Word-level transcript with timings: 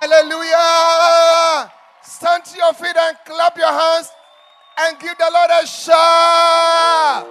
Hallelujah. 0.00 1.70
Stand 2.02 2.44
to 2.44 2.56
your 2.56 2.72
feet 2.72 2.96
and 2.96 3.16
clap 3.24 3.56
your 3.58 3.66
hands 3.72 4.10
and 4.78 4.98
give 4.98 5.16
the 5.18 5.30
Lord 5.32 5.50
a 5.62 5.66
shout. 5.66 7.26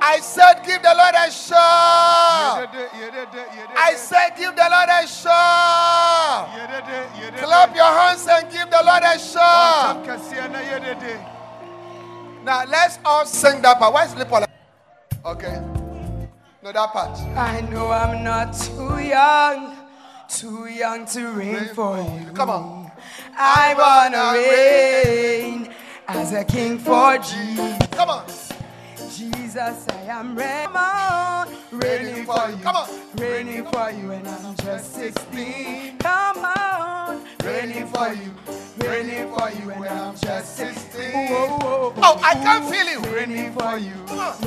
I 0.00 0.20
said, 0.20 0.62
give 0.64 0.80
the 0.80 0.94
Lord 0.96 1.14
a 1.14 1.30
shout. 1.30 2.70
I 3.76 3.94
said, 3.96 4.36
give 4.36 4.54
the 4.54 4.68
Lord 4.70 4.88
a 4.88 5.06
shout. 5.06 6.48
Clap 7.36 7.74
your 7.74 7.84
hands 7.84 8.26
and 8.30 8.50
give 8.50 8.70
the 8.70 8.82
Lord 8.84 9.02
a 9.02 9.18
shout. 9.18 10.06
Now 12.44 12.64
let's 12.64 12.98
all 13.04 13.26
sing 13.26 13.60
that 13.62 13.78
part. 13.78 13.92
Why 13.92 14.04
is 14.04 14.14
Lipola? 14.14 14.46
Okay. 15.24 15.60
No, 16.62 16.72
that 16.72 16.92
part. 16.92 17.18
I 17.36 17.60
know 17.62 17.90
I'm 17.90 18.22
not 18.24 18.52
too 18.54 18.98
young, 19.00 19.76
too 20.28 20.66
young 20.66 21.06
to 21.06 21.28
reign 21.32 21.68
for 21.74 21.96
you. 21.98 22.32
Come 22.32 22.50
on. 22.50 22.92
I 23.34 23.74
wanna 23.78 24.38
reign 24.38 25.74
as 26.06 26.32
a 26.32 26.44
king 26.44 26.78
for 26.78 27.16
Jesus. 27.18 27.78
Come 27.92 28.10
on. 28.10 28.47
Jesus, 29.58 29.88
I 29.88 30.02
am 30.02 30.36
ready. 30.36 30.66
Come 30.66 30.76
on, 30.76 31.48
reigning 31.72 32.24
for 32.24 32.48
you. 32.48 32.56
Come 32.58 32.76
on. 32.76 32.88
reigning 33.16 33.64
for 33.64 33.90
you, 33.90 34.12
and 34.12 34.28
I'm 34.28 34.54
just 34.54 34.94
16. 34.94 35.98
Come 35.98 36.38
on, 36.44 37.24
reigning 37.42 37.86
for 37.88 38.12
you, 38.12 38.32
reigning 38.76 39.28
for 39.34 39.50
you, 39.50 39.70
and 39.72 39.88
I'm 39.88 40.16
just 40.16 40.56
16. 40.56 41.10
Whoa, 41.12 41.46
whoa, 41.58 41.90
whoa. 41.90 41.92
Oh, 41.96 42.20
I 42.22 42.34
can 42.34 42.70
feel 42.70 42.86
you. 42.86 43.00
Reigning 43.12 43.52
for 43.52 43.78
you, 43.78 43.94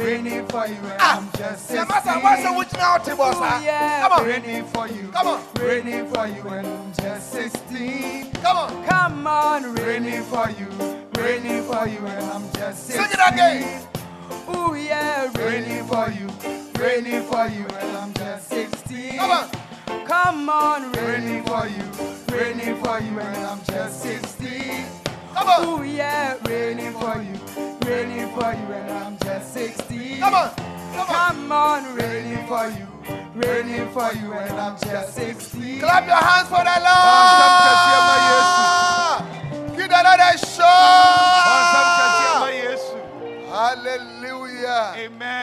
reigning 0.01 0.47
for 0.47 0.65
you, 0.67 0.75
and 0.75 1.01
Ah, 1.01 1.17
I'm 1.17 1.29
just 1.37 1.67
the 1.67 1.85
16. 1.85 1.87
master 1.89 2.19
wants 2.23 2.43
to 2.43 2.53
which 2.57 2.73
now 2.79 2.97
to 2.97 3.15
boss. 3.17 3.35
Ooh, 3.35 3.39
ah? 3.43 3.61
yeah, 3.65 4.01
Come 4.07 4.11
on. 4.13 4.25
reigning 4.25 4.65
for 4.67 4.87
you. 4.87 5.07
Come 5.11 5.27
on. 5.27 5.43
Reigning 5.59 6.07
for 6.07 6.27
you 6.27 6.47
and 6.47 6.67
I'm 6.67 6.93
just 6.93 7.31
16. 7.33 8.31
Come 8.31 8.55
on. 8.57 8.85
Come 8.85 9.27
on, 9.27 9.75
reigning 9.75 10.23
for 10.23 10.49
you. 10.51 10.67
Reigning 11.21 11.63
for 11.63 11.85
you 11.85 11.99
and 12.07 12.25
I'm 12.31 12.43
just 12.53 12.87
16. 12.87 13.03
Sing 13.03 13.11
it 13.11 13.33
again. 13.33 13.87
Ooh, 14.49 14.75
yeah, 14.75 15.31
reigning 15.37 15.85
for 15.85 16.09
you. 16.09 16.27
Reigning 16.79 17.23
for 17.23 17.47
you 17.47 17.65
and 17.65 17.97
I'm 17.97 18.13
just 18.13 18.49
16. 18.49 19.17
Come 19.17 19.31
on. 19.31 19.49
Come 20.05 20.49
on, 20.49 20.91
reigning 20.93 21.43
for 21.45 21.67
you. 21.67 21.83
Reigning 22.35 22.75
for 22.83 22.99
you 22.99 23.19
and 23.19 23.37
I'm 23.45 23.61
just 23.63 24.01
16. 24.01 24.85
Come 25.33 25.47
on. 25.47 25.63
Ooh, 25.67 25.83
yeah, 25.83 26.37
reigning 26.47 26.93
for 26.93 27.21
you. 27.21 27.39
Reigning 27.85 28.29
for 28.33 28.53
you 28.53 28.73
and 28.73 28.91
I'm 28.91 29.17
just 29.19 29.53
16. 29.53 30.19
Come 30.19 30.33
on. 30.33 30.49
Come 30.55 31.09
on. 31.09 31.15
Come 31.15 31.51
on, 31.51 31.95
reigning 31.95 32.45
for 32.47 32.67
you. 32.67 32.87
Reigning 33.35 33.89
for 33.91 34.13
you 34.13 34.33
and 34.33 34.59
I'm 34.59 34.77
just 34.79 35.13
16. 35.15 35.79
Clap 35.79 36.05
your 36.07 36.15
hands 36.15 36.47
for 36.47 36.63
the 36.63 36.79
Lord. 36.87 37.31
Give 39.77 39.89
the 39.89 40.01
Lord 40.03 40.19
a 40.19 40.37
shout. 40.37 40.70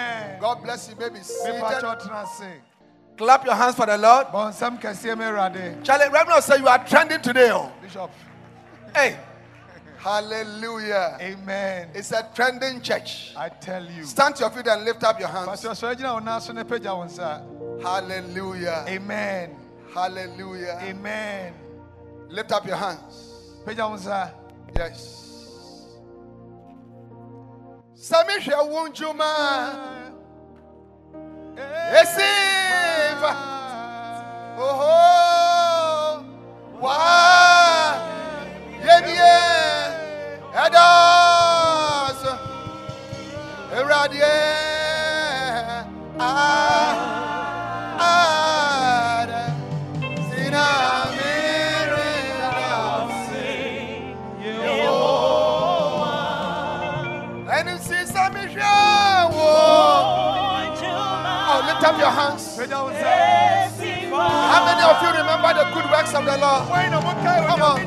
Amen. 0.09 0.41
God 0.41 0.63
bless 0.63 0.89
you, 0.89 0.97
baby. 0.97 1.19
Mepa 1.19 1.25
Seated. 1.25 1.83
chọ 1.83 2.01
tena 2.01 2.27
se. 2.27 2.53
Clap 3.17 3.45
your 3.45 3.55
hands 3.55 3.75
for 3.75 3.87
the 3.87 3.99
Lord. 3.99 4.29
Bọnsam 4.29 4.81
kɛseɛ 4.81 5.19
mi 5.19 5.25
Awurade. 5.25 5.85
Charlie, 5.85 6.09
Reverend 6.09 6.45
say 6.45 6.59
you 6.59 6.69
are 6.69 6.85
trending 6.87 7.21
today. 7.21 7.51
Oh. 7.51 7.71
Bishop. 7.83 8.11
Hey. 8.95 9.17
Hallelujah. 9.99 11.19
Amen. 11.21 11.89
It's 11.95 12.13
a 12.13 12.29
trending 12.33 12.81
church. 12.81 13.35
I 13.37 13.49
tell 13.49 13.85
you. 13.85 14.05
Stand 14.05 14.37
to 14.37 14.43
your 14.43 14.51
feet 14.51 14.67
and 14.69 14.85
lift 14.85 15.03
up 15.03 15.19
your 15.19 15.29
hands. 15.29 15.49
Pastor 15.49 15.71
sọ 15.71 15.95
gyina 15.97 16.15
wɔn 16.21 16.25
nan 16.25 16.41
so 16.41 16.53
ne 16.53 16.63
pagya 16.63 16.91
wɔn 16.95 17.09
nsa. 17.11 17.83
Hallelujah. 17.83 18.85
Amen. 18.87 19.57
Hallelujah. 19.93 20.79
Amen. 20.83 21.55
Lift 22.29 22.53
up 22.53 22.65
your 22.67 22.77
hands. 22.77 23.35
Pagya 23.67 23.91
wɔn 23.91 23.99
nsa. 23.99 24.31
Yes. 24.77 25.25
Sami 27.95 28.35
hwɛ 28.35 28.55
wo 31.59 31.65
ndwuma. 31.65 32.01
Esifa. 32.01 33.33
Oho. 34.59 36.25
Wa. 36.81 36.97
Yemie. 38.87 39.37
Edos. 40.65 42.23
Ewurade. 43.77 44.58
Your 61.99 62.11
hands. 62.11 62.57
How 62.57 62.67
many 64.65 64.83
of 64.83 65.03
you 65.03 65.11
remember 65.21 65.53
the 65.55 65.65
good 65.75 65.91
works 65.91 66.15
of 66.15 66.25
the 66.25 66.37
Lord? 66.39 66.69
Come 67.49 67.63
on. 67.63 67.79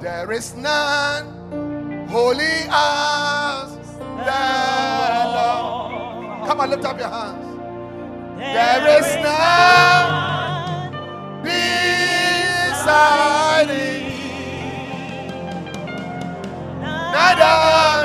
There 0.00 0.32
is 0.32 0.54
none 0.56 1.26
holy 2.08 2.57
as 2.70 3.72
the 3.98 5.24
Lord. 5.36 6.48
Come 6.48 6.60
on, 6.60 6.70
lift 6.70 6.84
up 6.84 6.98
your 6.98 7.08
hands. 7.08 7.46
There 8.38 9.00
is 9.00 9.16
none 9.24 10.92
beside 11.42 13.68
thee. 13.68 14.04
Neither 17.12 17.97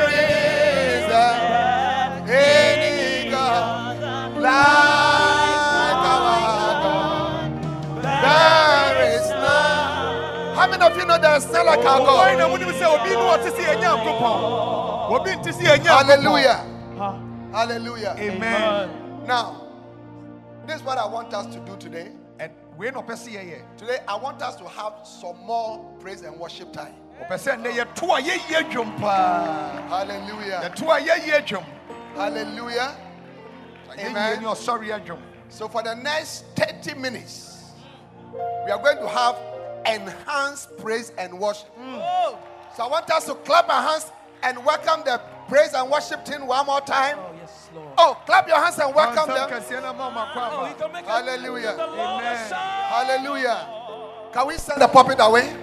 you 11.03 11.09
know 11.09 11.17
there 11.17 11.35
is 11.35 11.51
none 11.51 11.65
like 11.65 11.79
our 11.79 11.99
Wɔn 11.99 12.05
God? 12.05 12.37
na 12.37 12.47
mo 12.47 12.55
nim 12.55 12.69
sɛ 12.69 12.85
obi 12.87 13.09
ni 13.09 13.15
wɔte 13.15 13.51
sɛ 13.51 13.63
yɛn 13.67 13.81
Nyankopɔn. 13.81 15.11
Obi 15.11 15.31
nte 15.31 15.51
sɛ 15.51 15.63
yɛn 15.63 15.79
Nyankopɔn. 15.83 16.07
Hallelujah. 16.07 17.51
Hallelujah. 17.51 18.15
Amen. 18.17 19.25
Now, 19.27 19.67
this 20.65 20.77
is 20.77 20.83
what 20.83 20.97
I 20.97 21.05
want 21.05 21.33
us 21.33 21.53
to 21.53 21.59
do 21.59 21.75
today. 21.77 22.11
And 22.39 22.53
wei 22.77 22.91
na 22.91 23.01
ɔpɛ 23.01 23.15
sɛ 23.15 23.33
yɛyɛ. 23.33 23.77
Today, 23.77 23.97
I 24.07 24.15
want 24.15 24.41
us 24.41 24.55
to 24.55 24.67
have 24.69 24.93
some 25.03 25.37
more 25.45 25.83
praise 25.99 26.21
and 26.21 26.39
worship 26.39 26.71
time. 26.71 26.95
Ɔpɛ 27.21 27.35
sɛ 27.35 27.61
nnɛ 27.61 27.73
yɛto 27.73 28.17
a 28.17 28.21
yɛyie 28.21 28.71
dwom 28.71 28.97
paa. 28.97 29.81
Hallelujah. 29.89 30.61
Yɛto 30.63 30.83
a 30.87 31.01
yɛyie 31.01 31.45
dwom. 31.45 31.65
Hallelujah. 32.15 32.95
Yɛyie 33.89 34.05
Amen. 34.05 34.41
ne 34.41 34.47
ɔsɔre 34.47 35.03
adwom. 35.05 35.19
So 35.49 35.67
for 35.67 35.83
the 35.83 35.95
next 35.95 36.45
30 36.55 36.93
minutes, 36.95 37.71
we 38.65 38.71
are 38.71 38.81
going 38.81 38.97
to 38.97 39.07
have 39.07 39.35
enhanced 39.85 40.77
praise 40.77 41.11
and 41.17 41.37
worship. 41.39 41.69
Mm. 41.79 42.37
So 42.75 42.83
I 42.83 42.87
want 42.87 43.09
us 43.11 43.25
to 43.25 43.35
clap 43.35 43.69
our 43.69 43.81
hands 43.81 44.11
and 44.41 44.63
welcome 44.65 45.03
the 45.05 45.21
praise 45.47 45.73
and 45.73 45.89
worship 45.89 46.25
team 46.25 46.47
one 46.47 46.65
more 46.65 46.81
time. 46.81 47.17
Oh, 47.19 47.31
yes, 47.39 47.69
Lord. 47.75 47.87
Oh, 47.97 48.17
clap 48.25 48.47
your 48.47 48.57
hands 48.57 48.79
and 48.79 48.93
welcome 48.95 49.27
them. 49.33 49.49
kɛseɛ 49.49 49.81
na 49.81 49.93
ma 49.93 50.09
ɔma 50.09 50.25
kɔ 50.31 50.35
Oh, 50.35 50.59
aba. 50.59 50.69
you 50.69 50.75
can 50.75 50.91
make 50.91 51.05
Hallelujah. 51.05 51.75
The 51.75 51.87
Lord 51.87 51.99
a 51.99 52.03
Amen. 52.03 52.51
Hallelujah. 52.51 53.67
Can 54.33 54.47
we 54.47 54.57
send 54.57 54.81
the 54.81 54.87
puppet 54.87 55.17
away? 55.19 55.55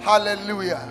Hallelujah. 0.00 0.88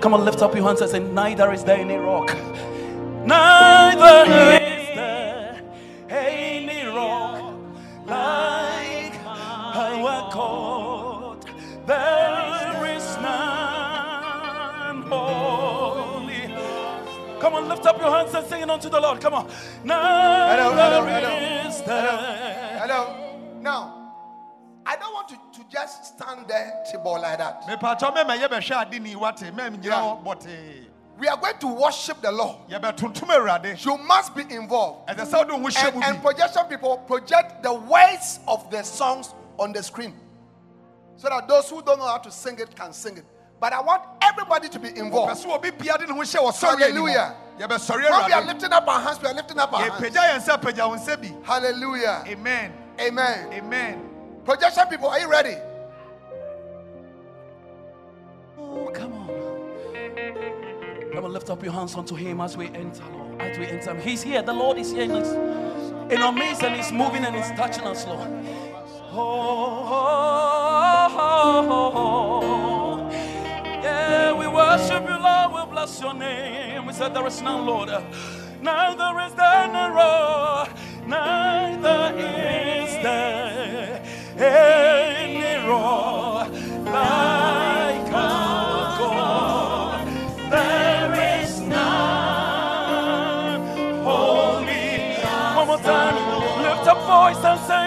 Come 0.00 0.14
on, 0.14 0.24
lift 0.24 0.42
up 0.42 0.54
your 0.54 0.64
hands 0.64 0.80
and 0.80 0.90
say, 0.90 1.00
Neither 1.00 1.52
is 1.52 1.64
there 1.64 1.78
any 1.78 1.96
rock. 1.96 2.28
Neither 3.26 4.32
is 4.64 4.96
there 4.96 5.60
any 6.08 6.86
rock 6.86 7.54
like 8.06 9.14
our 9.26 10.30
God. 10.32 11.44
There 11.86 12.96
is 12.96 13.16
none 13.18 15.02
holy. 15.02 16.54
Come 17.40 17.54
on, 17.54 17.68
lift 17.68 17.86
up 17.86 18.00
your 18.00 18.10
hands 18.10 18.34
and 18.34 18.46
sing 18.46 18.62
it 18.62 18.70
unto 18.70 18.88
the 18.88 19.00
Lord. 19.00 19.20
Come 19.20 19.34
on. 19.34 19.50
Neither 19.84 21.08
is 21.68 21.82
there. 21.82 22.47
Just 25.70 26.16
stand 26.18 26.46
there, 26.48 26.72
Tibor, 26.92 27.20
like 27.20 27.38
that. 27.38 27.62
mepatɔ 27.68 28.14
mɛma 28.14 28.38
yɛbɛhwɛ 28.38 28.86
ade 28.86 28.98
ni 29.02 29.14
wate 29.16 29.40
mɛm 29.54 29.82
Yeah. 29.84 29.92
nyina 29.92 30.22
hɔ 30.22 30.24
bɔtee 30.24 30.84
We 31.18 31.26
are 31.26 31.36
going 31.36 31.58
to 31.58 31.66
worship 31.66 32.20
the 32.22 32.30
Lord. 32.30 32.58
You 32.68 32.78
must 33.98 34.34
be 34.36 34.42
involved. 34.54 35.08
ɛsɛ 35.08 35.26
sɛ 35.26 35.38
wode 35.38 35.50
wo 35.50 35.58
ho 35.58 35.64
hyɛ 35.66 35.94
And, 35.94 36.04
and 36.04 36.22
projection 36.22 36.64
people 36.66 36.96
project 36.98 37.62
the 37.64 37.72
words 37.74 38.38
of 38.46 38.70
the 38.70 38.82
songs 38.84 39.34
on 39.58 39.72
the 39.72 39.82
screen 39.82 40.14
so 41.16 41.28
that 41.28 41.48
those 41.48 41.68
who 41.68 41.82
don't 41.82 41.98
know 41.98 42.06
how 42.06 42.18
to 42.18 42.30
sing 42.30 42.56
it 42.60 42.74
can 42.76 42.92
sing 42.92 43.16
it. 43.18 43.24
But 43.60 43.72
I 43.72 43.80
want 43.80 44.02
everybody 44.22 44.68
to 44.68 44.78
be 44.78 44.96
involved. 44.96 45.44
sɛ 45.44 45.50
obi 45.52 45.70
bia 45.72 45.98
de 45.98 46.06
ne 46.06 46.12
ho 46.14 46.20
hyɛ 46.20 46.38
wɔ 46.38 46.52
sɔre 46.52 46.78
Hallelujah. 46.78 47.34
When 47.58 47.68
we 48.26 48.32
are 48.32 48.42
lifting 48.44 48.72
up 48.72 48.86
our 48.86 49.00
hands, 49.00 49.20
we 49.20 49.26
are 49.28 49.34
lifting 49.34 49.58
up 49.58 49.72
our 49.72 49.80
hands. 49.90 50.00
yɛpagya 50.00 50.22
yɛn 50.22 50.38
nsa 50.40 50.62
pagya 50.62 50.88
wo 50.88 50.94
nsa 50.96 51.16
bi 51.20 51.34
Hallelujah. 51.44 52.22
amen 52.28 52.72
Amen. 53.00 53.52
amen 53.52 54.07
Projection 54.48 54.86
people, 54.88 55.08
are 55.08 55.20
you 55.20 55.30
ready? 55.30 55.56
Oh, 58.56 58.90
come 58.94 59.12
on. 59.12 59.28
Come 61.12 61.24
on, 61.26 61.32
lift 61.34 61.50
up 61.50 61.62
your 61.62 61.74
hands 61.74 61.94
unto 61.94 62.14
Him 62.14 62.40
as 62.40 62.56
we 62.56 62.68
enter, 62.68 63.04
Lord. 63.12 63.42
As 63.42 63.58
we 63.58 63.66
enter, 63.66 63.94
He's 63.96 64.22
here. 64.22 64.40
The 64.40 64.54
Lord 64.54 64.78
is 64.78 64.90
here 64.90 65.02
in 65.02 65.10
us. 65.10 65.32
In 66.10 66.22
our 66.22 66.32
midst, 66.32 66.62
and 66.62 66.74
He's 66.74 66.90
moving 66.90 67.26
and 67.26 67.36
He's 67.36 67.50
touching 67.58 67.84
us, 67.84 68.06
Lord. 68.06 68.26
Oh, 69.12 69.84
oh, 71.10 71.66
oh, 71.68 72.40
oh. 72.40 73.10
yeah, 73.12 74.32
we 74.32 74.46
worship 74.46 75.06
you, 75.06 75.22
Lord. 75.22 75.68
We 75.68 75.72
bless 75.74 76.00
your 76.00 76.14
name. 76.14 76.86
We 76.86 76.94
said 76.94 77.12
there 77.12 77.26
is 77.26 77.42
none, 77.42 77.66
Lord. 77.66 77.90
Neither 78.62 79.20
is 79.26 79.34
there 79.34 79.92
rock, 79.92 80.70
neither 81.06 82.16
is 82.16 82.92
there 83.02 83.37
any 84.40 85.56
like 86.84 88.10
God. 88.10 90.06
There 90.50 91.42
is 91.42 91.60
none 91.60 93.60
holy. 94.04 95.16
Lift 96.62 96.86
up 96.86 96.98
voice 97.06 97.44
and 97.44 97.60
say, 97.68 97.77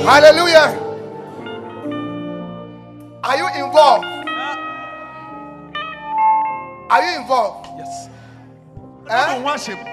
Hallelujah. 0.04 0.68
Are 3.24 3.38
you 3.38 3.48
involved? 3.64 4.06
Are 6.92 7.02
you 7.02 7.22
involved? 7.22 7.68
Yes. 7.78 8.10
Eh? 9.10 9.40
wo 9.40 9.48
ho 9.48 9.56
ahyɛ 9.56 9.74
mu 9.80 9.86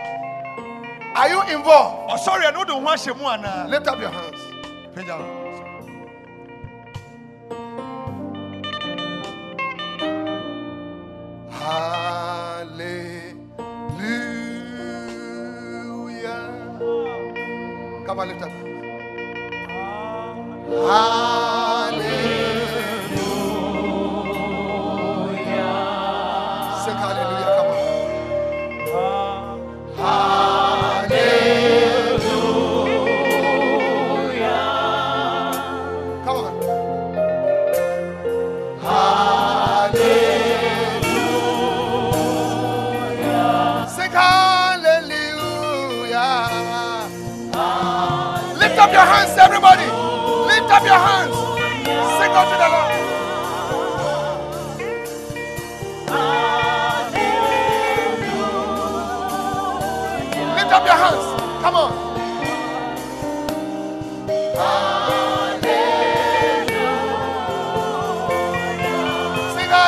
Are 1.15 1.29
you 1.31 1.41
involved? 1.55 2.11
ɔsɔre 2.11 2.49
a 2.49 2.51
ne 2.51 2.59
wode 2.59 2.71
wo 2.71 2.81
ho 2.81 2.87
ahyɛ 2.91 3.17
mu 3.17 3.25
anaa 3.25 3.69
Lift 3.71 3.87
up 3.87 4.01
your 4.01 4.11
hands. 4.11 4.41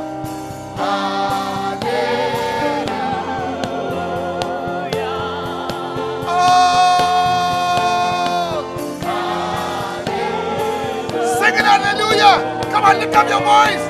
Come 12.87 12.95
on, 12.95 13.01
lift 13.03 13.17
up 13.17 13.29
your 13.29 13.41
voice. 13.41 13.85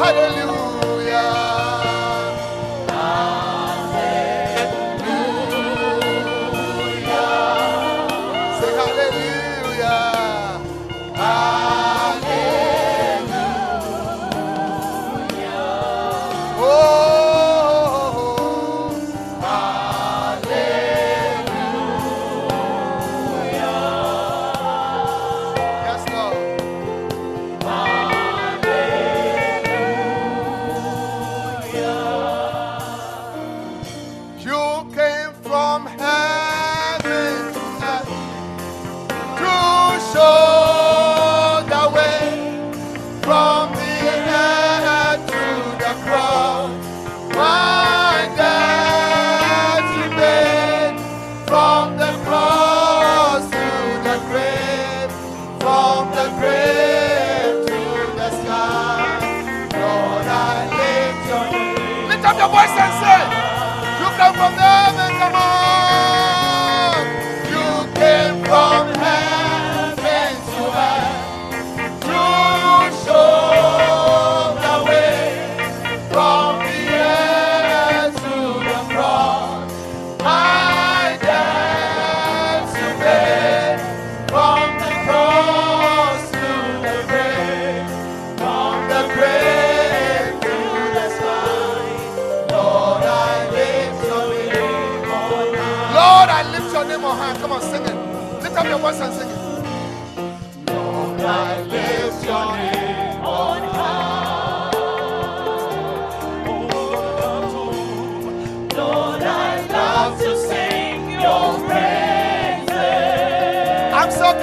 Hallelujah. 0.00 0.47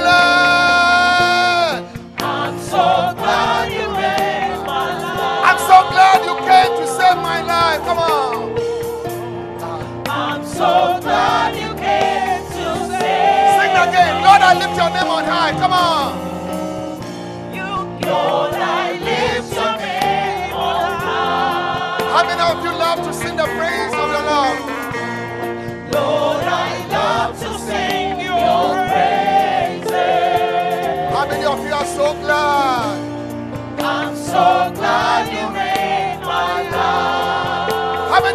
glad. 0.02 1.86
I'm 2.20 2.58
so 2.60 2.86
glad 3.22 3.72
you 3.72 3.88
made 3.94 4.58
my 4.66 4.90
life. 5.02 5.46
I'm 5.50 5.60
so 5.70 5.78
glad 5.92 6.18
you 6.28 6.36
came 6.48 6.74
to 6.82 6.88
save 6.88 7.18
my 7.18 7.42
life. 7.42 7.82
Come 7.86 8.00
on. 8.00 8.15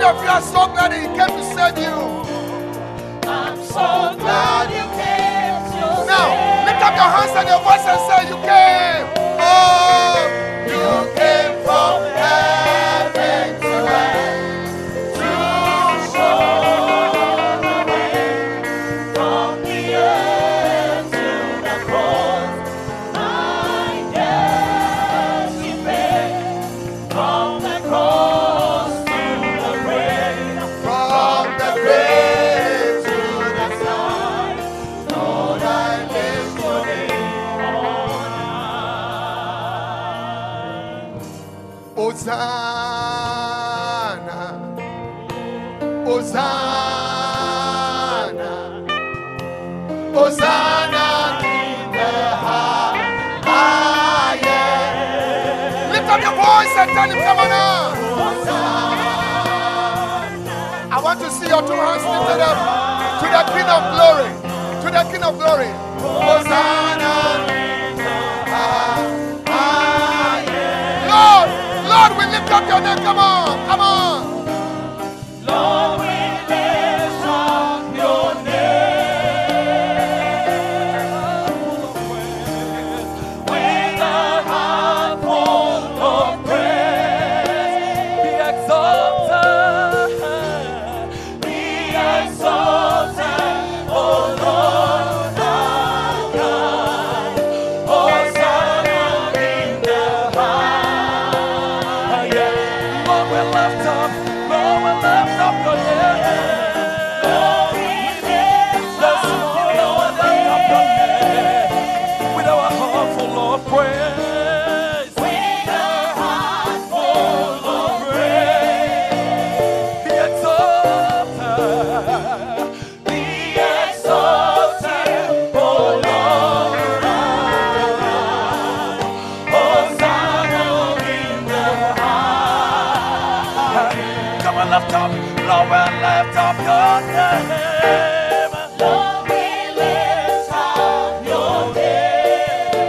inside 0.01 0.17
of 0.17 0.23
you 0.23 0.31
are 0.31 0.43
so 0.43 0.67
glad 0.73 0.93
He 0.93 1.07
came 1.07 1.29
to 1.29 1.45
save 1.55 1.79
you. 1.79 1.97
I'm 3.29 3.57
so 3.63 4.17
glad 4.19 4.71
you 4.71 4.87
came 4.97 5.61
to 5.73 6.07
Now, 6.07 6.65
lift 6.67 6.83
up 6.83 6.95
your 6.95 7.11
hands 7.11 7.33
and 7.37 7.49
your 7.49 7.61
voice 7.61 7.87
and 7.87 8.01
say, 8.09 8.29
You 8.29 8.37
came. 8.43 9.07
Oh, 9.41 10.17
you 10.67 11.15
came. 11.17 11.50
got 61.61 61.69
your 61.69 61.85
hands 61.85 62.05
lifted 62.09 62.41
up 62.41 62.57
to 63.21 63.27
the 63.29 63.43
King 63.53 63.69
of 63.69 63.83
Glory. 63.93 64.31
To 64.81 64.89
the 64.91 65.03
King 65.13 65.25
of 65.25 65.35
Glory. 65.39 65.71
Hosanna. 66.01 67.13
Lord, 71.11 71.49
Lord, 71.91 72.13
we 72.19 72.25
lift 72.33 72.51
up 72.51 72.67
your 72.69 72.81
name. 72.81 72.99
Come 73.05 73.19
on, 73.19 73.67
come 73.69 73.81
on. 73.81 73.90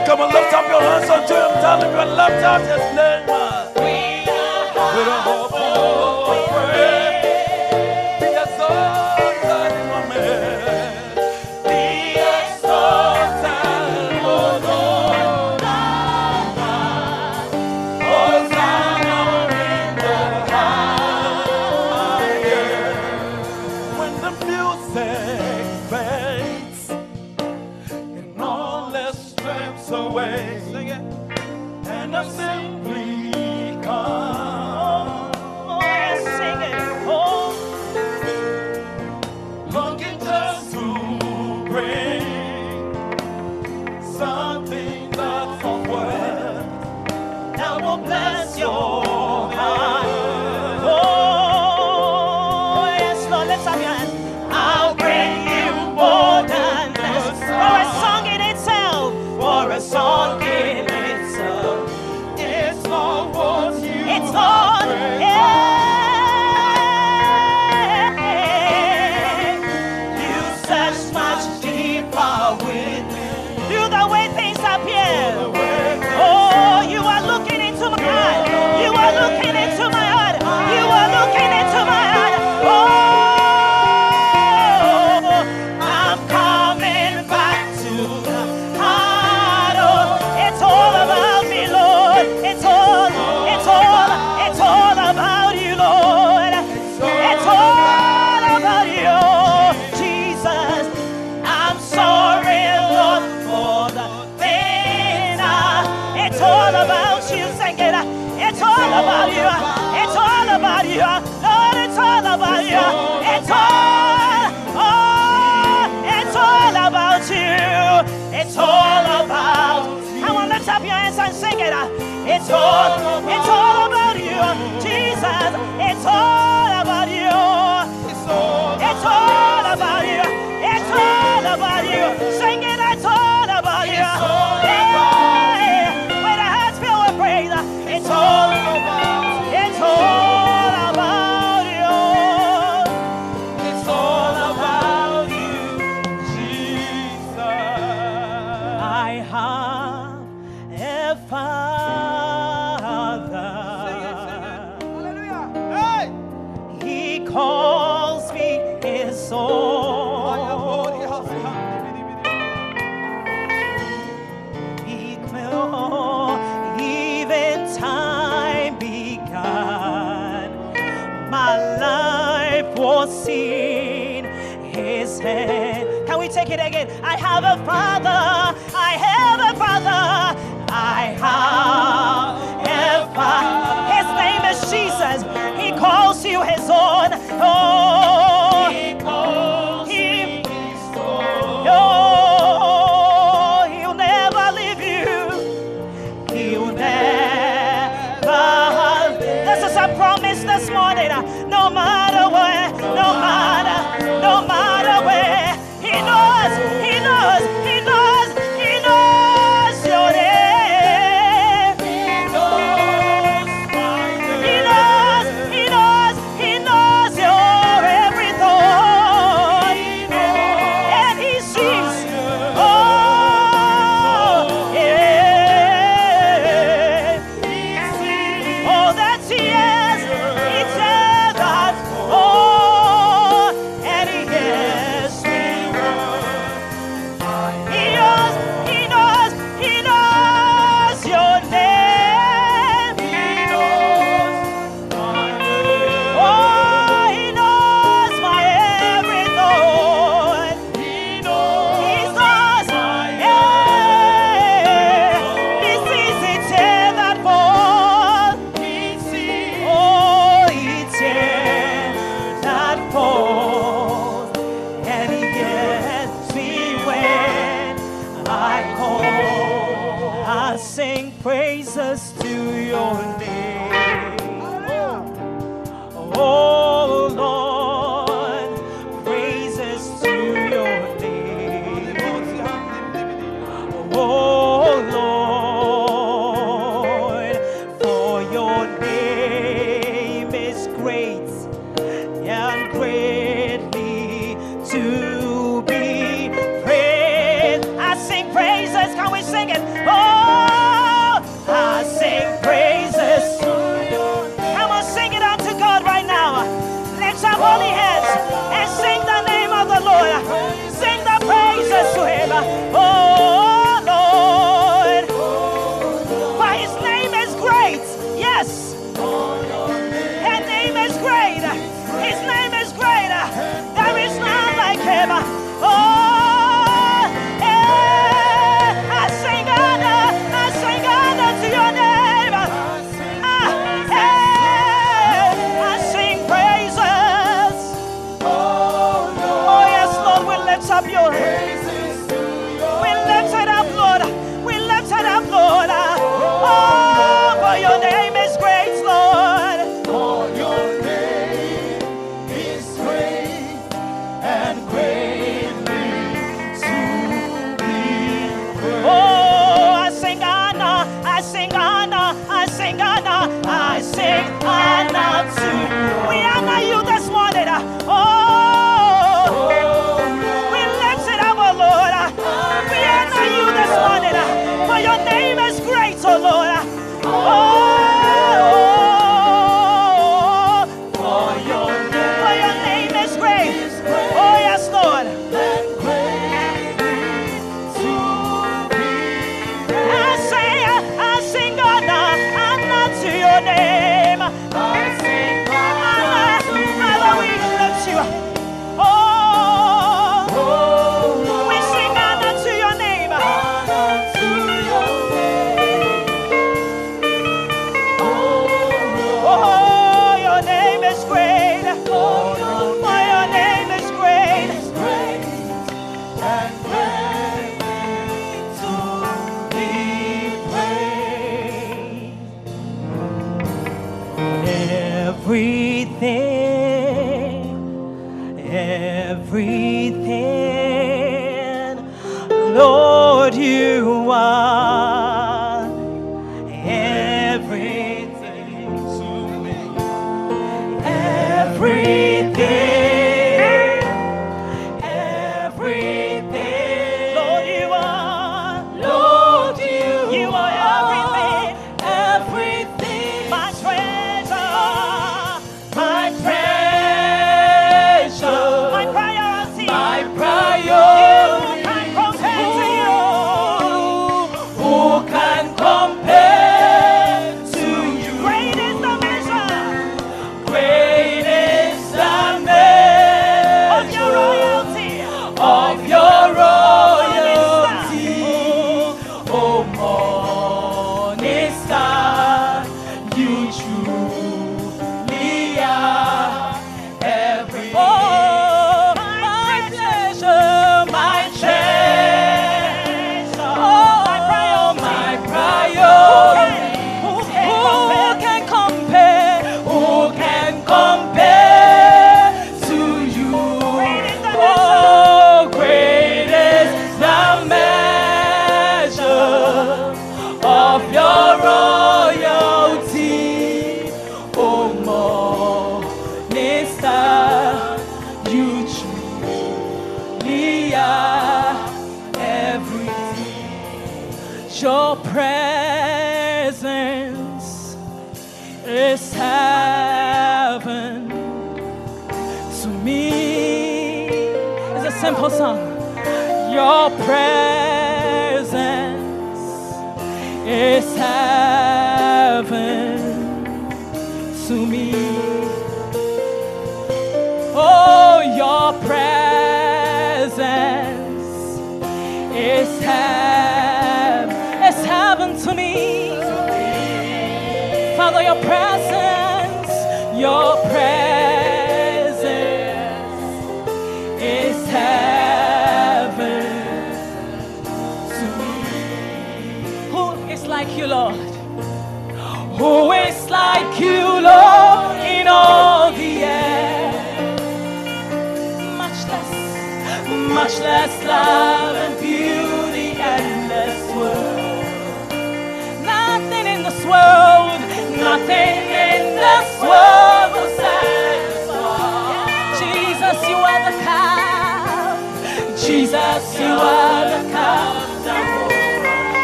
Come 0.06 0.20
on, 0.22 0.34
lift 0.34 0.54
up 0.54 0.68
your 0.68 0.82
hands 0.82 1.10
unto. 1.10 1.34
Tell 1.62 1.82
him 1.82 1.96
lift 2.18 2.44
up 2.44 2.62
his 2.62 2.96
name. 2.96 3.01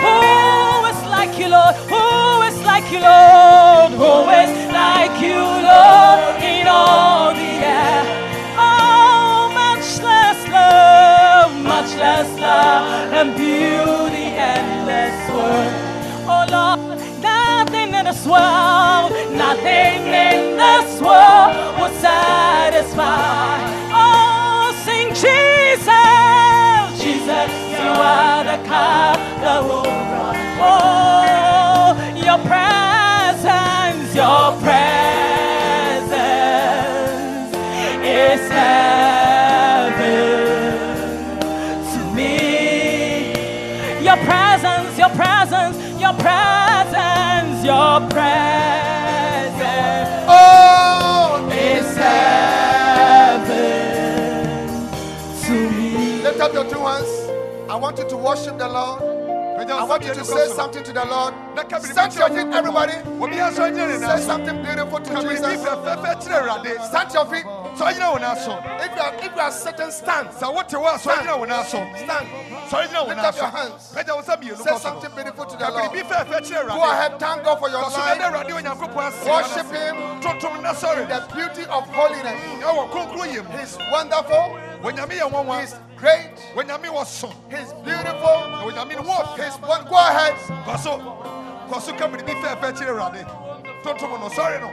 Who 0.06 0.86
is 0.92 1.02
like 1.16 1.38
you, 1.40 1.50
Lord? 1.50 1.76
Who 1.92 2.42
is 2.50 2.58
like 2.64 2.92
you, 2.92 3.00
Lord? 3.00 3.92
Who 4.02 4.30
is 4.42 4.54
like 4.72 5.16
you, 5.22 5.40
Lord, 5.72 6.44
in 6.44 6.68
all 6.68 7.34
the? 7.34 7.48
Oh, 8.58 9.52
much 9.54 9.88
less 10.02 10.40
love, 10.50 11.52
much 11.64 11.92
less 11.98 12.30
love 12.40 13.14
and 13.14 13.36
beauty 13.36 14.07
want 57.98 58.12
you 58.12 58.18
to 58.18 58.24
worship 58.24 58.58
the 58.58 58.68
Lord. 58.68 59.02
I 59.58 59.84
want 59.84 60.06
you 60.06 60.14
to 60.14 60.24
say 60.24 60.48
something 60.50 60.84
to 60.84 60.94
the 60.94 61.06
Lord. 61.06 61.34
Stand 61.82 62.14
your 62.14 62.30
feet, 62.30 62.54
everybody. 62.54 62.94
Say 62.94 64.22
something 64.22 64.62
beautiful 64.62 65.00
to 65.00 65.22
Jesus. 65.22 65.62
Stand 66.88 67.14
your 67.14 67.26
feet. 67.26 67.46
So 67.78 67.90
you 67.90 68.00
know 68.00 68.14
when 68.14 68.24
I 68.24 68.36
saw. 68.38 68.58
If 68.82 68.96
you 68.96 69.02
are, 69.02 69.14
if 69.16 69.36
you 69.36 69.42
are 69.42 69.52
sitting, 69.52 69.92
stand. 69.92 70.34
So 70.34 70.52
what 70.52 70.72
you 70.72 70.80
want? 70.80 71.02
So 71.02 71.14
you 71.14 71.26
know 71.26 71.40
when 71.40 71.52
I 71.52 71.64
saw. 71.64 71.82
Stand. 71.96 72.28
So 72.70 72.82
you 72.82 72.92
know 72.92 73.06
when 73.06 73.18
Lift 73.18 73.26
I 73.26 73.30
up 73.30 73.36
your 73.38 73.50
hands. 73.50 73.94
Beja 73.94 74.16
was 74.16 74.30
a 74.30 74.38
beautiful. 74.38 74.66
Say 74.66 74.78
something 74.78 75.12
beautiful 75.16 75.46
to 75.46 75.58
the 75.58 75.70
Lord. 75.70 75.92
Go 76.68 76.84
ahead, 76.92 77.20
thank 77.20 77.44
God 77.44 77.60
for 77.60 77.70
your 77.70 77.82
life. 77.82 78.34
radio 78.34 78.58
and 78.58 78.66
your 78.66 78.76
Worship 78.78 79.66
Him. 79.74 80.76
Sorry. 80.76 81.06
The 81.06 81.26
beauty 81.34 81.64
of 81.70 81.88
holiness. 81.90 82.42
Ɛwɔ 82.62 82.90
kronkron 82.92 83.34
yɛ 83.34 83.44
mu. 83.44 83.58
He's 83.58 83.78
wonderful. 83.92 84.58
Onyame 84.84 85.18
yɛ 85.18 85.30
nwanwa. 85.32 85.62
He's 85.62 85.76
great. 85.98 86.27
Onyame 86.56 86.88
wɔ 86.88 87.06
so. 87.06 87.28
He's 87.50 87.74
beautiful. 87.84 88.38
Na 88.50 88.64
onyame 88.64 88.96
no 88.96 89.04
wɔ 89.04 89.36
He's 89.38 89.60
one. 89.62 89.86
Go 89.86 89.96
ahead. 89.96 90.34
Kɔ 90.66 90.80
so. 90.80 90.98
Kɔ 91.70 91.82
so 91.82 91.94
ka 91.94 92.08
biribi 92.08 92.34
fɛɛfɛ 92.42 92.78
kyerɛ 92.78 92.92
Awurade. 92.94 93.84
Tontom 93.84 94.20
no 94.20 94.30
sɔre 94.30 94.60
no. 94.62 94.70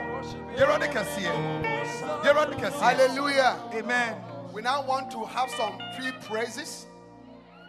Yɛ 0.55 0.65
Awurade 0.65 0.91
kɛseɛ. 0.91 2.23
Yɛ 2.23 2.33
Awurade 2.33 2.55
kɛseɛ. 2.59 2.79
Hallelujah. 2.79 3.57
Amen. 3.73 4.15
We 4.53 4.61
now 4.61 4.81
want 4.83 5.11
to 5.11 5.25
have 5.25 5.49
some 5.51 5.77
free 5.97 6.11
praises. 6.27 6.85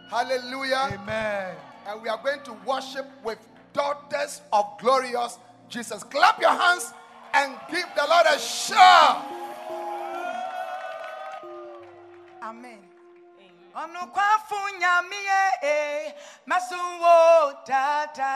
Hallelujah. 0.09 0.89
Amen. 0.93 1.55
And 1.85 2.01
we 2.01 2.09
are 2.09 2.19
going 2.23 2.41
to 2.43 2.53
worship 2.65 3.05
with 3.23 3.39
daughters 3.73 4.41
of 4.53 4.65
glorious 4.79 5.37
Jesus. 5.69 6.03
Clap 6.03 6.39
your 6.39 6.51
hands 6.51 6.93
and 7.33 7.53
give 7.69 7.85
the 7.95 8.05
Lord 8.07 8.25
a 8.25 8.39
shout. 8.39 9.25
Amen. 12.41 12.76
Ọnụkwafụ 13.81 14.57
nyamie 14.81 15.41
e 15.61 15.75
masunwo 16.49 17.13
dada 17.67 18.33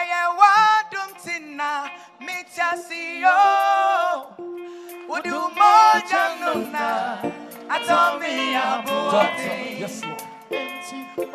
eye 0.00 0.20
wadum 0.40 1.10
tina 1.24 1.70
mitiasi 2.24 3.02
yo 3.22 3.40
udu 5.14 5.38
moja 5.58 6.22
nuna 6.40 6.86
atomi 7.74 8.32
abuoti 8.66 9.52
Yes, 9.80 9.96
Lord. 10.04 10.22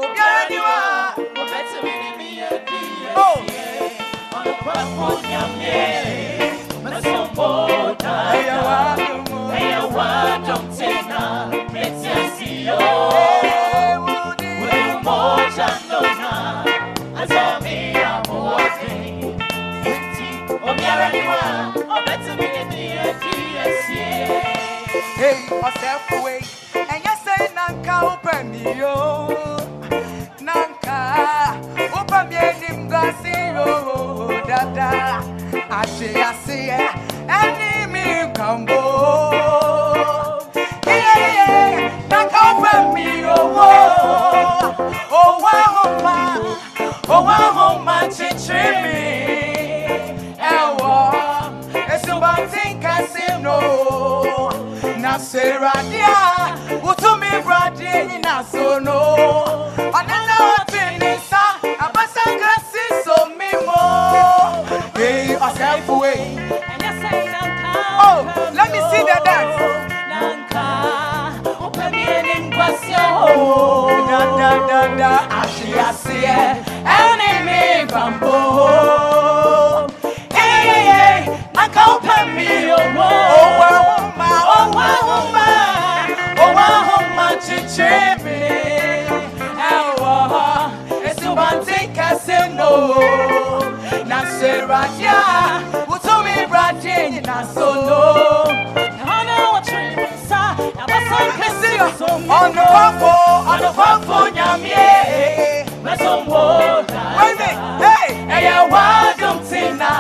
obiara 0.02 0.50
ni 0.50 0.58
oh. 0.60 0.64
wa 0.68 0.78
oh. 3.16 3.38
eye 8.34 8.56
wadum 8.68 9.27
e 12.68 13.98
udi 13.98 14.48
Hey, 25.20 25.38
ọsẹfuwe 25.68 26.34
ẹnyẹ 26.94 27.14
sẹ 27.26 27.36
nanka 27.56 27.96
ụpẹ 28.12 28.36
mi 28.52 28.62
yo 28.82 28.96
nanka 30.48 30.98
mi 32.30 32.36
enim 32.48 32.78
gọsi 32.92 33.34
yo 33.56 33.68
dada 34.50 34.90
àṣẹ 35.80 36.10
àṣeyẹ 36.30 36.80
ẹni 37.42 37.70
mi 37.94 38.04
kàmbó. 38.38 38.82
Iye 38.82 39.67
serade 55.68 56.02
a 56.02 56.56
wotumi 56.84 57.44
brade 57.44 58.08
nyina 58.08 58.44
so 58.52 58.80
no 58.80 59.00
ɔnana 59.98 60.36
ɔte 60.58 60.84
ne 61.00 61.12
nsa 61.18 61.44
abasa 61.86 62.24
nkasi 62.36 62.84
so 63.06 63.16
mi 63.38 63.50
mo 63.66 63.82
ee 64.98 65.36
ɔsɛfo 65.48 65.96
ee 66.06 66.20
oh 68.06 68.20
let 68.58 68.68
me 68.72 68.80
see 68.90 69.04
the 69.10 69.18
dance 69.26 69.58
da 74.10 74.20
da 74.40 74.52
da 74.68 74.82
da 74.98 75.37
ɔnokɔfo 102.38 103.14
ɔnokɔfo 103.52 104.18
nyamie. 104.36 105.66
Wɛne 107.18 107.50
hey. 107.84 108.10
Ɛyɛ 108.36 108.56
wadom 108.72 109.38
tena 109.50 109.92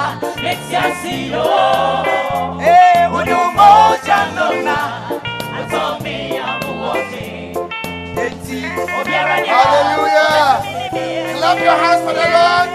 ee 2.62 3.08
wode 3.12 3.38
mogya 3.58 4.20
no 4.36 4.48
na 4.68 4.78
enti 8.18 8.60
Hallelujah. 9.48 10.50
Clap 11.38 11.60
your 11.60 11.78
hands 11.84 12.02
for 12.06 12.14
the 12.14 12.28
Lord. 12.38 12.70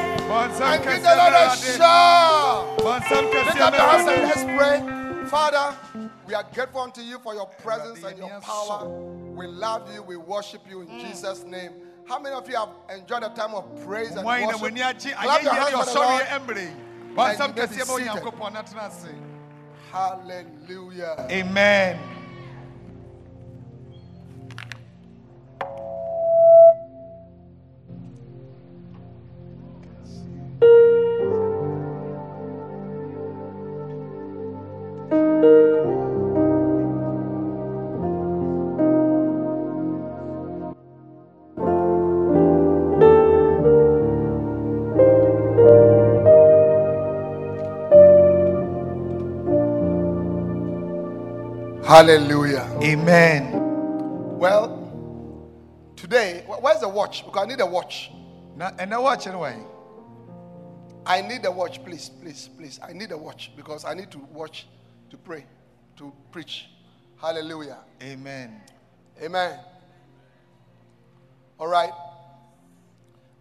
And 0.63 0.83
give 0.85 1.03
the 1.03 1.15
Lord 1.17 1.35
a 1.35 1.57
shout. 1.57 2.79
Lift 2.83 3.61
up 3.61 3.75
your 3.75 3.87
hands 3.91 4.09
and 4.09 4.23
let's 4.23 4.45
pray. 4.45 5.27
Father, 5.29 5.77
we 6.27 6.35
are 6.35 6.45
grateful 6.55 6.81
unto 6.83 7.01
you 7.01 7.19
for 7.19 7.35
your 7.35 7.47
presence 7.47 8.03
and 8.05 8.19
your 8.19 8.41
power. 8.41 9.12
We 9.43 9.49
love 9.49 9.93
you. 9.93 10.03
We 10.03 10.17
worship 10.17 10.63
you 10.71 10.83
in 10.83 10.87
mm. 10.87 11.01
Jesus' 11.01 11.43
name. 11.45 11.73
How 12.05 12.21
many 12.21 12.35
of 12.35 12.49
you 12.49 12.55
have 12.55 12.69
enjoyed 12.95 13.25
the 13.25 13.29
time 13.31 13.55
of 13.55 13.65
praise 13.85 14.13
and 14.13 14.25
Why 14.25 14.41
na 14.41 14.47
worship? 14.47 14.63
wani 14.63 14.81
agye 14.81 15.13
Clap 15.15 15.43
your 15.43 15.53
ayɛ 15.53 15.57
hands 15.57 15.75
yɛ 15.75 15.79
for 15.79 15.85
the 15.85 15.91
ɔsɔre 15.91 16.09
Lord. 16.09 16.23
Hallelujah. 52.03 52.69
Amen. 52.83 53.53
Well, 54.37 54.91
today, 55.95 56.43
wh- 56.49 56.61
where's 56.61 56.81
the 56.81 56.89
watch? 56.89 57.25
Because 57.25 57.45
I 57.45 57.47
need 57.47 57.61
a 57.61 57.67
watch. 57.67 58.11
Na 58.57 58.73
ɛnɛ 58.73 58.99
wɔkyerɛ 58.99 59.39
wɔn. 59.39 59.65
I 61.07 61.21
need 61.21 61.45
a 61.45 61.53
watch, 61.53 61.81
please, 61.85 62.09
please, 62.09 62.49
please. 62.59 62.81
I 62.83 62.93
need 62.93 63.13
a 63.13 63.17
watch 63.17 63.53
because 63.55 63.85
I 63.85 63.95
need 63.95 64.11
to 64.11 64.19
watch 64.33 64.67
to 65.11 65.17
pray, 65.17 65.47
to 65.97 66.13
preach. 66.33 66.67
Hallelujah. 67.21 67.79
Amen. 68.03 68.61
Amen. 69.23 69.61
All 71.61 71.69
right. 71.69 71.93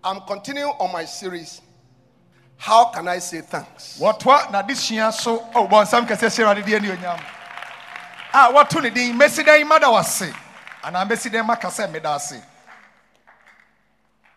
I'm 0.03 0.21
continuing 0.27 0.73
on 0.79 0.93
my 0.93 1.05
series. 1.05 1.61
How 2.57 2.85
can 2.91 3.07
I 3.07 3.17
say 3.17 3.41
thanks? 3.41 3.97
What 3.99 4.23
what? 4.23 4.51
Now 4.51 4.61
this 4.61 4.91
year, 4.91 5.11
so 5.11 5.47
oh, 5.55 5.67
kɛseɛ 5.67 6.05
hyɛ 6.05 6.45
Awurade 6.45 6.63
di 6.63 6.73
anuonyam. 6.73 7.40
Ah, 8.33 8.49
a 8.49 8.53
wɔto 8.53 8.81
ne 8.81 8.89
din 8.89 9.17
mesi 9.17 9.43
dan 9.43 9.67
ma 9.67 9.77
da 9.79 9.87
wase 9.91 10.33
anaa 10.83 11.05
mesi 11.07 11.29
dan 11.29 11.45
ma 11.45 11.55
kasa 11.55 11.87
mmeda 11.87 12.15
ase. 12.15 12.41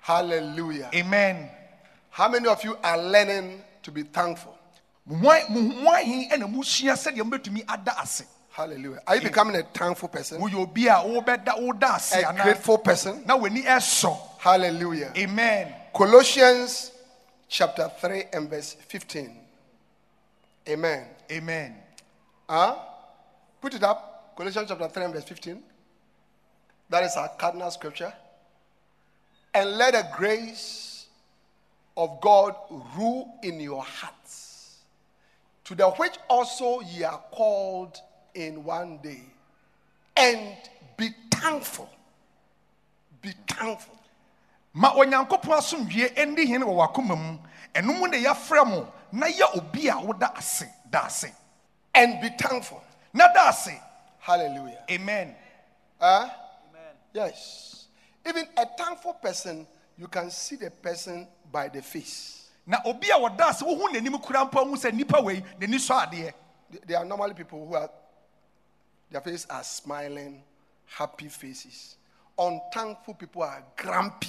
Hallelujah. 0.01 0.91
Amen. 0.95 1.49
How 2.11 2.29
many 2.29 2.47
of 2.47 2.63
you 2.65 2.77
are 2.83 2.99
learning 2.99 3.63
to 3.83 3.91
be 3.91 4.03
thankful? 4.03 4.57
Mo 5.07 5.17
hwan- 5.17 5.45
mo 5.53 5.61
mo 5.61 5.91
ahen 5.93 6.31
ɛna 6.31 6.51
mo 6.51 6.63
sua 6.63 6.93
sɛdeɛ 6.95 7.23
mobɛtumi 7.23 7.65
ada 7.69 8.01
ase. 8.01 8.25
Hallelujah. 8.53 9.01
Are 9.07 9.17
you 9.17 9.23
becoming 9.23 9.57
a 9.57 9.63
thankful 9.63 10.09
person? 10.09 10.39
A 10.39 10.45
wobɛda 10.45 11.61
woda 11.61 11.95
ase 11.95 12.13
A 12.15 12.23
anaa 12.25 12.43
grateful 12.43 12.79
person? 12.79 13.23
na 13.27 13.37
w'ani 13.37 13.65
ɛsɔ. 13.65 14.17
Hallelujah. 14.39 15.13
Amen. 15.17 15.75
Colossians 15.93 16.91
chapter 17.49 17.91
3 18.01 18.25
and 18.33 18.51
verse 18.51 18.75
15. 18.89 19.37
Amen. 20.69 21.07
Amen. 21.31 21.77
Huh? 22.49 22.77
Put 23.65 23.73
it 23.73 23.83
up. 23.83 24.35
Colossians 24.37 24.69
chapter 24.69 24.87
3 24.87 25.05
and 25.05 25.15
verse 25.15 25.25
15. 25.25 25.59
That 26.91 27.03
is 27.05 27.17
our 27.17 27.31
cardinal 27.31 27.71
scripture. 27.71 28.13
And 29.55 29.79
let 29.79 29.95
the 29.95 30.07
grace 30.15 31.07
of 31.97 32.21
God 32.21 32.55
rule 32.95 33.39
in 33.43 33.59
your 33.59 33.83
hearts, 33.83 34.81
to 35.65 35.75
the 35.75 35.89
which 35.93 36.13
also 36.29 36.81
ye 36.81 37.05
are 37.05 37.23
called 37.33 37.99
in 38.35 38.65
one 38.65 38.99
day. 38.99 39.23
And 40.15 40.59
be 40.99 41.09
thankful. 41.31 41.89
Be 43.23 43.33
thankful. 43.49 43.97
ma 44.75 44.93
onyankopɔn 44.93 45.57
asomdwie 45.57 46.11
ndi 46.27 46.47
hene 46.47 46.67
wɔ 46.67 46.75
w'akoma 46.77 47.17
mu 47.17 47.39
ɛno 47.73 47.99
mu 47.99 48.09
na 48.09 48.19
yɛafrɛ 48.19 48.67
mo 48.67 48.93
na 49.13 49.27
yɛ 49.27 49.57
obi 49.57 49.89
a 49.89 49.97
woda 49.97 50.35
ase 50.37 50.67
da 50.91 51.07
ase 51.07 51.33
And 51.95 52.21
be 52.21 52.29
thankful. 52.37 52.83
Na 53.15 53.29
da 53.33 53.49
ase 53.49 53.81
Hallelujah. 54.19 54.83
amen 54.91 55.35
ah? 56.01 56.27
Huh? 56.27 56.31
Yes. 57.13 57.87
Even 58.27 58.45
a 58.57 58.67
thankful 58.77 59.13
person, 59.15 59.67
you 59.97 60.09
can 60.09 60.31
see 60.31 60.57
the 60.57 60.71
person 60.71 61.29
by 61.53 61.69
the 61.69 61.81
face. 61.83 62.49
na 62.67 62.79
obi 62.85 63.09
a 63.11 63.15
wɔda 63.15 63.51
ase 63.51 63.63
wohu 63.63 63.89
n'anim 63.93 64.21
kura 64.23 64.45
mpo 64.45 64.65
hu 64.65 64.75
sɛ 64.77 64.91
nnipa 64.91 65.23
wei 65.23 65.43
n'ani 65.61 65.77
sɔ 65.77 66.07
adeɛ 66.07 66.33
Th- 66.73 66.83
There 66.87 66.99
are 66.99 67.05
normally 67.05 67.35
people 67.35 67.67
who 67.69 67.75
are, 67.77 67.89
their 69.11 69.21
faces 69.21 69.47
are 69.51 69.63
smiling, 69.63 70.43
happy 70.87 71.29
faces. 71.29 71.97
Unthankful 72.37 73.15
people 73.15 73.43
are 73.43 73.63
grumpy. 73.77 74.29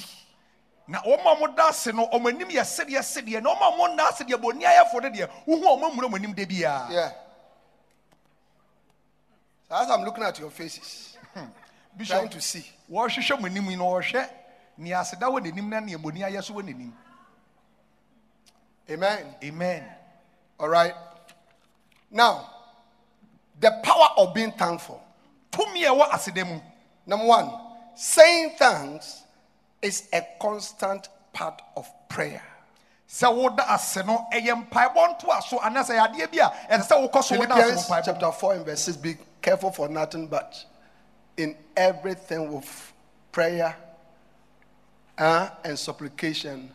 na 0.87 0.99
wɔn 1.01 1.19
a 1.25 1.35
wɔda 1.41 1.69
ase 1.69 1.87
no 1.93 2.07
wɔn 2.07 2.27
anim 2.35 2.49
yɛ 2.49 2.61
sedeɛ 2.61 2.99
sedeɛ 3.01 3.41
na 3.41 3.55
wɔn 3.55 3.61
a 3.61 3.77
wɔnda 3.97 4.09
ase 4.11 4.23
deɛ 4.25 4.35
bɔnni 4.39 4.63
ayɛfo 4.63 5.01
no 5.01 5.09
deɛ 5.09 5.29
wohu 5.47 5.63
wɔn 5.63 5.91
mmura 5.91 6.07
wɔn 6.11 6.15
anim 6.15 6.33
da 6.33 6.45
biara 6.45 6.91
Yeah. 6.91 7.11
So 9.69 9.75
as 9.75 9.89
I'm 9.89 10.03
looking 10.03 10.23
at 10.23 10.39
your 10.39 10.49
faces, 10.51 11.17
hmm. 11.33 11.39
trying 11.39 11.51
bishop 11.97 12.31
to 12.31 12.41
see, 12.41 12.65
wɔrehwehwɛ 12.91 13.39
mo 13.41 13.45
anim 13.47 13.65
no 13.77 13.85
wɔrehwɛ 13.85 14.29
nea 14.77 14.97
aseda 14.99 15.27
wɔ 15.27 15.41
n'anim 15.41 15.69
na 15.69 15.79
nea 15.79 15.97
bɔnni 15.97 16.21
ayɛ 16.21 16.43
so 16.43 16.53
wɔ 16.53 16.63
n'anim 16.63 16.91
amen. 18.89 19.35
amen 19.43 19.83
All 20.59 20.69
right. 20.69 20.93
Now, 22.11 22.49
the 23.59 23.71
power 23.83 24.09
of 24.17 24.33
being 24.33 24.51
thankful. 24.51 25.01
tumi 25.51 25.83
a 25.83 25.89
ɛwɔ 25.89 26.09
aseda 26.09 26.45
mu 26.47 26.59
Number 27.07 27.25
one, 27.25 27.51
saying 27.95 28.55
thanks 28.57 29.23
is 29.81 30.07
a 30.11 30.21
constant 30.39 31.07
part 31.33 31.61
of 31.77 31.87
prayer. 32.09 32.41
sɛ 33.07 33.33
woda 33.33 33.63
ase 33.71 33.97
no 34.05 34.27
ɛyɛ 34.33 34.67
mpaebɔ 34.69 35.15
nto 35.17 35.29
aso 35.31 35.59
anaasɛ 35.59 35.95
ɛyɛ 35.95 36.07
adeɛ 36.09 36.31
bi 36.31 36.37
a 36.39 36.49
ɛsɛ 36.77 36.87
sɛ 36.87 37.11
wokɔ 37.11 37.23
so 37.23 37.37
woda 37.37 37.53
ase 37.55 37.87
wɔ 37.87 37.87
mpaebɔ 37.87 38.05
chapter 38.05 38.31
4 38.31 38.53
and 38.53 38.65
verse 38.65 38.81
6 38.81 38.97
be 38.97 39.17
careful 39.45 39.69
for 39.71 39.87
nothing 39.87 40.25
but 40.25 40.65
in 41.37 41.55
everything 41.77 42.51
with 42.51 42.93
prayer 43.31 43.75
uh, 45.19 45.49
and 45.63 45.77
supplication. 45.77 46.71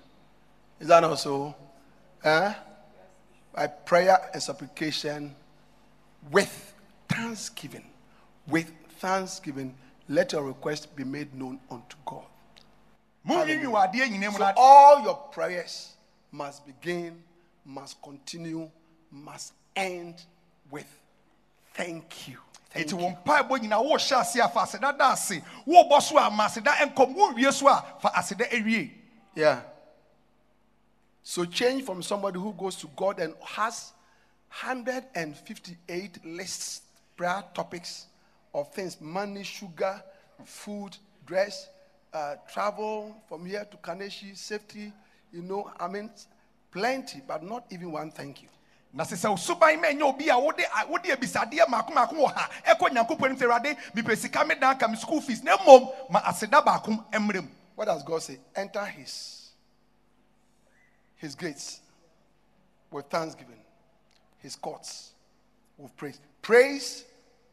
Is 0.79 0.87
that 0.87 1.03
also? 1.03 1.57
Uh, 2.23 2.55
by 3.53 3.67
prayer 3.67 4.17
and 4.33 4.41
supplication 4.41 5.35
with 6.31 6.73
thanksgiving. 7.09 7.85
With 8.47 8.71
thanksgiving, 9.01 9.75
let 10.09 10.31
your 10.31 10.45
request 10.45 10.95
be 10.95 11.03
made 11.03 11.35
known 11.35 11.59
unto 11.71 11.97
God. 12.07 12.25
monwiwi 13.27 13.67
wɔ 13.67 13.79
adeɛ 13.93 14.09
nyina 14.09 14.31
mu 14.31 14.39
So 14.39 14.53
all 14.57 15.03
your 15.03 15.17
prayers 15.33 15.95
must 16.31 16.65
begin, 16.65 17.21
must 17.65 18.01
continue, 18.01 18.71
must 19.11 19.55
end 19.75 20.23
with 20.71 21.00
thank 21.81 22.29
you. 22.29 22.37
Thank 22.71 22.91
you. 22.91 22.97
wo 22.99 23.11
mpaebɔ 23.11 23.59
nyina 23.61 23.79
wohyɛ 23.83 24.21
ase 24.21 24.37
a 24.37 24.49
fa 24.49 24.61
aseda 24.61 24.97
da 24.97 25.13
ase 25.13 25.43
wobɔ 25.67 26.01
so 26.03 26.19
a 26.19 26.31
ma 26.31 26.47
aseda 26.47 26.73
ɛnkɔm 26.73 27.15
wowie 27.15 27.53
so 27.53 27.69
a 27.69 27.85
fa 28.01 28.09
aseda 28.15 28.49
awie 28.51 28.91
Yeah. 29.35 29.63
So 31.23 31.45
change 31.45 31.85
from 31.85 32.03
somebody 32.03 32.39
who 32.39 32.53
goes 32.53 32.77
to 32.77 32.89
God 32.97 33.21
and 33.21 33.35
has 33.45 33.93
158 34.49 36.25
lists, 36.25 36.83
prayer 37.17 37.45
topics 37.55 38.07
of 38.53 38.73
things 38.73 39.01
money, 39.01 39.45
sugar, 39.45 40.03
food, 40.45 40.97
dress, 41.25 41.69
uh, 42.13 42.35
travel 42.53 43.17
from 43.29 43.47
here 43.47 43.65
to 43.71 43.77
Kaneshie, 43.77 44.37
safety, 44.37 44.93
you 45.33 45.43
know, 45.43 45.71
I 45.79 45.87
mean, 45.87 46.11
plenty, 46.73 47.23
but 47.27 47.45
not 47.45 47.65
even 47.71 47.93
one 47.93 48.11
thank 48.11 48.43
you. 48.43 48.49
Na 48.93 49.05
sɛ 49.05 49.17
sɛ 49.17 49.31
wo 49.31 49.37
suban 49.37 49.81
ma 49.81 49.89
ɛnyɛ 49.89 50.03
obi 50.03 50.29
a 50.29 50.39
wode 50.39 50.65
wode 50.89 51.05
abisadeɛ 51.05 51.67
maako 51.69 51.93
maako 51.93 52.15
wɔ 52.17 52.35
ha 52.35 52.51
ɛkɔ 52.75 52.91
nyankopɔn 52.91 53.25
anim 53.25 53.37
sɛ 53.39 53.45
awurade 53.47 53.77
mepɛ 53.95 54.17
sika 54.19 54.45
me 54.45 54.55
dan 54.55 54.77
ka 54.79 54.89
me 54.89 54.97
school 54.97 55.21
fees 55.21 55.43
na 55.43 55.57
mmom 55.57 56.11
ma 56.11 56.21
aseda 56.23 56.63
baako 56.65 57.05
mmerɛ 57.13 57.43
mu 57.43 57.49
What 57.77 57.87
does 57.87 58.03
God 58.03 58.23
say? 58.23 58.39
Enter 58.55 58.85
his 58.85 59.49
his 61.17 61.35
gates 61.35 61.81
with 62.91 63.07
thanksgiving, 63.07 63.61
his 64.39 64.57
courts 64.57 65.13
with 65.79 65.97
praise. 65.97 66.21
Praise, 66.43 67.05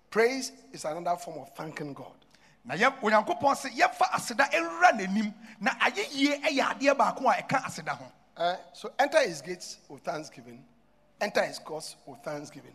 praise 0.10 0.52
is 0.74 0.84
another 0.86 1.16
form 1.18 1.38
of 1.40 1.50
thanking 1.56 1.94
God. 1.94 2.12
na 2.66 2.76
yɛ 2.76 2.94
onyankopɔn 3.02 3.56
sɛ 3.56 3.70
yɛmfa 3.72 4.12
aseda 4.12 4.50
nwura 4.52 4.92
n'anim 4.92 5.34
na 5.62 5.72
ayɛyie 5.80 6.42
ɛyɛ 6.44 6.64
adeɛ 6.76 6.98
baako 6.98 7.30
a 7.30 7.42
ɛka 7.42 7.64
aseda 7.64 7.96
ho 7.96 8.06
Uh, 8.36 8.56
so 8.72 8.92
enter 9.00 9.20
his 9.28 9.42
gates 9.42 9.78
with 9.90 10.04
thanksgiving, 10.04 10.64
enter 11.22 11.44
his 11.44 11.60
courts 11.60 11.96
with 12.06 12.20
thanksgiving. 12.20 12.74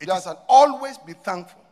Just 0.00 0.26
and 0.26 0.36
always 0.48 0.98
be 0.98 1.12
thankful. 1.14 1.62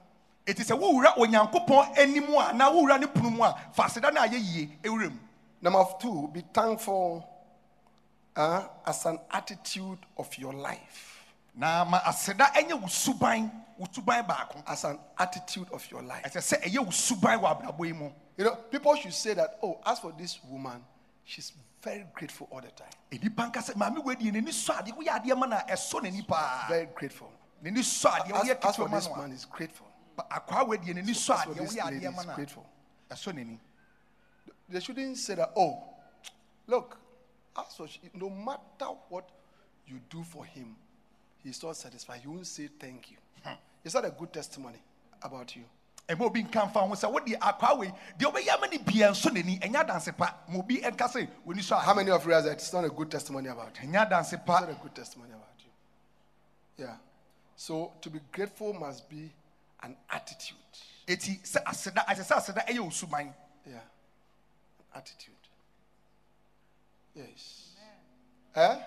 ɛti 0.47 0.63
sɛ 0.65 0.79
wowura 0.79 1.15
onyankopɔn 1.17 1.99
anim 1.99 2.25
a 2.35 2.53
na 2.53 2.71
wowura 2.71 2.99
ne 3.01 3.07
pono 3.07 3.31
mu 3.31 3.43
a 3.43 3.55
fa 3.73 3.85
aseda 3.85 4.13
no 4.13 4.21
ayɛyie 4.21 4.79
ɛwura 4.83 5.11
mu 5.11 5.19
Number 5.63 5.83
two, 5.99 6.29
be 6.33 6.43
thankful 6.53 7.27
uh, 8.37 8.67
as 8.87 9.07
an 9.07 9.19
attitude 9.31 9.99
of 10.19 10.37
your 10.39 10.53
life. 10.53 11.25
na 11.55 11.85
ma 11.85 11.99
aseda 12.01 12.53
ɛnyɛ 12.53 12.81
wo 12.81 12.87
suban 12.89 13.51
wo 13.79 13.87
suban 13.87 14.27
baako 14.27 14.63
As 14.67 14.85
an 14.85 14.99
attitude 15.19 15.69
of 15.73 15.91
your 15.91 16.03
life. 16.03 16.23
ɛsɛ 16.25 16.59
sɛ 16.59 16.63
ɛyɛ 16.65 16.79
wo 16.85 16.91
suban 16.91 17.41
wɔ 17.41 17.63
abrabɔ 17.63 17.87
yi 17.87 17.93
mu 17.93 18.11
You 18.37 18.45
know, 18.47 18.57
people 18.57 18.97
should 18.97 19.15
say 19.15 19.33
that, 19.35 19.59
oh, 19.63 19.79
as 19.87 20.01
for 20.01 20.13
this 20.19 20.41
woman, 20.51 20.85
she's 21.25 21.53
very 21.85 22.07
grateful 22.15 22.49
all 22.51 22.61
the 22.61 22.71
time. 22.71 22.89
nipa 23.13 23.43
nka 23.51 23.61
sɛ 23.61 23.75
maame 23.77 24.03
wei 24.05 24.15
deɛ 24.17 24.33
n'ani 24.33 24.51
sɔ 24.51 24.83
adeɛ 24.83 24.97
woyɛ 24.97 25.21
adeɛ 25.21 25.39
ma 25.39 25.47
no 25.47 25.57
a 25.57 25.65
ɛsɔ 25.73 26.03
n'ani 26.03 26.23
paa 26.27 26.67
Very 26.69 26.87
grateful. 26.87 27.31
n'ani 27.63 27.81
sɔ 27.81 28.11
adeɛ 28.11 28.65
As, 28.65 28.77
for 28.77 28.89
this 28.89 29.09
man, 29.17 29.33
is 29.33 29.45
grateful. 29.45 29.87
Akwaa 30.19 30.67
wei 30.67 30.79
deɛ 30.79 30.95
n'ani 30.95 31.15
for 31.15 31.35
adeɛ 31.35 31.55
this 31.57 31.75
woyɛ 31.77 31.85
lady, 31.91 32.07
adeɛ 32.07 32.15
ma 32.15 32.23
he's 32.23 32.33
grateful. 32.35 32.67
ɛsɔ 33.11 33.35
n'ani 33.35 33.59
They 34.69 34.81
shouldn't 34.81 35.19
say 35.19 35.35
that, 35.35 35.53
oh, 35.57 35.83
look, 36.67 36.99
as 37.57 37.77
for, 37.77 37.87
no 38.15 38.31
matter 38.31 38.87
what 39.11 39.29
you 39.87 40.01
do 40.09 40.23
for 40.25 40.45
him, 40.47 40.75
he's 41.43 41.63
not 41.63 41.77
satisfied. 41.77 42.21
He 42.23 42.29
won't 42.29 42.47
say 42.47 42.69
thank 42.81 43.11
you. 43.11 43.19
Hmm. 43.45 43.55
Is 43.85 43.93
that 43.93 44.07
a 44.07 44.11
good 44.11 44.33
testimony 44.33 44.79
about 45.23 45.55
you? 45.55 45.65
Ɛma 46.09 46.25
obi 46.27 46.43
nka 46.43 46.67
mfa 46.67 46.81
ho 46.81 46.95
sɛ 46.95 47.11
wode 47.11 47.37
akwaa 47.41 47.79
wei 47.79 47.93
deɛ 48.19 48.31
wobɛyɛ 48.33 48.49
ama 48.55 48.67
no 48.67 48.79
bia 48.79 49.11
nsɔ 49.11 49.31
n'ani 49.33 49.59
ɛnyɛ 49.61 49.81
adanse 49.87 50.13
pa 50.17 50.37
ma 50.49 50.59
obi 50.59 50.81
ɛnka 50.81 51.09
sɛ 51.09 51.29
w'ani 51.47 51.61
sɔ 51.63 51.81
How 51.81 51.95
many 51.95 52.11
of 52.11 52.23
you 52.23 52.29
realize 52.29 52.45
that 52.45 52.53
it's 52.53 52.73
not 52.73 52.85
a 52.85 52.91
good 52.91 53.11
testimony 53.11 53.49
about 53.49 53.75
you? 53.81 53.89
ɛnyɛ 53.89 54.09
adanse 54.11 54.33
It's 54.35 54.43
pa 54.45 54.61
not 54.61 54.71
a 54.71 54.75
good 54.75 54.95
testimony 54.95 55.33
about 55.33 55.49
you. 55.59 56.85
Yeah. 56.85 56.97
So 57.57 57.93
to 58.03 58.11
be 58.11 58.21
grateful 58.33 58.75
must 58.75 59.09
be 59.09 59.31
an 59.83 59.97
attitude. 60.11 60.57
eti 61.09 61.41
sɛ 61.43 61.65
aseda 61.65 62.05
ɛsɛ 62.07 62.23
sɛ 62.25 62.37
aseda 62.37 62.67
ɛyɛ 62.67 62.79
osuman 62.87 63.33
Yeah. 63.67 63.81
Attitude. 64.95 65.35
Yes. 67.15 67.71
Eh? 68.55 68.79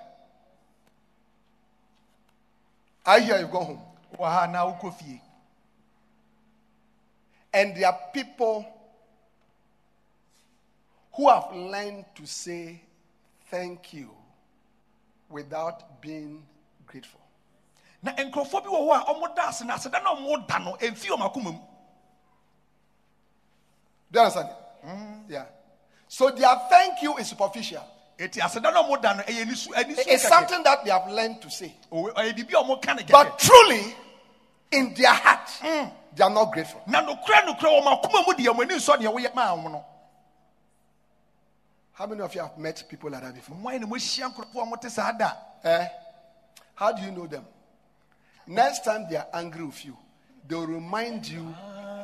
I 3.06 3.20
hear 3.22 3.40
you 3.40 3.48
go 3.48 3.64
home. 3.64 3.82
wɔ 4.18 4.24
ha 4.32 4.46
na 4.46 4.66
wokɔ 4.72 4.94
fie 4.94 5.22
And 7.58 7.76
there 7.76 7.88
are 7.88 8.00
people 8.14 8.68
who 11.14 11.28
have 11.28 11.52
learned 11.56 12.06
to 12.14 12.28
say 12.28 12.80
thank 13.50 13.96
you 13.96 14.12
without 15.28 16.00
being 16.00 16.44
grateful. 16.86 17.20
na 18.04 18.12
nkurɔfoɔ 18.14 18.64
bi 18.64 18.70
wɔ 18.70 18.80
hɔ 18.86 19.02
a 19.02 19.06
ɔmo 19.12 19.36
da 19.36 19.48
ase 19.50 19.64
na 19.66 19.74
aseda 19.74 20.04
na 20.04 20.14
ɔmo 20.16 20.48
da 20.48 20.60
no 20.60 20.74
ɛmfi 20.80 21.08
ɔmo 21.10 21.26
akoma 21.34 21.52
mu 21.52 21.60
Do 24.12 24.20
you 24.20 24.26
understand? 24.26 24.50
Mm. 24.86 25.24
Yeah. 25.28 25.46
So 26.08 26.30
their 26.30 26.56
thank 26.70 27.02
you 27.02 27.18
is 27.18 27.30
superficial. 27.30 27.84
eti 28.20 28.40
aseda 28.40 28.72
na 28.72 28.84
ɔmo 28.84 29.02
da 29.02 29.14
no 29.14 29.24
ɛyɛ 29.24 29.46
nisu 29.50 29.68
ɛnisu 29.74 30.04
It's 30.06 30.28
something 30.28 30.62
that 30.62 30.86
they 30.86 30.92
have 30.92 31.08
learned 31.10 31.42
to 31.42 31.50
say. 31.50 31.74
ɛyɛ 31.92 32.34
biribi 32.38 32.52
ɔmo 32.52 32.80
ka 32.80 32.94
ne 32.94 33.04
But 33.10 33.40
truly, 33.40 33.96
in 34.72 34.94
their 34.94 35.12
heart, 35.14 35.37
they 35.62 36.24
are 36.24 36.30
not 36.30 36.52
grateful. 36.52 36.82
na 36.88 37.02
nokura 37.02 37.46
nokura 37.46 37.82
ɔmo 37.82 38.02
akoma 38.02 38.26
mu 38.28 38.34
deɛ 38.34 38.48
ɔmo 38.48 38.62
ani 38.62 38.76
nsɔ 38.76 38.98
deɛ 38.98 39.14
woyɛ 39.14 39.36
maa 39.36 39.56
no 39.56 39.86
How 41.94 42.06
many 42.06 42.22
of 42.22 42.36
you 42.36 42.42
have 42.42 42.56
met 42.60 42.84
people 42.88 43.10
like 43.10 43.24
that 43.24 43.34
before? 43.34 43.58
wɔn 43.58 43.80
na 43.82 43.88
mo 43.88 43.96
ahyia 43.96 44.32
nkurɔfoɔ 44.32 44.74
a 44.74 44.78
te 44.78 44.90
saa 44.90 45.34
Eh? 45.64 45.88
How 46.76 46.92
do 46.92 47.02
you 47.02 47.12
know 47.12 47.26
them? 47.26 47.46
Next 48.46 48.86
time 48.86 49.08
they 49.10 49.16
are 49.18 49.28
angry 49.34 49.66
with 49.66 49.84
you, 49.84 49.98
they 50.48 50.56
will 50.56 50.68
remind 50.68 51.28
you 51.28 51.54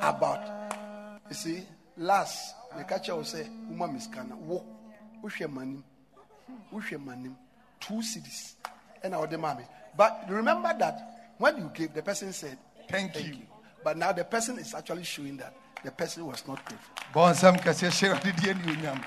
about. 0.01 0.41
You 1.29 1.35
see, 1.35 1.63
last 1.95 2.55
the 2.75 2.83
catcher 2.83 3.15
will 3.15 3.23
say, 3.23 3.47
"Uma 3.69 3.87
miskana 3.87 4.35
wo, 4.35 4.65
uhwe 5.23 5.47
manim, 5.47 5.83
uhwe 6.73 6.97
manim, 6.97 7.35
two 7.79 8.01
cities, 8.01 8.55
and 9.03 9.13
our 9.13 9.27
mommy." 9.37 9.63
But 9.95 10.25
remember 10.27 10.73
that 10.79 11.35
when 11.37 11.57
you 11.57 11.71
gave, 11.73 11.93
the 11.93 12.01
person 12.01 12.33
said, 12.33 12.57
Thank 12.89 13.23
you." 13.23 13.37
But 13.83 13.97
now 13.97 14.11
the 14.11 14.23
person 14.23 14.57
is 14.59 14.73
actually 14.73 15.03
showing 15.03 15.37
that 15.37 15.53
the 15.83 15.91
person 15.91 16.25
was 16.25 16.47
not 16.47 16.63
grateful. 16.65 16.95
bɔnsɛm 17.13 17.61
kɛseɛ 17.61 17.89
hyɛ 17.89 18.19
ɔde 18.19 18.31
deɛ 18.37 18.65
ne 18.65 18.73
onyam 18.73 19.03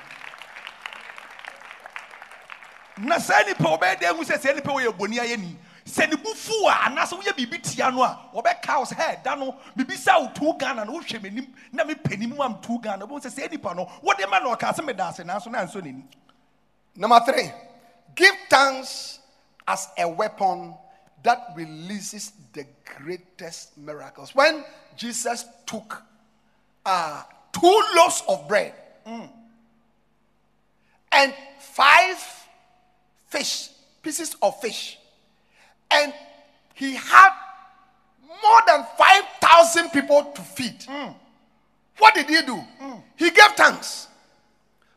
na 2.98 3.18
saa 3.18 3.42
nipa 3.42 3.64
ɔbɛyɛ 3.64 4.16
hu 4.16 4.24
sɛ 4.24 4.38
saa 4.40 4.52
nipa 4.52 4.70
wɔyɛ 4.70 4.96
bɔni 4.96 5.18
ayɛ 5.18 5.38
ni 5.38 5.56
sɛ 5.84 6.10
ne 6.10 6.16
bu 6.16 6.34
fu 6.34 6.52
a 6.66 6.72
anaasɛ 6.88 7.18
woyɛ 7.20 7.32
biribi 7.36 7.62
tia 7.62 7.90
no 7.90 8.02
a 8.02 8.18
wɔbɛka 8.34 8.78
wo 8.78 8.84
sɛ 8.84 8.96
hɛ 8.96 9.22
da 9.22 9.34
no 9.34 9.56
bibisa 9.76 10.20
wo 10.20 10.28
tu 10.34 10.58
ghana 10.58 10.84
no 10.84 10.92
wohwɛ 10.98 11.20
m'anim 11.20 11.46
na 11.72 11.84
mepɛ 11.84 12.18
nim 12.18 12.36
ma 12.36 12.48
mtu 12.48 12.80
ghana 12.82 13.06
wobɛhu 13.06 13.24
sɛ 13.24 13.30
saa 13.30 13.46
nipa 13.48 13.74
no. 13.74 13.90
Wode 14.02 14.24
ma 14.30 14.38
na 14.38 14.54
ɔka 14.54 14.74
sɛ 14.74 14.84
meda 14.84 15.04
ase 15.08 15.18
nanso 15.24 15.50
na 15.50 15.64
ansɔ 15.64 15.82
n'ani 15.82 16.04
Number 16.96 17.20
three, 17.26 17.52
give 18.14 18.34
thanks 18.48 19.18
as 19.68 19.88
a 19.98 20.08
weapon 20.08 20.74
that 21.26 21.48
releases 21.56 22.30
the 22.52 22.64
greatest 22.84 23.76
miracles. 23.76 24.32
When 24.32 24.64
Jesus 24.96 25.44
took 25.66 26.00
uh, 26.84 27.24
two 27.52 27.82
loaves 27.96 28.22
of 28.28 28.46
bread 28.46 28.72
mm, 29.04 29.28
and 31.10 31.34
five 31.58 32.16
fish, 33.26 33.70
pieces 34.02 34.36
of 34.40 34.60
fish, 34.60 34.98
and 35.90 36.14
he 36.74 36.94
had 36.94 37.30
more 38.40 38.60
than 38.68 38.86
5,000 38.96 39.90
people 39.90 40.30
to 40.32 40.40
feed. 40.42 40.78
Mm, 40.82 41.12
what 41.98 42.14
did 42.14 42.28
he 42.28 42.40
do? 42.42 42.62
Mm. 42.80 43.02
He 43.16 43.30
gave 43.30 43.50
thanks. 43.56 44.06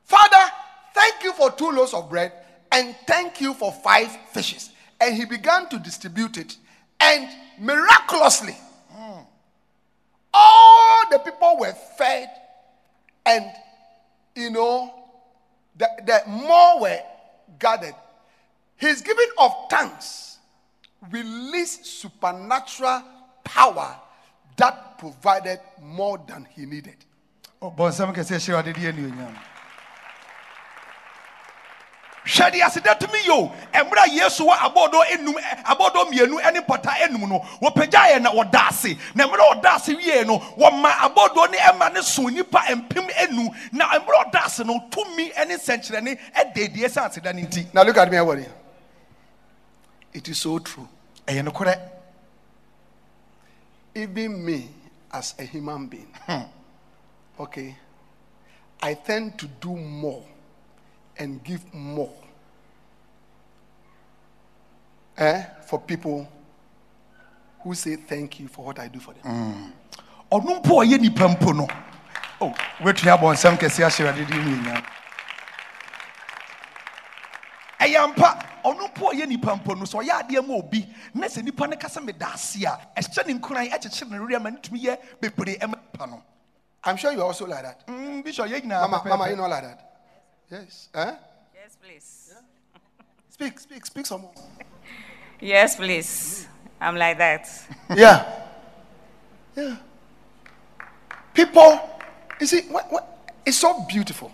Father, 0.04 0.52
thank 0.94 1.24
you 1.24 1.34
for 1.34 1.50
two 1.50 1.72
loaves 1.72 1.96
of 1.96 2.08
bread 2.08 2.34
and 2.72 2.96
thank 3.08 3.42
you 3.42 3.56
for 3.56 3.72
five 3.72 4.16
fishes. 4.32 4.70
And 5.02 5.16
he 5.16 5.26
began 5.26 5.70
to 5.70 5.80
distribute 5.80 6.38
it. 6.38 6.58
And 7.00 7.30
miraculously, 7.60 8.58
hmm, 8.90 9.22
all 10.34 11.02
the 11.10 11.20
people 11.20 11.58
were 11.60 11.74
fed, 11.98 12.30
and 13.26 13.46
you 14.36 14.50
know, 14.50 14.94
the, 15.78 15.88
the 16.06 16.30
more 16.30 16.82
were 16.82 17.00
gathered. 17.58 17.96
His 18.76 19.02
giving 19.02 19.30
of 19.38 19.54
thanks 19.70 20.38
released 21.10 21.86
supernatural 21.86 23.04
power 23.44 23.96
that 24.58 24.98
provided 24.98 25.60
more 25.82 26.20
than 26.28 26.46
he 26.52 26.66
needed. 26.66 26.98
bɔnsɛm 27.62 28.14
kɛseɛ 28.16 28.40
hyɛ 28.40 28.56
ɔde 28.60 28.72
deɛ 28.74 28.92
ne 28.96 29.02
onyam 29.08 29.36
hwɛ 32.19 32.19
de 32.52 32.62
aseda 32.62 32.96
tumi 32.96 33.20
yo 33.26 33.52
ɛmmerɛ 33.74 34.04
a 34.06 34.10
yesu 34.10 34.46
wɔ 34.46 34.54
abɔɔdɔ 34.54 35.00
enum 35.14 35.36
abɔɔdɔ 35.66 36.06
mmienu 36.10 36.54
ne 36.54 36.60
mpɔta 36.62 36.92
enum 37.04 37.28
no 37.28 37.40
wɔpagya 37.62 38.14
yɛ 38.14 38.22
na 38.22 38.32
wɔda 38.32 38.68
ase 38.70 38.96
na 39.16 39.28
mmerɛ 39.28 39.42
a 39.42 39.56
ɔda 39.56 39.76
ase 39.76 39.88
wie 39.96 40.24
no 40.26 40.40
wɔma 40.58 40.90
abɔɔdɔ 40.92 41.52
ne 41.52 41.58
ɛma 41.58 41.94
ne 41.94 42.02
so 42.02 42.28
nipa 42.28 42.60
mpem 42.70 43.10
enu. 43.24 43.50
Na 43.72 43.90
mmerɛ 44.00 44.34
a 44.34 44.46
ase 44.46 44.60
no 44.64 44.80
tumi 44.92 45.32
ne 45.48 45.56
nsɛnkyerɛnne 45.56 46.20
ɛda 46.36 46.58
edie 46.58 46.86
sɛ 46.88 47.10
aseda 47.10 47.34
ne 47.34 47.44
nti. 47.44 47.74
Now 47.74 47.84
look 47.84 47.98
at 47.98 48.10
me, 48.12 48.18
everybody. 48.18 48.48
It 50.14 50.28
is 50.28 50.38
so 50.40 50.60
true. 50.60 50.88
ɛyɛ 51.28 51.44
nokorɛ 51.48 51.80
Even 53.96 54.46
me, 54.46 54.70
as 55.12 55.34
a 55.40 55.44
human 55.44 55.88
being, 55.88 56.08
hmm. 56.28 56.44
okay, 57.40 57.76
I 58.82 58.94
tend 58.94 59.38
to 59.40 59.48
do 59.48 59.76
more 59.76 60.24
and 61.20 61.44
give 61.44 61.62
more 61.74 62.12
eh, 65.18 65.44
for 65.68 65.80
people 65.80 66.28
who 67.62 67.74
say 67.76 67.98
thank 67.98 68.40
you 68.40 68.48
for 68.48 68.66
what 68.66 68.80
I 68.80 68.88
do 68.88 69.00
for 69.00 69.14
them. 69.14 69.74
ɔno 70.32 70.62
mpo 70.62 70.82
a 70.82 70.86
ɔyɛ 70.86 71.00
nipa 71.02 71.28
mpo 71.28 71.56
no 71.56 71.68
o 72.42 72.54
wetua 72.82 73.18
bɔnsɛm 73.18 73.58
kɛseɛ 73.58 73.86
ahyɛ 73.86 74.14
ɔde 74.14 74.26
deɛ 74.28 74.46
ne 74.46 74.54
onyam 74.54 74.84
ɛyɛ 77.80 78.08
mpa 78.14 78.46
ɔno 78.64 78.94
mpo 78.94 79.10
a 79.12 79.26
nipa 79.26 79.56
mpo 79.56 79.76
no 79.76 79.84
sɛ 79.86 80.04
ɔyɛ 80.04 80.22
adeɛ 80.24 80.48
ma 80.48 80.54
obi 80.54 80.88
na 81.16 81.28
sɛ 81.28 81.44
nipa 81.44 81.68
no 81.68 81.76
kasa 81.78 82.00
meda 82.00 82.28
ase 82.34 82.64
a 82.64 82.80
ɛhyɛ 82.96 83.28
ne 83.28 83.34
nkuran 83.40 83.70
ɛkyekyere 83.72 84.10
ne 84.12 84.18
werɛ 84.20 84.42
ma 84.42 84.50
ne 84.52 84.58
tumi 84.58 84.84
yɛ 84.86 84.98
bebree 85.20 85.58
nipa 85.60 86.08
no 86.08 86.24
I'm 86.82 86.96
sure 86.96 87.12
you're 87.12 87.24
also 87.24 87.46
like 87.46 87.64
that. 87.64 87.86
Mm, 87.88 88.24
bishop 88.24 88.46
yɛ 88.48 88.62
nyinaa 88.62 88.82
Mama, 88.90 88.98
pɛpɛɛpɛ. 89.00 89.10
Mama, 89.10 89.30
you 89.30 89.36
know 89.36 89.48
like 89.48 89.64
that? 89.64 89.89
Yes. 90.52 90.90
Eh? 90.96 91.16
Yes, 91.54 91.78
please. 91.82 92.34
Speak, 93.30 93.60
speak, 93.60 93.86
speak 93.86 94.06
some 94.06 94.22
more. 94.22 94.34
Yes, 95.42 95.78
please. 95.78 96.48
I'm 96.82 96.98
like 96.98 97.18
that. 97.18 97.48
Yeah. 97.96 98.26
Yeah. 99.56 99.78
People, 101.34 101.80
you 102.42 102.46
see, 102.46 102.62
what, 102.64 102.92
what, 102.92 103.30
it's 103.46 103.56
so 103.58 103.86
beautiful. 103.88 104.34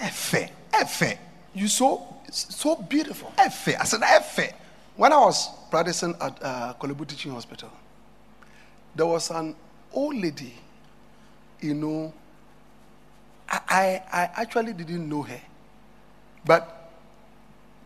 ɛfɛ 0.00 0.50
ɛfɛ 0.72 1.18
You 1.54 1.66
so, 1.66 2.06
so 2.30 2.76
beautiful. 2.76 3.32
Efe. 3.36 3.76
I 3.80 3.84
said 3.84 4.00
ɛfɛ 4.02 4.52
When 4.94 5.12
I 5.12 5.16
was 5.16 5.48
practicing 5.70 6.14
at 6.20 6.38
uh, 6.40 6.74
Teaching 7.08 7.32
Hospital, 7.32 7.70
there 8.94 9.06
was 9.06 9.30
an 9.30 9.56
old 9.92 10.14
lady, 10.14 10.54
you 11.60 11.74
know, 11.74 12.12
I, 13.48 13.60
I, 13.68 14.02
I 14.12 14.42
actually 14.42 14.72
didn't 14.72 15.08
know 15.08 15.22
her. 15.22 15.40
But 16.44 16.90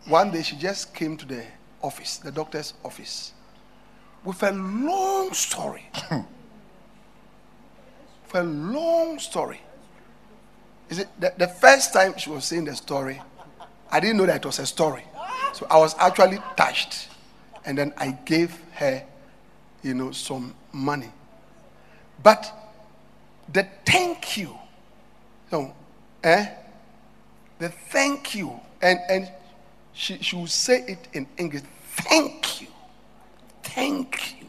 one 0.07 0.31
day 0.31 0.43
she 0.43 0.55
just 0.55 0.93
came 0.93 1.17
to 1.17 1.25
the 1.25 1.43
office, 1.81 2.17
the 2.17 2.31
doctor's 2.31 2.73
office, 2.83 3.33
with 4.23 4.41
a 4.43 4.51
long 4.51 5.33
story. 5.33 5.89
with 6.11 6.25
a 8.33 8.43
long 8.43 9.19
story. 9.19 9.61
You 10.89 10.95
see, 10.97 11.03
the, 11.19 11.33
the 11.37 11.47
first 11.47 11.93
time 11.93 12.17
she 12.17 12.29
was 12.29 12.45
saying 12.45 12.65
the 12.65 12.75
story, 12.75 13.21
I 13.91 13.99
didn't 13.99 14.17
know 14.17 14.25
that 14.25 14.37
it 14.37 14.45
was 14.45 14.59
a 14.59 14.65
story. 14.65 15.03
So 15.53 15.67
I 15.69 15.77
was 15.77 15.95
actually 15.97 16.39
touched. 16.55 17.07
And 17.65 17.77
then 17.77 17.93
I 17.97 18.11
gave 18.25 18.59
her, 18.73 19.03
you 19.83 19.93
know, 19.93 20.11
some 20.11 20.55
money. 20.71 21.11
But 22.21 22.51
the 23.51 23.67
thank 23.85 24.37
you, 24.37 24.57
so, 25.49 25.73
eh? 26.23 26.47
The 27.59 27.69
thank 27.69 28.35
you, 28.35 28.59
and, 28.81 28.99
and 29.09 29.31
she, 29.93 30.17
she 30.21 30.35
will 30.35 30.47
say 30.47 30.83
it 30.87 31.07
in 31.13 31.27
English 31.37 31.63
thank 31.91 32.61
you. 32.61 32.67
Thank 33.63 34.39
you. 34.39 34.47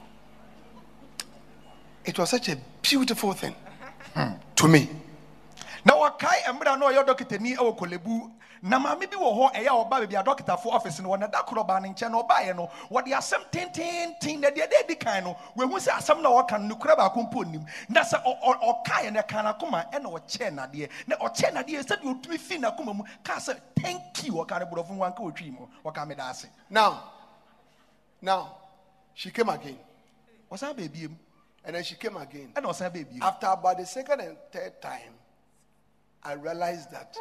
It 2.05 2.19
was 2.19 2.31
such 2.31 2.49
a 2.49 2.57
beautiful 2.83 3.33
thing 3.33 3.55
hmm. 4.15 4.33
to 4.57 4.69
me. 4.69 4.89
na 5.85 5.95
wɔkae 5.95 6.45
mmerɛ 6.53 6.79
na 6.79 6.87
ɔyɛ 6.87 7.05
dɔkitani 7.07 7.57
wɔ 7.57 7.77
kolebu 7.79 8.31
na 8.63 8.79
maame 8.79 9.07
bi 9.07 9.17
wɔ 9.17 9.31
hɔ 9.33 9.53
ɛyɛ 9.55 9.69
ɔba 9.71 9.89
baabi 9.91 10.15
a 10.17 10.23
dɔkitafo 10.23 10.67
office 10.67 11.01
no 11.01 11.09
wɔ 11.11 11.19
na 11.21 11.27
da 11.27 11.43
koro 11.43 11.63
ɔbaa 11.65 11.81
ne 11.83 11.89
nkyɛn 11.89 12.11
na 12.11 12.23
ɔbaeɛ 12.23 12.57
no 12.57 12.71
wɔde 12.91 13.09
asɛm 13.17 13.51
tententen 13.51 14.41
na 14.41 14.49
deɛ 14.51 14.69
deɛ 14.69 14.85
edi 14.85 14.95
kan 14.97 15.25
no 15.25 15.37
wehu 15.57 15.79
sɛ 15.79 15.93
asɛm 15.97 16.21
na 16.21 16.29
wɔka 16.29 16.61
no 16.61 16.75
nokura 16.75 16.97
baako 16.97 17.23
mpo 17.31 17.45
nim 17.51 17.65
na 17.89 18.03
sɛ 18.03 18.23
ɔkaeɛ 18.23 19.13
no 19.13 19.21
ɛka 19.21 19.43
n'akoma 19.45 19.91
ɛna 19.91 20.05
ɔkyɛɛ 20.13 20.55
nadeɛ. 20.55 20.91
Na 21.07 21.17
ɔkyɛɛ 21.17 21.53
nadeɛ 21.55 21.83
sɛdeɛ 21.83 22.05
ɔtumi 22.23 22.39
fi 22.39 22.59
n'akoma 22.59 22.95
mu 22.97 23.05
kaa 23.25 23.37
sɛ 23.37 23.59
thank 23.81 24.25
you 24.25 24.35
ɔka 24.35 24.59
ne 24.61 24.65
borɔfo 24.67 24.89
ho 24.97 25.05
anka 25.05 25.23
ɔtwii 25.23 25.53
mu 25.59 25.67
wɔka 25.85 26.07
meda 26.07 26.25
ase. 26.25 26.47
Now, 26.69 27.03
now, 28.21 28.57
she 29.15 29.31
came 29.31 29.49
again. 29.49 29.79
ɔsan 30.53 30.75
baabiem 30.77 31.15
And 31.65 31.77
then 31.77 31.83
she 31.85 31.95
came 31.95 32.17
again. 32.19 32.53
ɛna 32.55 32.67
ɔsan 32.67 32.93
baabiem 32.93 33.23
After 33.23 33.47
about 33.47 33.79
the 33.79 33.87
second 33.87 34.21
and 34.21 34.37
third 34.53 34.81
time, 34.83 35.15
I 36.23 36.33
realized 36.35 36.91
that 36.91 37.17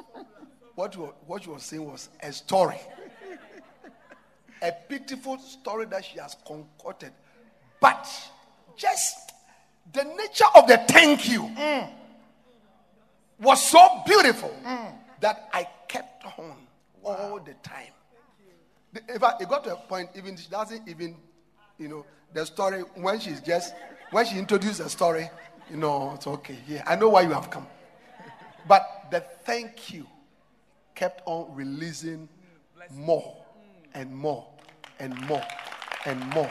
what, 0.79 0.95
what 1.27 1.45
was 1.45 1.63
saying 1.63 1.85
was 1.85 2.07
a 2.23 2.31
story. 2.31 2.79
a 4.61 4.71
pitiful 4.87 5.37
story 5.37 5.85
that 5.87 6.05
she 6.05 6.19
has 6.19 6.37
concocted. 6.47 7.11
But 7.81 8.07
just 8.77 9.33
the 9.91 10.05
nature 10.05 10.45
of 10.55 10.67
the 10.67 10.77
thank 10.87 11.29
you 11.29 11.51
was 13.41 13.61
so 13.69 14.03
beautiful 14.05 14.55
that 15.19 15.49
I 15.51 15.67
kept 15.89 16.23
on 16.39 16.55
all 17.03 17.39
the 17.39 17.55
time. 17.55 17.91
In 19.09 19.19
fact, 19.19 19.41
it 19.41 19.49
got 19.49 19.65
to 19.65 19.73
a 19.73 19.75
point, 19.75 20.09
even 20.15 20.37
she 20.37 20.49
doesn't 20.49 20.87
even, 20.87 21.17
you 21.77 21.89
know, 21.89 22.05
the 22.33 22.45
story 22.45 22.81
when 22.95 23.19
she's 23.19 23.41
just 23.41 23.73
when 24.11 24.25
she 24.25 24.39
introduced 24.39 24.77
the 24.77 24.89
story, 24.89 25.29
you 25.69 25.75
know, 25.75 26.13
it's 26.15 26.25
okay. 26.25 26.57
Yeah, 26.67 26.83
I 26.87 26.95
know 26.95 27.09
why 27.09 27.23
you 27.23 27.31
have 27.31 27.49
come. 27.49 27.67
But 28.67 29.07
the 29.11 29.19
thank 29.19 29.93
you 29.93 30.05
kept 30.95 31.21
on 31.25 31.53
releasing 31.55 32.27
more 32.93 33.35
and 33.93 34.15
more 34.15 34.47
and 34.99 35.15
more 35.27 35.43
and 36.05 36.19
more 36.33 36.49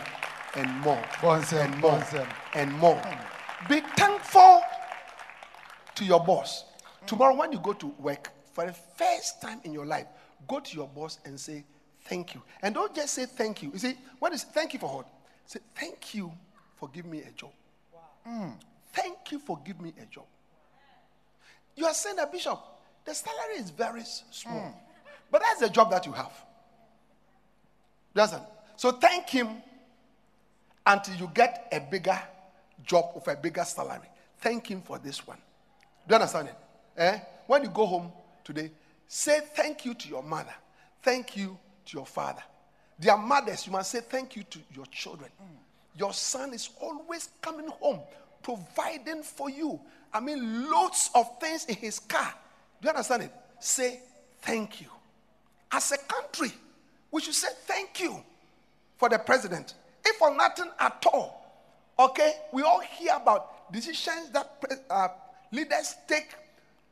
and 0.55 0.71
more 0.81 1.03
Bonsem, 1.21 1.65
and 1.65 1.81
more 1.81 1.91
bonsem. 1.93 2.27
and 2.55 2.73
more. 2.79 3.03
Be 3.69 3.81
thankful 3.97 4.63
to 5.95 6.05
your 6.05 6.21
boss. 6.25 6.65
Tomorrow, 7.07 7.37
when 7.37 7.53
you 7.53 7.59
go 7.59 7.73
to 7.75 7.87
work 7.99 8.31
for 8.53 8.67
the 8.67 8.73
first 8.73 9.41
time 9.43 9.61
in 9.65 9.73
your 9.73 9.87
life, 9.87 10.07
go 10.47 10.61
to 10.61 10.77
your 10.77 10.89
boss 10.89 11.19
and 11.25 11.39
say 11.39 11.65
thank 12.03 12.35
you. 12.35 12.43
And 12.63 12.75
don't 12.75 12.95
just 12.95 13.15
say 13.15 13.27
thank 13.27 13.63
you. 13.63 13.71
You 13.73 13.79
see, 13.79 13.95
what 14.19 14.33
is 14.33 14.45
thank 14.45 14.73
you 14.73 14.79
for 14.79 14.89
what? 14.97 15.09
Say 15.47 15.61
thank 15.75 16.15
you 16.15 16.33
for 16.77 16.89
giving 16.89 17.11
me 17.11 17.23
a 17.23 17.31
job. 17.33 17.51
Mm. 18.27 18.53
Thank 18.93 19.33
you 19.33 19.39
for 19.39 19.59
giving 19.65 19.83
me 19.83 19.93
a 20.01 20.07
job. 20.07 20.25
You 21.77 21.87
are 21.87 21.95
saying 21.95 22.17
that, 22.17 22.33
Bishop, 22.33 22.59
the 23.09 23.15
salary 23.15 23.57
is 23.57 23.71
very 23.71 24.03
small. 24.31 24.75
But 25.31 25.43
that's 25.43 25.61
the 25.61 25.71
job 25.71 25.91
that 25.91 26.05
you 26.05 26.13
have. 26.13 26.33
Doesn't. 28.15 28.43
So 28.77 28.93
thank 28.93 29.29
him 29.31 29.49
until 30.87 31.15
you 31.17 31.31
get 31.35 31.69
a 31.73 31.81
bigger 31.81 32.21
job 32.85 33.07
of 33.17 33.27
a 33.27 33.35
bigger 33.35 33.65
salary. 33.65 34.09
Thank 34.39 34.71
him 34.71 34.83
for 34.83 34.99
this 34.99 35.27
one. 35.27 35.39
Do 36.07 36.15
you 36.15 36.17
understand 36.17 36.49
it? 36.49 36.55
Eh? 36.97 37.19
When 37.47 37.63
you 37.63 37.71
go 37.71 37.87
home 37.87 38.13
today, 38.45 38.71
say 39.07 39.41
thank 39.55 39.85
you 39.85 39.95
to 39.95 40.09
your 40.09 40.23
mother. 40.23 40.55
Thank 41.03 41.37
you 41.37 41.59
to 41.87 41.97
your 41.97 42.07
father. 42.07 42.43
Their 42.99 43.17
mothers, 43.17 43.67
you 43.67 43.73
must 43.73 43.91
say 43.91 44.01
thank 44.01 44.37
you 44.37 44.43
to 44.45 44.59
your 44.75 44.87
children. 44.87 45.31
Your 45.97 46.13
son 46.13 46.53
is 46.53 46.71
always 46.81 47.31
coming 47.41 47.69
home, 47.69 48.01
providing 48.43 49.23
for 49.23 49.49
you. 49.49 49.81
I 50.13 50.21
mean, 50.21 50.71
loads 50.71 51.11
of 51.15 51.39
things 51.41 51.65
in 51.67 51.77
his 51.77 51.99
car. 51.99 52.35
Do 52.81 52.87
you 52.87 52.91
understand 52.91 53.25
it? 53.25 53.33
Say 53.61 54.01
thank 54.43 54.81
you. 54.81 54.89
As 55.71 55.93
a 55.93 55.99
country, 55.99 56.53
we 57.11 57.21
should 57.21 57.35
say 57.35 57.49
thank 57.67 58.01
you 58.01 58.23
for 58.97 59.09
the 59.09 59.19
president. 59.19 59.75
If 60.05 60.17
for 60.17 60.35
nothing 60.35 60.71
at 60.79 61.05
all, 61.13 61.45
okay, 61.99 62.33
we 62.53 62.63
all 62.63 62.81
hear 62.81 63.13
about 63.17 63.73
decisions 63.73 64.31
that 64.31 64.63
uh, 64.91 65.09
leaders 65.53 65.97
take 66.07 66.29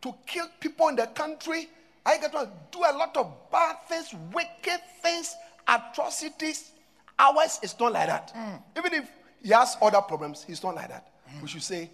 to 0.02 0.14
kill 0.26 0.46
people 0.60 0.88
in 0.88 0.96
the 0.96 1.06
country. 1.06 1.68
I 2.04 2.18
get 2.18 2.32
to 2.32 2.48
do 2.70 2.78
a 2.80 2.92
lot 2.96 3.16
of 3.16 3.32
bad 3.50 3.76
things, 3.88 4.14
wicked 4.32 4.80
things, 5.02 5.34
atrocities. 5.66 6.72
Ours 7.18 7.58
is 7.62 7.78
not 7.80 7.92
like 7.92 8.08
that. 8.08 8.32
Even 8.76 8.92
if 8.94 9.10
he 9.42 9.50
has 9.50 9.76
other 9.80 10.00
problems, 10.02 10.44
he's 10.46 10.62
not 10.62 10.74
like 10.74 10.88
that. 10.88 11.08
We 11.40 11.48
should 11.48 11.62
say 11.62 11.90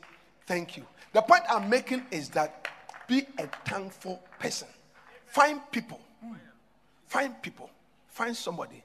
thank 0.46 0.76
you. 0.76 0.84
The 1.12 1.22
point 1.22 1.42
I'm 1.48 1.68
making 1.70 2.04
is 2.10 2.28
that 2.30 2.61
be 3.06 3.26
a 3.38 3.46
thankful 3.64 4.22
person. 4.38 4.68
Find 5.26 5.60
people 5.70 6.00
Find 7.12 7.42
people, 7.42 7.68
find 8.08 8.34
somebody, 8.34 8.82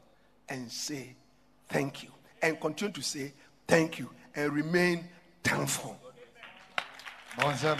and 0.49 0.69
say 0.69 1.15
thank 1.69 2.03
you. 2.03 2.09
And 2.41 2.59
continue 2.59 2.93
to 2.93 3.01
say 3.01 3.31
thank 3.65 3.99
you 3.99 4.09
and 4.35 4.51
remain 4.51 5.05
thankful. 5.41 5.97
Bonsam. 7.39 7.79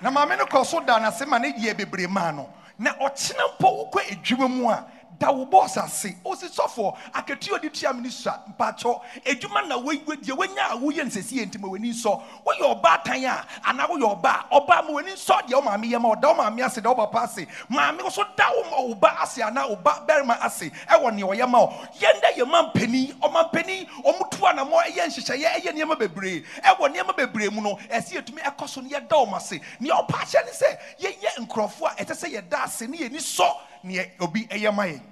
na 0.00 0.10
maame 0.10 0.38
no 0.38 0.46
kɔ 0.46 0.64
so 0.64 0.78
da 0.80 1.00
n'ase 1.00 1.26
ma 1.26 1.38
ne 1.38 1.52
yɛ 1.52 1.74
bebree 1.76 2.08
maa 2.08 2.30
no 2.30 2.48
na 2.78 2.92
ɔkyena 2.94 3.54
mpo 3.58 3.90
wokɔ 3.90 4.00
adwuma 4.10 4.48
mu 4.50 4.68
a 4.68 4.86
da 5.18 5.30
wo 5.30 5.46
bɔɔs 5.46 5.76
ase 5.84 6.16
ɔsi 6.24 6.48
sɔfoɔ 6.50 6.96
akatua 7.14 7.58
ɔde 7.60 7.72
tua 7.72 7.92
me 7.92 8.02
no 8.02 8.10
sua 8.10 8.40
mpakyɔ 8.58 9.00
adwuma 9.26 9.68
na 9.68 9.78
wei- 9.78 10.02
wei- 10.06 10.16
deɛ 10.16 10.36
wanya 10.36 10.70
a 10.72 10.76
woyɛ 10.76 11.04
nsɛsi 11.04 11.32
yɛ 11.38 11.46
nti 11.50 11.60
ma 11.60 11.68
w'ani 11.68 11.90
nsɔ 11.92 12.22
woyɛ 12.46 12.80
ɔbaatan 12.82 13.24
a 13.28 13.46
anaa 13.70 13.86
woyɛ 13.88 14.20
ɔba 14.20 14.44
a 14.50 14.60
ɔba 14.60 14.84
ma 14.84 14.90
w'ani 14.90 15.12
nsɔ 15.12 15.42
deɛ 15.48 15.54
wo 15.54 15.62
maame 15.62 15.84
yɛ 15.90 16.00
ma 16.00 16.08
ɔda 16.14 16.22
wo 16.28 16.34
maame 16.42 16.60
ase 16.64 16.80
da 16.80 16.90
wo 16.92 17.06
papa 17.06 17.18
ase 17.24 17.46
maame 17.70 18.10
so 18.10 18.24
da 18.36 18.50
wo 18.50 18.62
ma 18.70 18.80
wo 18.80 18.94
ba 18.94 19.16
ase 19.22 19.38
anaa 19.38 19.68
wo 19.68 19.76
ba 19.76 20.02
barima 20.06 20.38
ase. 20.42 20.70
Ɛwɔ 20.88 21.14
nea 21.14 21.24
ɔyɛ 21.26 21.48
ma 21.48 21.58
wo 21.60 21.68
yɛn 22.00 22.20
dɛ 22.20 22.34
yɛ 22.38 22.46
ma 22.48 22.62
mpanin 22.70 23.14
ɔma 23.20 23.50
mpanin 23.50 23.86
ɔmo 24.04 24.30
tu 24.30 24.38
anamɔ 24.38 24.82
ɛyɛ 24.84 25.06
nhyehyɛeɛ 25.06 25.62
ɛyɛ 25.62 25.72
nneɛma 25.72 25.98
bebree 25.98 26.44
ɛwɔ 26.64 26.94
nneɛma 26.94 27.16
bebree 27.16 27.48
mu 27.50 27.60
no 27.62 27.76
ɛsi 27.90 28.12
yɛtumi 28.20 28.40
ɛkɔ 28.42 28.68
so 28.68 28.80
no 28.80 28.88
yɛda 28.88 29.08
ɔmo 29.10 29.36
ase 29.36 29.60
nea 29.80 29.92
ɔpa 29.94 30.14
ahyɛ 30.24 30.44
ne 30.44 30.50
sɛ 30.52 30.78
yɛyɛ 31.00 31.46
nkurɔfoɔ 31.46 31.86
a 32.00 32.04
ɛsɛ 32.04 32.14
sɛ 32.16 32.32
yɛda 32.34 32.64
ase 32.64 32.82
ne 32.88 32.98
yɛni 32.98 33.18
sɔ 33.20 33.46
nea 33.84 34.04
obi 34.20 34.46
ɛyɛ 34.46 34.74
ma 34.74 34.84
yɛn 34.86 35.02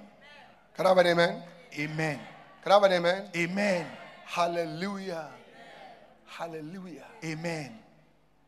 Can 0.73 0.85
I 0.85 0.89
have 0.89 0.97
an 0.99 1.07
amen? 1.07 1.43
amen 1.77 2.19
Can 2.63 2.71
I 2.71 2.75
have 2.75 2.83
an 2.83 2.93
amen? 2.93 3.29
amen 3.35 3.85
Hallelujah. 4.25 5.29
Hallelujah. 6.25 7.05
amen 7.23 7.77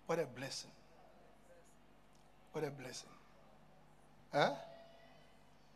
What 0.06 0.20
a 0.20 0.26
blessing. 0.26 0.70
What 2.54 2.64
a 2.64 2.70
blessing. 2.72 3.10
Huh? 4.32 4.52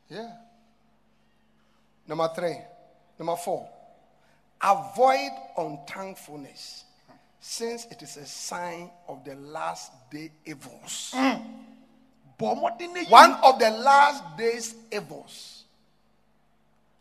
Yeah. 0.09 0.31
Number 2.07 2.29
three. 2.35 2.57
Number 3.19 3.35
four. 3.35 3.67
Avoid 4.61 5.31
unthankfulness 5.57 6.83
since 7.39 7.85
it 7.85 8.01
is 8.01 8.17
a 8.17 8.25
sign 8.25 8.89
of 9.07 9.23
the 9.23 9.35
last 9.35 9.91
day 10.11 10.31
evils. 10.45 11.13
bɔ 11.13 11.17
mmɔden 11.17 11.41
ne 11.41 11.43
yi 11.51 11.66
One 12.39 13.33
of 13.43 13.59
the 13.59 13.71
last 13.71 14.37
days 14.37 14.75
evils 14.91 15.63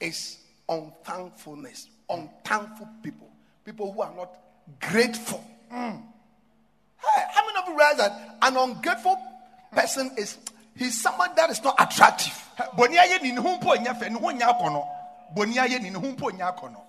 is 0.00 0.38
unthankfulness. 0.68 1.88
Unthankful 2.08 2.88
people. 3.02 3.28
People 3.64 3.92
who 3.92 4.00
are 4.00 4.14
not 4.14 4.34
grateful. 4.80 5.44
Hey, 5.70 7.22
how 7.30 7.46
many 7.46 7.58
of 7.58 7.68
you 7.68 7.76
realize 7.76 7.96
that 7.98 8.38
an 8.42 8.56
ungrateful 8.56 9.18
person 9.72 10.10
is 10.16 10.38
he's 10.74 11.00
someone 11.00 11.30
that 11.36 11.50
is 11.50 11.62
not 11.62 11.74
attractive? 11.78 12.42
bɔnni 12.76 12.96
ayɛ 12.96 13.22
ni 13.22 13.32
ne 13.32 13.40
ho 13.40 13.58
mpo 13.58 13.76
nya 13.76 13.92
fɛ 13.94 14.10
ne 14.10 14.18
ho 14.18 14.30
nya 14.30 14.46
akɔnɔ 14.48 14.86
bɔnni 15.36 15.56
ayɛ 15.56 15.82
ni 15.82 15.90
ne 15.90 15.98
ho 15.98 16.06
mpo 16.12 16.30
nya 16.32 16.52
akɔnɔ 16.52 16.80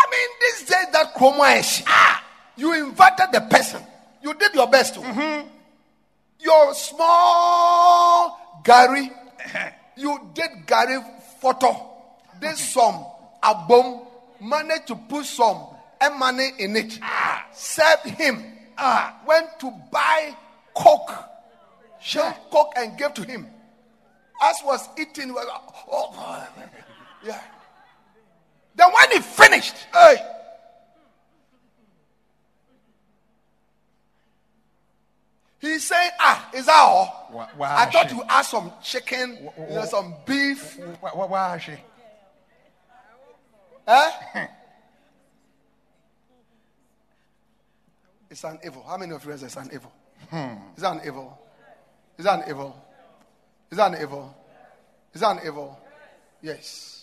I 0.00 0.10
mean, 0.10 0.28
this 0.40 0.62
days 0.62 0.92
that 0.92 1.12
chroma 1.12 1.58
is 1.58 1.82
ah, 1.86 2.17
you 2.58 2.74
invited 2.74 3.28
the 3.32 3.40
person. 3.42 3.82
You 4.22 4.34
did 4.34 4.52
your 4.54 4.66
best. 4.66 4.96
to. 4.96 5.46
Your 6.40 6.74
small 6.74 8.60
gari, 8.64 9.10
uh-huh. 9.10 9.70
you 9.96 10.20
did 10.34 10.50
gari 10.66 11.02
photo. 11.40 11.88
This 12.40 12.72
some 12.72 13.04
abom 13.42 14.06
managed 14.40 14.88
to 14.88 14.96
put 14.96 15.24
some 15.24 15.66
money 16.18 16.50
in 16.58 16.76
it, 16.76 16.98
ah. 17.02 17.46
served 17.52 18.06
him, 18.06 18.44
ah. 18.76 19.16
went 19.26 19.58
to 19.60 19.72
buy 19.90 20.36
coke, 20.74 21.12
shelled 22.00 22.34
coke 22.50 22.72
and 22.76 22.96
gave 22.98 23.14
to 23.14 23.22
him. 23.24 23.46
As 24.42 24.56
was 24.64 24.88
eating, 24.98 25.32
was 25.34 25.46
oh, 25.90 26.48
yeah. 27.24 27.40
Then 28.76 28.88
when 28.92 29.10
he 29.10 29.18
finished, 29.20 29.74
hey, 29.92 30.16
he's 35.60 35.84
saying, 35.86 36.10
ah, 36.20 36.48
is 36.54 36.66
that 36.66 36.76
all? 36.78 37.28
Wha- 37.32 37.48
wha- 37.56 37.74
I 37.78 37.86
thought 37.86 38.10
she- 38.10 38.16
you 38.16 38.22
asked 38.28 38.50
some 38.50 38.72
chicken, 38.82 39.50
you 39.68 39.74
know, 39.74 39.84
some 39.84 40.14
beef. 40.26 40.78
Wha- 41.02 41.14
wha- 41.14 41.26
she? 41.58 41.72
Eh? 43.86 44.46
It's 48.30 48.44
an 48.44 48.58
evil. 48.64 48.84
How 48.86 48.98
many 48.98 49.14
of 49.14 49.24
you 49.24 49.32
it's 49.42 49.56
an 49.56 49.70
evil? 49.72 49.92
Is 50.76 50.82
that 50.82 50.96
an 50.96 51.00
evil? 51.06 51.38
Is 52.18 52.24
that 52.26 52.42
an 52.44 52.50
evil? 52.50 52.76
Is 53.70 53.76
that 53.78 53.94
an 53.94 54.02
evil? 54.02 54.34
Is 55.14 55.20
that 55.22 55.30
an 55.40 55.46
evil? 55.46 55.78
Yes. 56.42 56.97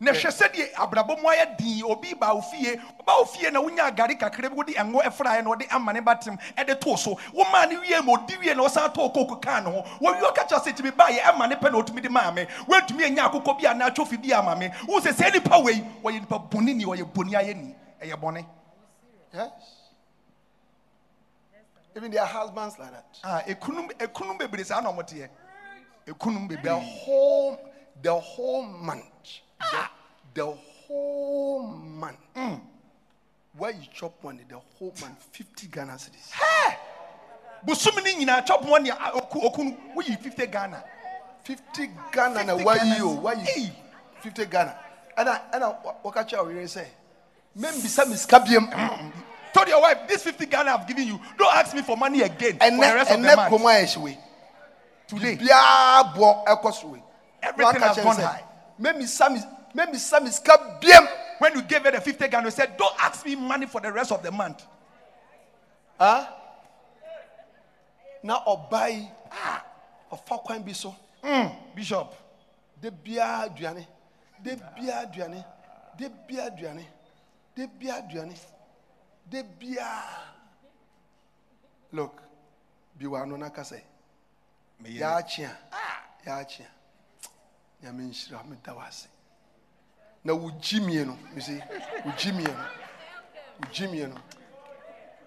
Na 0.00 0.12
hwɛ 0.12 0.30
sɛdeɛ 0.30 0.74
abrabɔ 0.74 1.20
mu 1.22 1.28
ayɛ 1.28 1.56
din 1.56 1.84
obi 1.84 2.14
ba 2.14 2.34
wo 2.34 2.40
fie. 2.40 2.76
Ɔba 2.76 3.18
wo 3.18 3.24
fie 3.24 3.50
na 3.50 3.60
wonya 3.60 3.84
agare 3.90 4.18
kakra 4.18 4.50
bi 4.50 4.56
wode 4.56 4.74
ɛngo 4.74 5.02
ɛfraeɛ 5.02 5.44
na 5.44 5.50
ɔde 5.50 5.66
ama 5.70 5.92
ne 5.92 6.00
batem 6.00 6.38
ɛde 6.56 6.80
too 6.80 6.96
so. 6.96 7.14
Womaa 7.32 7.68
ne 7.68 7.78
wie 7.78 8.00
ma 8.02 8.16
ɔdi 8.16 8.38
wie 8.40 8.54
na 8.54 8.62
ɔsan 8.64 8.92
tɔɔ 8.94 9.14
kooko 9.14 9.40
kaa 9.42 9.60
ne 9.60 9.70
ho. 9.70 9.82
Wɔwie 10.00 10.22
ɔka 10.22 10.48
kyerɛ 10.48 10.62
sɛ 10.64 10.76
tumi 10.76 10.90
baayɛ 10.90 11.20
ɛma 11.20 11.48
ne 11.48 11.54
pɛ 11.56 11.72
na 11.72 11.78
ɔtumi 11.80 12.02
de 12.02 12.08
maa 12.08 12.30
me. 12.30 12.46
Woantumi 12.66 13.04
anya 13.06 13.28
akokɔ 13.28 13.58
bi 13.58 13.64
anaa 13.66 13.90
atwofi 13.90 14.16
bi 14.22 14.32
ama 14.32 14.56
me. 14.56 14.70
Wo 14.86 15.00
sɛ 15.00 15.12
sɛ 15.12 15.32
nipa 15.32 15.58
wei 15.62 15.84
wɔyɛ 16.02 16.20
nipa 16.20 16.38
bɔne 16.38 16.74
ni 16.74 16.84
ɔyɛ 16.84 17.04
bɔne 17.12 17.32
ayɛ 17.32 17.56
ni. 17.56 17.74
Ɛyɛ 18.02 18.20
bɔne. 18.20 18.46
Yes. 19.32 19.50
Even 21.96 22.10
their 22.10 22.24
husbands 22.24 22.78
like 22.78 22.90
that. 22.90 23.06
Ah, 23.22 23.42
ekunum 23.46 23.88
ekunum 23.98 24.38
bebree 24.38 24.64
saa 24.64 24.80
na 24.80 24.90
ɔmoteɛ 24.92 25.28
ekunum 26.06 26.48
The 26.48 26.56
bebree 26.56 26.80
whole, 27.04 27.58
the 28.02 28.14
whole 28.14 28.62
month, 28.62 29.04
the, 29.60 29.88
the 30.34 30.46
whole 30.86 31.66
month, 31.66 32.18
where 33.56 33.70
you 33.72 33.86
chop 33.92 34.22
money, 34.22 34.40
the 34.48 34.58
whole 34.78 34.94
month, 35.00 35.22
50 35.32 35.66
Ghana 35.68 35.92
cedis. 35.92 36.32
bosom 37.64 37.94
ne 38.04 38.14
nyinaa 38.14 38.44
chop 38.46 38.64
money 38.66 38.90
a 38.90 39.10
oku 39.14 39.40
okunu 39.40 39.76
woyi 39.96 40.16
50 40.22 40.46
ghana. 40.50 40.82
50 41.44 41.90
Ghana 42.12 42.44
na 42.44 42.54
50 42.56 42.64
why 42.64 42.96
you 42.98 43.08
why 43.08 43.34
Hey. 43.36 43.62
you 43.62 43.70
50 44.22 44.46
Ghana. 44.46 44.74
And 45.16 45.28
I 45.28 45.40
and 45.52 45.64
I 45.64 45.68
what 45.68 46.14
catch 46.14 46.32
you 46.32 46.66
say 46.66 46.88
men 47.54 47.74
be 47.74 47.88
some 47.88 48.12
scabium 48.14 48.68
told 49.52 49.68
your 49.68 49.80
wife 49.80 50.08
this 50.08 50.22
50 50.24 50.46
ghana 50.46 50.72
i've 50.72 50.88
given 50.88 51.06
you 51.06 51.20
don't 51.38 51.54
ask 51.54 51.74
me 51.74 51.82
for 51.82 51.96
money 51.96 52.22
again 52.22 52.58
and 52.60 52.76
for 52.76 52.84
the 52.88 52.94
rest 52.94 53.10
of 53.12 53.22
the 53.22 53.36
month. 53.36 54.18
today. 55.06 55.38
Everything 57.42 57.80
has 57.80 57.96
gone 57.98 58.16
high. 58.16 58.42
Men 58.78 58.98
be 58.98 59.06
some 59.06 59.38
men 59.74 59.92
be 59.92 59.98
some 59.98 60.26
scabium 60.26 61.08
when 61.38 61.54
you 61.54 61.62
gave 61.62 61.82
her 61.82 61.90
the 61.90 62.00
50 62.00 62.28
ghana 62.28 62.46
you 62.46 62.50
said 62.50 62.76
don't 62.76 62.94
ask 63.00 63.24
me 63.24 63.34
money 63.34 63.66
for 63.66 63.80
the 63.80 63.92
rest 63.92 64.12
of 64.12 64.22
the 64.22 64.30
month. 64.30 64.64
Huh 65.98 66.26
na 68.24 68.40
obai. 68.46 69.08
Ah 69.30 69.64
ofa 70.10 70.38
kwan 70.42 70.62
bi 70.62 70.72
so. 70.72 70.94
Bishop. 71.74 72.14
De 72.80 72.90
bia 72.90 73.44
aduane 73.44 73.86
de 74.42 74.56
bia 74.76 75.00
aduane 75.06 75.44
de 75.96 76.08
bia 76.08 76.50
aduane 76.50 76.84
de 77.54 77.66
bia 77.66 77.94
aduane 77.94 78.34
de 79.30 79.42
bia. 79.42 79.86
Look 81.92 82.22
biwa 82.98 83.26
no 83.26 83.36
na 83.36 83.50
kase 83.50 83.82
ya 84.84 85.16
achia 85.16 85.56
ya 86.26 86.46
achia 87.84 87.88
ya 87.88 87.92
me 87.92 88.04
nhyira 88.04 88.42
me 88.44 88.56
da 88.64 88.74
wase 88.74 89.08
na 90.24 90.32
wo 90.32 90.50
gyimie 90.50 91.04
no 91.04 91.16
you 91.34 91.40
see 91.40 91.60
wo 92.04 92.12
gyimie 92.16 92.48
no 92.48 92.64
wo 93.60 93.66
gyimie 93.72 94.06
no 94.08 94.16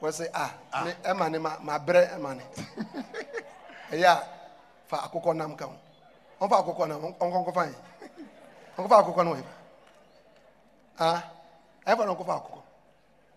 wɔ 0.02 0.10
sɛ 0.12 0.30
ah 0.34 0.54
me 0.86 0.92
ɛma 1.04 1.30
ne 1.32 1.38
ma 1.40 1.58
ma 1.62 1.78
brɛ 1.80 2.16
ɛma 2.16 2.36
ne 2.36 2.44
ɛyɛ 3.92 4.06
a 4.08 4.24
fa 4.88 4.98
akokɔ 5.06 5.36
nam 5.36 5.56
ka 5.56 5.66
ho 5.66 5.76
ɔmfa 6.42 6.60
akokɔ 6.60 6.88
nam 6.88 7.02
ɔnkɔnkɔfa 7.20 7.64
yɛ 7.68 7.76
ɔnkɔfa 8.78 9.00
akokɔ 9.02 9.24
no 9.26 9.32
wɔ 9.34 9.38
yɛ 9.38 9.44
ah 11.00 11.24
ɛfa 11.86 12.06
na 12.06 12.14
ɔnkɔfa 12.14 12.36
akokɔ 12.38 12.62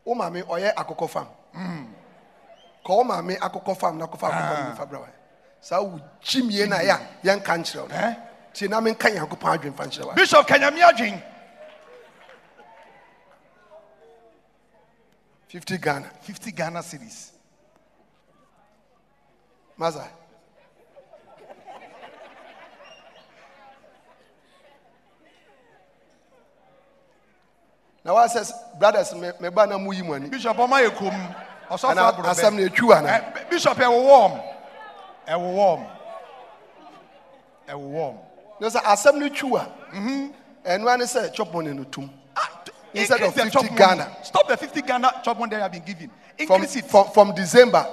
wo 0.05 0.15
maame 0.15 0.43
ɔyɛ 0.43 0.75
akokɔ 0.75 1.09
fam 1.09 1.27
kɔ 2.85 2.89
wo 2.97 3.05
maame 3.05 3.37
akokɔ 3.39 3.77
fam 3.77 3.99
na 3.99 4.07
kɔfa 4.07 4.29
akokɔ 4.29 4.69
no 4.69 4.75
fa 4.77 4.85
brɛ 4.87 4.99
wɔ 5.01 5.09
saa 5.61 5.81
wo 5.83 5.99
gyimie 6.23 6.67
no 6.69 6.77
a 6.77 6.81
ɛyɛ 6.81 6.93
a 6.93 7.01
yɛnka 7.27 7.59
nkyerɛ 7.59 7.83
wo 7.83 7.89
no 7.89 8.30
na 8.69 8.81
menka 8.81 9.09
nyankopɔn 9.11 9.53
adwemfa 9.59 9.85
nkyerɛ 9.87 10.07
wa? 10.07 10.15
Bishop 10.15 10.47
kanyame 10.47 10.81
adwen. 10.83 11.23
50 15.49 15.79
ghana. 15.79 16.11
50 16.23 16.53
ghana 16.53 16.81
cedis. 16.83 17.31
Masa 19.79 20.07
na 28.05 28.13
sɛ 28.27 28.79
brothers 28.79 29.15
me 29.15 29.31
me 29.41 29.49
ba 29.51 29.67
na 29.67 29.79
mu 29.79 29.93
yi 29.93 30.03
mu 30.03 30.15
ani. 30.15 30.29
Bishop 30.29 30.57
ọma 30.57 30.81
yẹ 30.83 30.91
kom 30.97 31.15
aburobẹ 31.71 32.31
asɛm 32.31 32.55
na 32.57 32.63
etwi 32.67 32.95
ana 32.97 33.09
Eh, 33.17 33.23
bishop 33.51 33.79
ẹwọwọ 33.79 34.31
m 34.31 34.41
ẹwọwọ 35.27 35.79
m 35.79 35.87
ẹwọwọ 37.69 38.13
m 38.13 38.30
ne 38.61 38.67
sɛ 38.69 38.81
asɛm 38.83 39.17
no 39.19 39.29
twi 39.29 39.57
a 39.59 39.67
ɛnoa 40.69 40.99
ne 40.99 41.05
sɛ 41.05 41.33
chop 41.33 41.53
money 41.53 41.73
no 41.73 41.85
tum. 41.85 42.11
Instead 42.93 43.21
of 43.23 43.29
Increase 43.39 43.53
the 43.53 43.61
50 43.61 43.69
chop 43.69 43.77
Ghana. 43.79 43.97
money. 44.05 44.17
stop 44.25 44.49
the 44.49 44.57
50 44.57 44.83
ghana 44.83 45.13
chop 45.25 45.39
money 45.39 45.51
that 45.51 45.63
have 45.63 45.71
been 45.73 45.83
given 45.83 46.11
from, 46.47 46.63
increase 46.63 46.77
it. 46.77 46.85
from, 46.87 47.07
from 47.11 47.35
december 47.35 47.87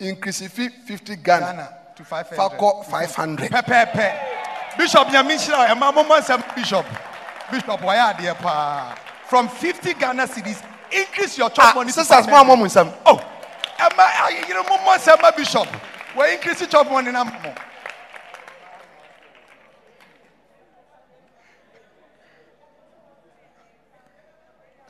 increase 0.00 0.40
it 0.40 0.50
fi- 0.50 0.68
50 0.70 1.16
ghana. 1.16 1.40
Ghana 1.46 1.78
to 1.96 2.04
500 2.04 2.34
fa 2.36 2.56
kɔ 2.56 2.84
500 2.86 3.50
pɛpɛɛpɛ 3.50 4.78
bishop 4.78 5.08
nyame 5.08 5.36
nhyira 5.36 5.68
wo, 5.68 5.74
ɛma 5.74 5.92
momɔ 5.92 6.20
nsɛm 6.20 6.54
bishop. 6.56 6.86
Bishop 7.50 7.80
wɔyɛ 7.80 8.14
adeɛ 8.16 8.34
paa 8.38 8.94
from 9.28 9.48
50 9.48 9.92
ghana 9.94 10.26
cedis 10.26 10.62
increase 10.90 11.36
your 11.38 11.50
chop 11.50 11.66
ah 11.66 11.72
money 11.74 11.88
to 11.92 11.94
sisters 12.02 12.26
mo 12.26 12.32
500. 12.32 12.44
amɔ 12.46 12.58
mo 12.58 12.64
nsɛm 12.64 12.92
oh 13.06 13.20
ɛma 13.78 14.04
ayeyere 14.24 14.64
momɔ 14.64 14.96
nsɛm 14.98 15.20
ma 15.22 15.30
bishop. 15.32 15.68
Wɔ 16.16 16.32
increase 16.34 16.66
chop 16.66 16.90
money 16.90 17.12
na 17.12 17.24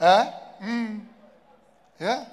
mo 0.05 0.11
Eh? 0.11 1.01
Yeah. 2.01 2.25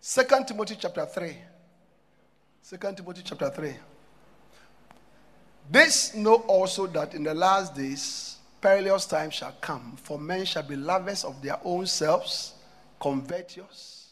Second 0.00 0.46
Timothy 0.46 0.76
chapter 0.78 1.06
3. 1.06 1.36
Second 2.62 2.96
Timothy 2.96 3.22
chapter 3.24 3.50
3. 3.50 3.74
This 5.70 6.14
know 6.14 6.36
also 6.46 6.86
that 6.88 7.14
in 7.14 7.24
the 7.24 7.34
last 7.34 7.74
days 7.74 8.36
perilous 8.60 9.06
times 9.06 9.34
shall 9.34 9.54
come, 9.60 9.96
for 9.96 10.18
men 10.18 10.44
shall 10.44 10.62
be 10.62 10.76
lovers 10.76 11.24
of 11.24 11.40
their 11.42 11.58
own 11.64 11.86
selves, 11.86 12.54
covetous, 13.00 14.10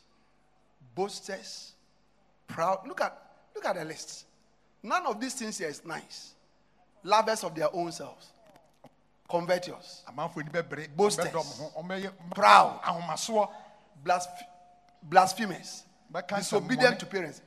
boasters, 0.95 1.73
proud. 2.49 2.87
Look 2.87 3.01
at 3.01 3.17
look 3.55 3.67
at 3.67 3.77
the 3.77 3.85
list. 3.85 4.27
None 4.83 5.07
of 5.07 5.21
these 5.21 5.35
things 5.35 5.59
here 5.59 5.69
is 5.69 5.85
nice. 5.85 6.35
Lovers 7.03 7.45
of 7.45 7.55
their 7.55 7.75
own 7.75 7.93
selves, 7.93 8.34
ni 10.45 10.51
bɛbere 10.51 10.89
Boasters. 10.97 11.27
ɔbɛdɔm 11.33 11.59
ho 11.59 11.83
ɔmɛyɛ 11.83 12.13
Proud. 12.35 12.81
blasph- 14.05 14.45
blasphemous, 15.03 15.85
disobedient 16.37 16.99
to 17.01 17.07
parents. 17.07 17.41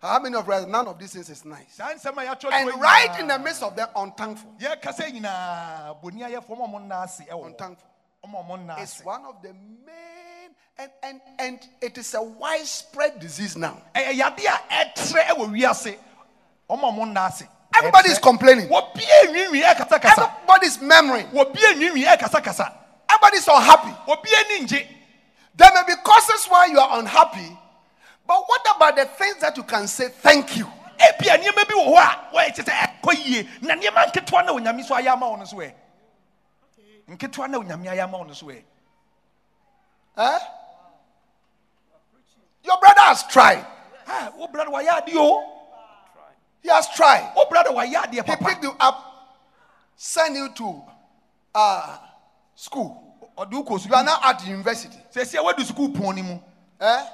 How 0.00 0.18
many 0.18 0.36
of 0.36 0.48
us, 0.50 0.66
none 0.66 0.86
of 0.86 0.98
these 0.98 1.12
things 1.14 1.30
is 1.30 1.44
nice? 1.46 1.74
saa 1.76 1.92
nsɛm 1.94 2.18
a 2.18 2.26
yɛatwerɛ 2.34 2.52
And 2.52 2.80
right 2.80 3.18
in 3.20 3.26
the 3.28 3.38
midst 3.38 3.62
of 3.62 3.74
them, 3.74 3.88
unthankful. 3.96 4.50
yɛkasa 4.58 5.10
nyinaa 5.12 6.00
boni 6.02 6.20
ayɛfo 6.22 6.48
ɔma 6.48 6.68
ɔmo 6.68 6.80
nna 6.82 7.02
ase 7.04 7.22
ɛwɔ. 7.30 7.46
Unthankful. 7.46 7.88
ɔma 8.24 8.46
ɔmo 8.46 8.58
nna 8.66 8.78
It's 8.80 9.02
one 9.04 9.24
of 9.24 9.40
the 9.42 9.52
main, 9.54 10.54
and, 10.78 10.90
and, 11.02 11.20
and 11.38 11.68
it 11.80 11.96
is 11.98 12.12
a 12.14 12.22
widespread 12.22 13.18
disease 13.20 13.56
now. 13.56 13.80
Ɛyɛ 17.74 17.84
yade 17.84 17.94
a 17.94 17.98
ɛtrɛ 17.98 18.00
ɛwɔ 18.00 18.00
wiase 18.02 18.04
ɔma 18.04 18.04
ɔmo 18.04 18.04
nna 18.04 18.04
ase 18.04 18.04
Everybody 18.04 18.08
is 18.10 18.18
complaining. 18.18 18.68
ɛkasakasa 18.68 20.30
Everybody's 20.34 20.80
murmuring. 20.80 21.26
nwiinwii 21.28 22.06
Everybody's 23.08 23.48
unhappy. 23.48 23.94
wɔbie 24.06 24.48
ni 24.48 24.66
ngye 24.66 24.86
There 25.56 25.70
may 25.72 25.82
be 25.86 25.94
causes 26.02 26.46
why 26.46 26.66
you 26.66 26.80
are 26.80 26.98
unhappy, 26.98 27.56
but 28.26 28.42
what 28.48 28.66
about 28.76 28.96
the 28.96 29.04
things 29.04 29.36
that 29.40 29.56
you 29.56 29.62
can 29.62 29.86
say 29.86 30.08
thank 30.08 30.56
you? 30.56 30.66
ebia 30.98 31.36
nneɛma 31.38 31.64
bi 31.68 31.74
wɔ 31.74 31.86
hɔ 31.86 31.96
a 31.96 32.34
wɔyɛ 32.34 32.54
kyɛ 32.56 32.64
sɛ 32.64 32.72
ɛkɔ 33.02 33.24
yie 33.24 33.48
na 33.62 33.74
nneɛma 33.74 34.06
nketewa 34.12 34.44
na 34.46 34.52
onyame 34.52 34.84
so 34.84 34.94
ayɛ 34.94 35.08
ama 35.12 35.26
wɔn 35.26 35.40
nso 35.42 35.56
ɛ 35.56 35.72
nketewa 37.10 37.48
na 37.50 37.58
onyame 37.58 37.84
ayɛ 37.86 38.04
ama 38.04 38.18
wo 38.18 38.24
no 38.24 38.32
so 38.32 38.46
ɛ 38.46 38.62
Eh? 40.16 40.38
Your 42.62 42.78
brother 42.78 43.00
has 43.00 43.24
tried. 43.24 43.66
He 46.64 46.70
has 46.70 46.88
tried. 46.96 47.30
wo 47.36 47.44
brada 47.44 47.68
wayɛ 47.68 47.94
adeɛ 48.06 48.24
He 48.26 48.36
picked 48.36 48.62
you 48.64 48.74
up, 48.80 49.36
sent 49.96 50.34
you 50.34 50.48
to 50.54 50.82
uh, 51.54 51.98
school. 52.54 53.18
ɔde 53.36 53.52
wo 53.52 53.62
kɔ 53.64 53.86
You 53.86 53.94
are 53.94 54.02
now 54.02 54.18
at 54.22 54.38
the 54.38 54.46
university. 54.46 54.96
Say, 55.10 55.36
woadu 55.38 55.58
sukuu 55.62 55.94
pɔn 55.94 56.16
no 56.16 56.22
mu 56.22 56.38
Eh? 56.80 57.06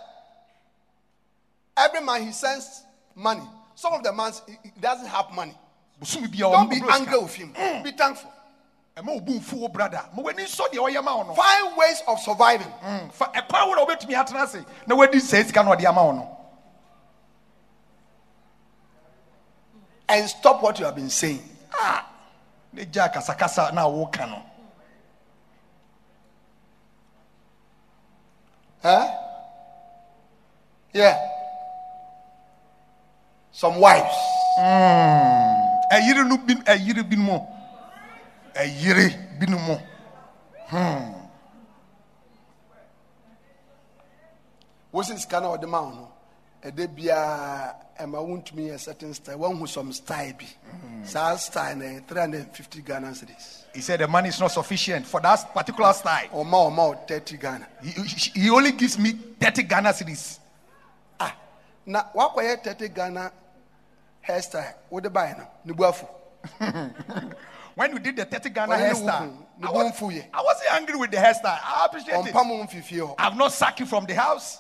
Every 1.76 2.01
man 2.01 2.22
he 2.26 2.30
sends 2.32 2.84
money. 3.16 3.42
Some 3.74 3.92
of 3.94 4.05
the 4.05 4.12
man 4.12 4.32
he, 4.46 4.70
doesn't 4.80 5.07
have 5.09 5.32
money. 5.34 5.55
Don't 6.01 6.70
be 6.70 6.80
angry 6.88 7.18
with 7.18 7.34
him. 7.34 7.53
Be 7.82 7.90
thankful. 7.90 8.32
ɛma 8.96 9.14
wo 9.14 9.20
bu 9.20 9.32
mfu 9.40 9.55
wo 9.59 9.68
brada 9.68 10.05
ma 10.14 10.22
w'ani 10.22 10.44
nsɔ 10.44 10.68
deɛ 10.70 10.78
ɔyɛ 10.78 11.03
ma 11.05 11.16
wo 11.16 11.22
no 11.24 11.34
Find 11.34 11.76
ways 11.76 12.03
of 12.07 12.20
surviving. 12.20 12.72
Mm, 12.84 13.12
fa 13.12 13.32
ɛkwan 13.34 13.66
wo 13.68 13.74
na 13.74 13.84
wobɛtumi 13.84 14.14
atena 14.14 14.42
ase 14.44 14.64
na 14.86 14.94
wadi 14.94 15.18
sɛe 15.18 15.44
sika 15.46 15.62
na 15.64 15.74
ɔde 15.74 15.84
ama 15.88 16.05
wo 16.05 16.12
no 16.12 16.40
and 20.11 20.29
stop 20.29 20.63
what 20.63 20.79
you 20.79 20.85
have 20.85 20.97
been 20.97 21.09
saying. 21.11 21.43
Ah, 21.73 22.05
ne 22.73 22.85
gya 22.85 23.09
kasakasa 23.09 23.73
na 23.73 23.87
woka 23.87 24.27
no 24.29 24.43
Huh? 28.83 29.07
Yeah. 30.95 31.19
Some 33.53 33.77
wives. 33.79 34.17
Hmm. 34.59 35.61
ɛyere 35.91 36.25
no 36.29 36.37
bi 36.39 36.55
ɛyere 36.73 37.03
bi 37.09 37.17
mu 37.17 37.39
ɛyere 38.55 39.07
bi 39.39 39.47
no 39.47 39.59
mu 39.59 39.75
hmm. 40.71 41.15
wosi 44.93 45.19
sika 45.19 45.41
na 45.41 45.49
ɔde 45.49 45.67
ma 45.67 45.81
wo 45.81 45.91
no 45.91 46.09
ɛde 46.63 46.87
biara 46.89 47.75
ɛma 47.99 48.19
wontumi 48.21 48.69
yɛ 48.69 48.79
certain 48.79 49.15
style. 49.15 49.39
Woahu 49.39 49.67
some 49.69 49.93
style 49.93 50.33
bi. 50.39 50.47
Saa 51.05 51.37
style 51.37 51.77
no 51.77 52.01
350 52.07 52.83
ghana 52.83 53.09
cedis. 53.09 53.65
He 53.75 53.81
said 53.81 54.01
the 54.01 54.09
money 54.09 54.29
is 54.29 54.39
not 54.41 54.51
sufficient 54.51 55.07
for 55.07 55.21
that 55.21 55.55
particular 55.55 55.93
style. 55.93 56.29
Ɔma 56.29 56.71
ɔma 56.71 56.77
wo 56.77 56.95
30 57.07 57.37
ghana. 57.37 57.67
He, 57.83 57.91
he, 57.91 58.41
he 58.41 58.51
only 58.51 58.73
gives 58.73 58.99
me 58.99 59.13
30 59.13 59.63
ghana 59.63 59.89
cedis. 59.91 60.39
Ah 61.19 61.35
na 61.87 62.05
woakɔyɛ 62.15 62.63
30 62.63 62.89
ghana 62.89 63.33
hairstyle. 64.27 64.75
Wode 64.91 65.13
baɛ 65.13 65.39
no 65.39 65.47
ne 65.65 65.73
bu 65.73 65.93
when 67.75 67.93
you 67.93 67.99
did 67.99 68.17
the 68.17 68.25
30 68.25 68.51
ghana 68.51 68.75
Ɔne 68.75 68.79
ne 68.79 68.85
hairstyle 68.85 69.21
wo 69.21 69.27
hu, 69.29 69.47
ne 69.59 69.69
I, 69.69 69.73
bo 69.73 70.07
was, 70.07 70.15
yɛ. 70.15 70.25
I 70.33 70.43
wasn't 70.43 70.73
angry 70.75 70.97
with 70.97 71.11
the 71.11 71.17
hairstyle. 71.17 71.61
I 71.63 71.87
appreciate 71.87 72.15
it. 72.27 72.35
ɔmpa 72.35 72.47
mo 72.47 72.65
mfifie 72.65 73.01
hɔ. 73.01 73.15
I've 73.19 73.37
not 73.37 73.53
sacked 73.53 73.81
you 73.81 73.87
from 73.87 74.05
the 74.05 74.15
house. 74.15 74.59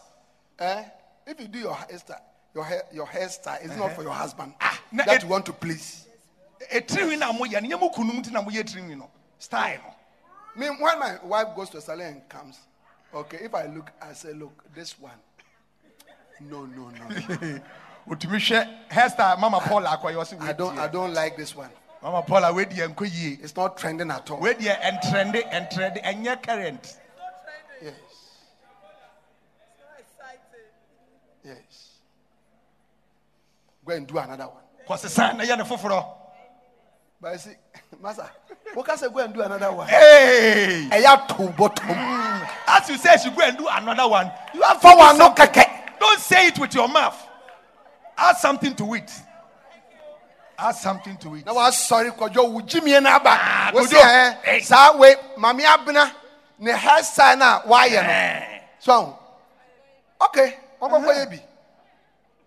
Eh? 0.58 0.84
If 1.30 1.40
you 1.40 1.48
do 1.48 1.58
your 1.58 1.74
hairstyle 1.74 2.20
your 2.54 2.64
hair 2.64 2.82
your 2.92 3.06
hairstyle 3.06 3.64
is 3.64 3.76
not 3.76 3.92
for 3.94 4.02
your 4.02 4.12
husband 4.12 4.52
Ah, 4.60 4.80
that 4.92 5.08
it- 5.08 5.22
you 5.22 5.28
want 5.28 5.46
to 5.46 5.52
please 5.52 6.06
ɛtirinwi 6.72 7.18
na 7.18 7.32
moyɛ 7.32 7.62
no 7.62 7.68
nyɛ 7.76 7.80
mo 7.80 7.90
kunum 7.90 8.20
nti 8.22 8.30
na 8.32 8.42
moyɛ 8.42 8.62
tirinwi 8.64 9.08
style 9.38 9.78
no 9.84 9.94
Me, 10.56 10.66
when 10.68 10.98
my 10.98 11.16
wife 11.22 11.54
goes 11.54 11.70
to 11.70 11.78
a 11.78 11.80
salon 11.80 12.06
and 12.06 12.28
comes, 12.28 12.58
okay, 13.14 13.38
if 13.42 13.54
I 13.54 13.66
look, 13.66 13.90
I 14.02 14.12
say, 14.12 14.32
look, 14.32 14.64
this 14.74 14.98
one. 14.98 15.14
No, 16.40 16.64
no, 16.66 16.88
no. 16.90 17.08
no. 17.08 17.60
hairstyle 18.90 19.38
mama 19.38 19.60
paula 19.60 19.98
I 20.40 20.52
don't, 20.52 20.78
I 20.78 20.88
don't 20.88 21.14
like 21.14 21.36
this 21.36 21.54
one. 21.54 21.70
mama 22.02 22.22
paula 22.22 22.48
nkɔ 22.52 22.96
yie 23.10 23.42
It's 23.42 23.54
not 23.54 23.76
trending 23.76 24.10
at 24.10 24.28
all. 24.30 24.40
wedeɛ 24.40 24.80
ɛntrɛnde 24.80 25.50
ɛntrɛnde 25.50 26.02
ɛnyɛ 26.02 26.42
current 26.42 26.96
Yes. 27.82 27.94
Yes. 31.44 31.90
Go 33.90 33.96
and 33.96 34.06
do 34.06 34.18
another 34.18 34.44
one. 34.46 34.62
kɔsesan 34.88 35.36
na 35.36 35.42
yɛ 35.44 35.58
ne 35.58 35.64
foforɔ 35.64 36.06
But 37.20 37.32
I 37.32 37.36
see, 37.38 37.50
Master, 38.00 38.30
what 38.72 38.86
can 38.86 38.92
I 38.92 38.96
say? 38.98 39.08
Go 39.08 39.18
and 39.18 39.34
do 39.34 39.40
another 39.42 39.72
one. 39.72 39.88
hey 39.88 40.88
eh, 40.92 40.96
I 40.96 41.00
have 41.00 41.26
to 41.36 41.48
bottom. 41.58 41.86
Mm. 41.88 42.48
as 42.68 42.88
you 42.88 42.96
say 42.98 43.16
she 43.20 43.30
go 43.30 43.42
and 43.42 43.58
do 43.58 43.66
another 43.68 44.06
one 44.08 44.30
you 44.54 44.62
have 44.62 44.80
For 44.80 44.96
one, 44.96 45.18
no 45.18 45.30
keke. 45.30 45.98
don't 45.98 46.20
say 46.20 46.46
it 46.46 46.58
with 46.60 46.72
your 46.72 46.86
mouth 46.86 47.20
add 48.16 48.36
something 48.36 48.76
to 48.76 48.94
it 48.94 49.10
add 50.56 50.76
something 50.76 51.16
to 51.16 51.34
it 51.34 51.44
Now 51.46 51.58
I'm 51.58 51.72
sorry, 51.72 52.10
Kojo, 52.12 52.48
would 52.52 52.68
Jimmy 52.68 52.94
and 52.94 53.08
Abba? 53.08 53.74
What's 53.74 53.92
Kojo, 53.92 53.98
here? 54.00 54.38
hey. 54.44 54.60
Sa 54.60 54.96
way, 54.96 55.16
Mami 55.36 55.62
Abna, 55.62 56.12
ne 56.60 56.70
hairstyle 56.70 57.36
na 57.36 57.62
you 57.86 57.90
know? 57.96 58.00
Eh. 58.02 58.60
So, 58.78 59.18
okay, 60.28 60.58
I'm 60.80 60.90
going 60.90 61.02
to. 61.28 61.42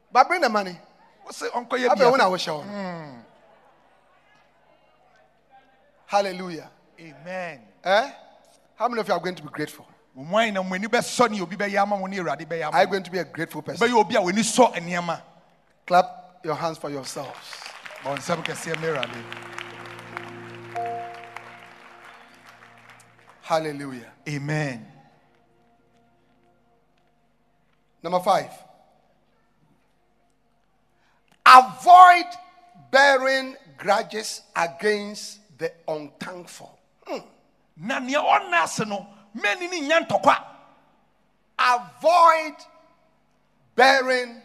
But 0.09 0.27
bring 0.29 0.39
the 0.39 0.49
money. 0.49 0.77
Wose 1.25 1.49
ɔnkɔ 1.49 1.69
yɛ 1.79 1.89
I 1.89 1.95
bia. 1.95 2.11
when 2.11 2.21
I 2.21 2.27
was 2.27 2.41
shown. 2.41 3.23
Hallelujah. 6.05 6.69
amen 6.99 7.59
Eh? 7.83 8.11
How 8.75 8.87
many 8.87 9.01
of 9.01 9.07
you 9.07 9.13
are 9.13 9.19
going 9.19 9.35
to 9.35 9.43
be 9.43 9.49
grateful? 9.49 9.87
mo 10.15 10.23
mu 10.23 10.51
na 10.51 10.61
mo 10.61 10.75
ani 10.75 10.87
bɛsɔ 10.87 11.31
ne 11.31 11.41
obi 11.41 11.55
bɛyɛ 11.55 11.81
ama 11.81 11.97
mo 11.97 12.05
ne 12.05 12.17
awurade 12.17 12.45
bɛyɛ 12.47 12.67
ama 12.67 12.77
Are 12.77 12.83
you 12.83 12.87
going 12.89 13.03
to 13.03 13.09
be 13.11 13.17
a 13.17 13.23
grateful 13.25 13.61
person? 13.63 13.87
bɛyɛ 13.87 13.93
obi 13.99 14.15
a 14.15 14.19
w'ani 14.21 14.41
sɔ 14.43 14.73
nneɛma 14.75 15.21
Clap 15.87 16.39
your 16.43 16.55
hands 16.55 16.77
for 16.77 16.89
yourselves. 16.91 17.31
bɔ 18.03 18.15
nsɛm 18.17 18.43
kɛseɛ 18.45 18.79
ma 18.79 18.87
awurade 18.87 19.23
Hallelujah. 23.41 24.11
amen 24.29 24.87
Number 28.03 28.19
five. 28.19 28.51
Avoid 31.53 32.25
bearing 32.91 33.55
grudges 33.77 34.41
against 34.55 35.39
the 35.57 35.71
unthankful. 35.87 36.79
Hmm. 37.05 37.19
na 37.77 37.99
nea 37.99 38.19
ɔnna 38.19 38.63
ase 38.63 38.85
no 38.85 39.05
mɛni 39.35 39.69
ne 39.69 39.81
nya 39.81 39.99
ntɔkwa 40.07 40.35
Avoid 41.59 42.55
bearing 43.75 44.41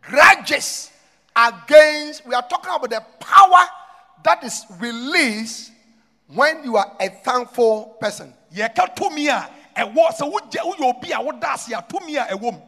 grudges 0.00 0.90
against. 1.34 2.24
We 2.26 2.34
are 2.34 2.46
talking 2.48 2.72
about 2.72 2.90
the 2.90 3.04
power 3.18 3.66
that 4.24 4.44
is 4.44 4.64
released 4.78 5.72
when 6.28 6.64
you 6.64 6.76
are 6.76 6.92
a 7.00 7.08
thankful 7.08 7.96
person. 8.00 8.32
yɛka 8.54 8.94
tumi 8.94 9.28
a 9.28 9.48
ɛwɔ 9.76 10.12
sɛ 10.12 10.30
woyɛ 10.30 10.80
obi 10.80 11.12
a 11.12 11.20
woda 11.20 11.52
ase 11.54 11.72
a 11.72 11.82
tumi 11.82 12.16
a 12.16 12.26
ɛwɔ 12.34 12.52
mu 12.52 12.60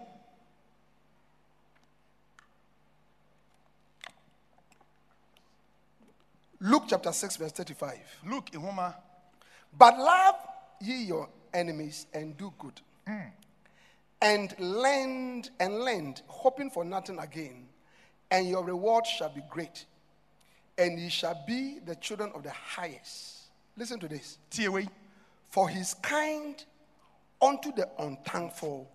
Luke 6.67 6.85
chapter 6.89 7.13
6, 7.13 7.37
verse 7.37 7.53
35. 7.53 7.99
luke 8.27 8.51
nhoma 8.53 8.95
But 9.77 9.99
love 9.99 10.37
ye 10.81 11.05
your 11.05 11.29
enemies 11.53 12.07
and 12.15 12.35
do 12.39 12.55
good. 12.59 12.81
Hmm. 13.07 13.29
And 14.23 14.55
lend 14.59 15.51
and 15.61 15.81
lend, 15.81 16.23
hoping 16.27 16.71
for 16.71 16.83
nothing 16.83 17.19
again, 17.19 17.67
and 18.31 18.49
your 18.49 18.65
reward 18.65 19.07
shall 19.07 19.29
be 19.29 19.43
great. 19.51 19.85
And 20.79 20.99
ye 20.99 21.11
shall 21.11 21.39
be 21.47 21.81
the 21.85 21.97
children 21.97 22.33
of 22.35 22.43
the 22.43 22.51
highest. 22.53 23.41
Listen 23.77 24.01
to 24.01 24.09
this. 24.09 24.39
tie 24.49 24.89
For 25.51 25.69
his 25.69 25.93
kind 25.93 26.65
unto 27.43 27.73
the 27.73 27.91
unthankful 27.99 28.91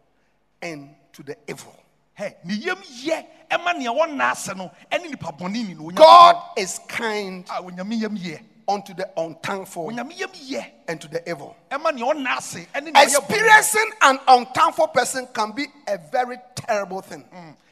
and 0.59 0.95
to 1.13 1.21
the 1.21 1.37
evil. 1.47 1.79
Hɛ 2.19 2.33
ne 2.43 2.53
yam 2.55 2.77
yɛ 3.03 3.25
ɛma 3.49 3.77
nea 3.77 3.89
wɔnna 3.91 4.31
ase 4.31 4.53
no 4.55 4.69
ɛne 4.91 5.09
nipa 5.09 5.31
bɔne 5.31 5.51
ni 5.67 5.73
no 5.73 5.89
God 5.91 6.35
is 6.57 6.79
kind 6.87 7.45
a 7.49 7.61
onyame 7.63 7.99
yam 7.99 8.17
yɛ 8.17 8.41
unto 8.67 8.93
the 8.93 9.09
unthankful 9.17 9.87
onyame 9.87 10.17
yam 10.19 10.29
yɛ 10.31 10.65
and 10.87 10.99
to 11.01 11.07
the 11.07 11.27
evil. 11.29 11.55
ɛma 11.71 11.93
nea 11.93 12.05
ɔnna 12.05 12.37
ase 12.37 12.65
ɛne 12.75 12.83
nea 12.83 12.93
ɔyɛ 12.93 13.15
bɔne 13.15 13.19
Experiencing 13.19 13.91
an 14.01 14.19
unthankful 14.27 14.87
person 14.89 15.27
can 15.33 15.51
be 15.53 15.65
a 15.87 15.97
very 16.11 16.37
terrible 16.55 17.01
thing. 17.01 17.23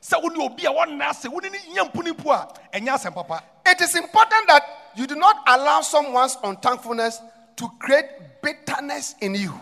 sɛ 0.02 0.22
wo 0.24 0.30
ne 0.30 0.46
obi 0.46 0.66
a 0.66 0.70
wɔnna 0.72 1.10
ase 1.10 1.26
wo 1.30 1.40
ne 1.40 1.50
ne 1.50 1.58
nya 1.74 1.92
mponipo 1.92 2.32
a 2.34 2.48
ɛnyɛ 2.80 2.90
asɛm 2.96 3.14
papa. 3.14 3.44
It 3.66 3.82
is 3.82 3.96
important 3.96 4.48
that 4.48 4.64
you 4.96 5.06
do 5.08 5.16
not 5.16 5.36
allow 5.46 5.82
someone's 5.82 6.38
unthankfulness 6.42 7.20
to 7.58 7.68
create 7.80 8.06
bitterness 8.42 9.16
in 9.20 9.36
you. 9.36 9.54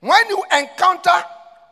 When 0.00 0.28
you 0.30 0.42
encounter 0.52 1.10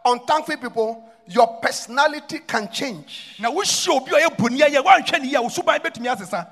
unthankful 0.05 0.57
people, 0.59 1.05
your 1.26 1.47
personality 1.61 2.41
can 2.41 2.70
change. 2.70 3.37
na 3.39 3.51
wohyia 3.51 3.89
obi 3.97 4.12
a 4.12 4.29
ɔyɛ 4.29 4.37
bɔne 4.37 4.61
ayɛ 4.61 4.83
woanhwɛ 4.85 5.20
ne 5.20 5.29
yie 5.29 5.35
a 5.37 5.43
wo 5.43 5.49
suban 5.49 5.79
bɛtumi 5.81 6.14
asesa 6.14 6.47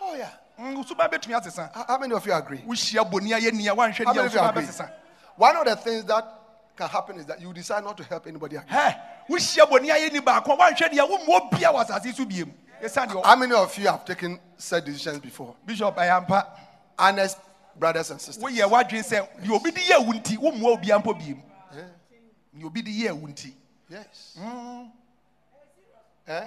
Oh, 0.00 0.14
yeah. 0.14 0.30
Mm, 0.60 0.76
wo 0.76 0.82
suban 0.82 1.08
bɛtumi 1.10 1.40
asesa 1.40 1.70
How 1.86 1.98
many 1.98 2.14
of 2.14 2.26
you 2.26 2.32
agree? 2.32 2.58
wohyia 2.66 3.10
bɔne 3.10 3.28
ayɛ 3.38 3.52
ni 3.52 3.66
a 3.68 3.74
woanhwɛ 3.74 4.04
How 4.04 4.12
ne 4.12 4.20
yie 4.20 4.20
a 4.20 4.22
many 4.22 4.22
wo 4.22 4.26
of 4.26 4.32
you 4.34 4.38
suban 4.40 4.50
agree? 4.50 4.62
bɛsesa 4.64 4.90
One 5.36 5.56
of 5.56 5.64
the 5.66 5.76
things 5.76 6.04
that 6.04 6.34
can 6.76 6.88
happen 6.88 7.16
is 7.18 7.26
that 7.26 7.40
you 7.40 7.52
decide 7.52 7.84
not 7.84 7.96
to 7.96 8.04
help 8.04 8.26
anybody 8.26 8.56
again. 8.56 8.68
hɛ 8.70 9.00
wohyia 9.30 9.64
bɔne 9.66 9.88
ayɛ 9.90 10.12
ni 10.12 10.20
baako 10.20 10.52
a 10.52 10.56
woanhwɛ 10.56 10.90
ne 10.90 10.96
yie 10.96 11.04
a 11.04 11.06
wommua 11.06 11.50
bia 11.50 11.68
wɔ 11.72 11.86
asase 11.86 12.14
so 12.14 12.24
biem 12.26 12.50
How 13.24 13.34
many 13.36 13.52
of 13.54 13.76
you 13.78 13.86
have 13.88 14.04
taken 14.04 14.38
such 14.58 14.84
decisions 14.84 15.18
before? 15.20 15.54
bishop 15.66 15.96
ɛyɛ 15.96 16.24
ampa 16.26 16.46
Honest 16.98 17.38
brothers 17.78 18.10
and 18.10 18.20
sisters. 18.20 18.42
woyɛ 18.42 18.68
w'adwene 18.68 19.02
sɛ 19.04 19.28
deɛ 19.42 19.50
obi 19.56 19.70
de 19.70 19.80
yɛ 19.80 20.06
wo 20.06 20.12
nti 20.12 20.36
wommua 20.36 20.76
obia 20.78 20.98
mpo 21.02 21.14
biem 21.14 21.42
deɛ 22.56 22.64
obi 22.64 22.82
de 22.82 22.90
yɛ 22.90 23.12
wo 23.20 23.28
nti 23.28 23.52
Yes. 23.90 24.36
Eh? 26.26 26.44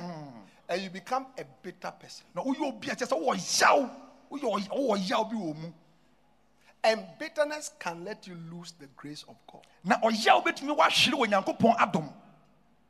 And 0.70 0.82
you 0.82 0.90
become 0.92 1.26
a 1.38 1.44
bitter 1.64 1.92
person. 2.00 2.26
na 2.36 2.44
woyɛ 2.44 2.62
obi 2.68 2.90
a 2.90 2.96
kyɛ 2.96 3.08
sɛ 3.08 3.18
wɔyaw 3.20 3.90
woyɛ 4.32 4.68
ɔy- 4.70 5.10
yaw 5.10 5.24
bi 5.24 5.36
wɔ 5.36 5.56
mu 5.56 5.74
And 6.84 7.06
bitterness 7.20 7.72
can 7.78 8.04
let 8.04 8.26
you 8.26 8.34
lose 8.52 8.72
the 8.80 8.88
grace 8.96 9.24
of 9.28 9.36
God 9.52 9.66
na 9.84 10.00
ɔyaw 10.02 10.44
bɛtumi 10.44 10.76
woahwere 10.78 11.14
wɔ 11.14 11.28
nyankopɔn 11.28 11.78
adom 11.78 12.14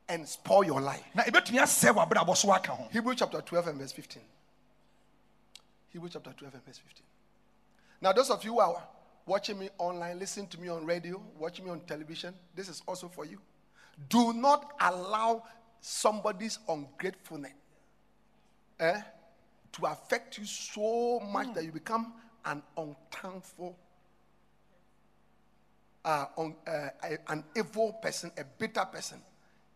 and 0.10 0.28
spoil 0.28 0.64
your 0.66 0.82
life. 0.82 1.04
na 1.14 1.24
ɛbɛtumi 1.24 1.60
asɛe 1.62 1.94
w'abrabɔ 1.96 2.36
so 2.38 2.52
aka 2.54 2.72
ho 2.76 2.88
Hebrews 2.92 3.18
chapter 3.20 3.42
12 3.42 3.68
and 3.68 3.80
verse 3.80 3.92
15. 3.94 4.22
Hebrews 5.89 6.14
chapter 6.14 6.32
12 6.34 6.54
and 6.56 6.66
verse 6.66 6.78
15. 6.78 7.06
Now, 8.02 8.12
those 8.12 8.32
of 8.32 8.43
you 8.43 8.54
who 8.54 8.60
are 8.60 8.82
watching 9.26 9.60
me 9.60 9.70
online, 9.78 10.18
listening 10.18 10.47
to 10.47 10.60
me 10.60 10.68
on 10.70 10.86
radio, 10.86 11.22
watching 11.38 11.66
me 11.66 11.72
on 11.72 11.82
television, 11.82 12.34
this 12.56 12.68
is 12.68 12.82
also 12.88 13.08
for 13.08 13.26
you. 13.26 13.39
Do 14.10 14.34
not 14.34 14.74
allow 14.80 15.43
somebody's 15.80 16.58
ungratefulness 16.68 17.52
eh, 18.80 19.02
to 19.74 19.86
affect 19.86 20.38
you 20.39 20.45
so 20.45 21.20
much 21.20 21.54
that 21.54 21.64
you 21.64 21.72
become 21.72 22.14
an 22.45 22.64
unthankful, 22.76 23.78
uh, 26.04 26.26
un- 26.38 26.56
uh, 26.66 26.89
an 27.28 27.43
evil 27.56 27.93
person, 27.93 28.32
a 28.38 28.43
bitter 28.43 28.86
person. 28.86 29.22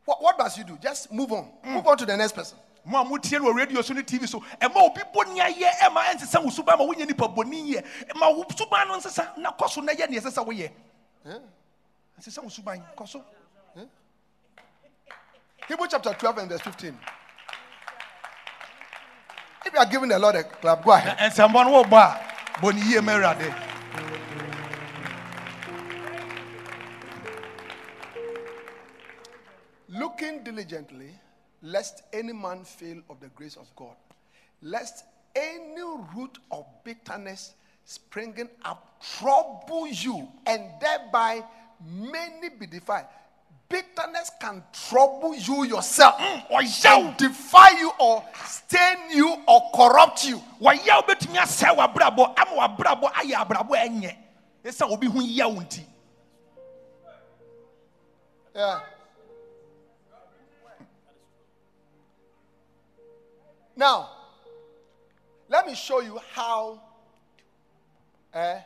What, 0.06 0.22
what 0.22 0.38
does 0.38 0.58
you 0.58 0.64
do? 0.64 0.78
Just 0.82 1.12
move 1.12 1.32
on. 1.32 1.52
Move 1.64 1.86
on 1.86 1.98
to 1.98 2.06
the 2.06 2.18
next 2.18 2.34
person. 2.34 2.58
Mo 2.86 3.00
a 3.02 3.06
motie 3.06 3.40
no 3.40 3.52
wɔ 3.52 3.56
radio 3.58 3.82
so 3.82 3.94
ne 3.94 4.02
tv 4.04 4.28
so 4.28 4.40
ɛma 4.62 4.76
obi 4.78 5.02
bɔne 5.14 5.40
ayɛ 5.40 5.70
ɛma 5.82 6.02
ɛnsesa 6.14 6.44
wo 6.44 6.50
suban 6.50 6.78
ma 6.78 6.86
wonyɛ 6.86 7.08
nipa 7.08 7.28
bɔne 7.28 7.74
yɛ. 7.74 7.86
Ma 8.16 8.30
wo 8.30 8.44
suban 8.56 8.88
no 8.88 8.98
nsesa 8.98 9.38
na 9.38 9.52
kɔ 9.52 9.70
so 9.70 9.82
na 9.82 9.92
yɛ 9.94 10.08
neɛ 10.08 10.22
ɛsɛ 10.22 10.32
sɛ 10.32 10.46
woyɛ 10.46 10.72
ɛnsesa 12.20 12.44
wo 12.44 12.50
suban 12.50 12.82
kɔ 12.96 13.08
so. 13.08 13.24
Hebrews 15.68 15.90
chapter 15.90 16.14
12 16.14 16.38
and 16.38 16.50
verse 16.50 16.62
15. 16.62 16.96
If 19.66 19.74
you 19.74 19.80
are 19.80 19.86
giving 19.88 20.10
the 20.10 20.20
Lord 20.20 20.36
a 20.36 20.44
clap, 20.44 20.84
go 20.86 20.92
ahead. 20.92 21.18
na 21.18 21.30
nsɛmbɔ 21.30 21.66
no 21.66 21.84
wobɔ 21.84 21.98
a 21.98 22.60
bɔ 22.60 22.74
ne 22.76 22.82
yie 22.82 23.02
ma 23.02 23.14
awurade 23.14 23.54
Looking 29.90 30.44
diligently, 30.44 31.18
lest 31.66 32.04
any 32.14 32.32
man 32.32 32.64
fail 32.64 33.02
of 33.10 33.20
the 33.20 33.28
grace 33.30 33.56
of 33.56 33.68
God, 33.76 33.96
lest 34.62 35.04
any 35.36 35.82
root 36.16 36.38
of 36.52 36.66
bitterness 36.84 37.56
springing 37.84 38.50
up 38.64 39.02
trouble 39.20 39.88
you, 39.88 40.28
and 40.46 40.64
thereby 40.80 41.44
many 41.84 42.50
be 42.50 42.68
defiled. 42.68 43.08
Bitterness 43.68 44.30
can 44.40 44.64
trouble 44.88 45.36
you 45.36 45.64
yourself, 45.64 46.16
ɔyaw 46.52 47.08
and 47.08 47.18
defy 47.18 47.72
you, 47.80 47.92
or 48.00 48.24
stain 48.46 49.10
you, 49.10 49.36
or 49.48 49.72
corrupt 49.74 50.24
you. 50.24 50.40
wɔyaw 50.62 51.04
Now, 63.76 64.10
let 65.50 65.68
me 65.68 65.76
show 65.76 66.02
you 66.02 66.20
how 66.34 66.82
eh, 68.34 68.60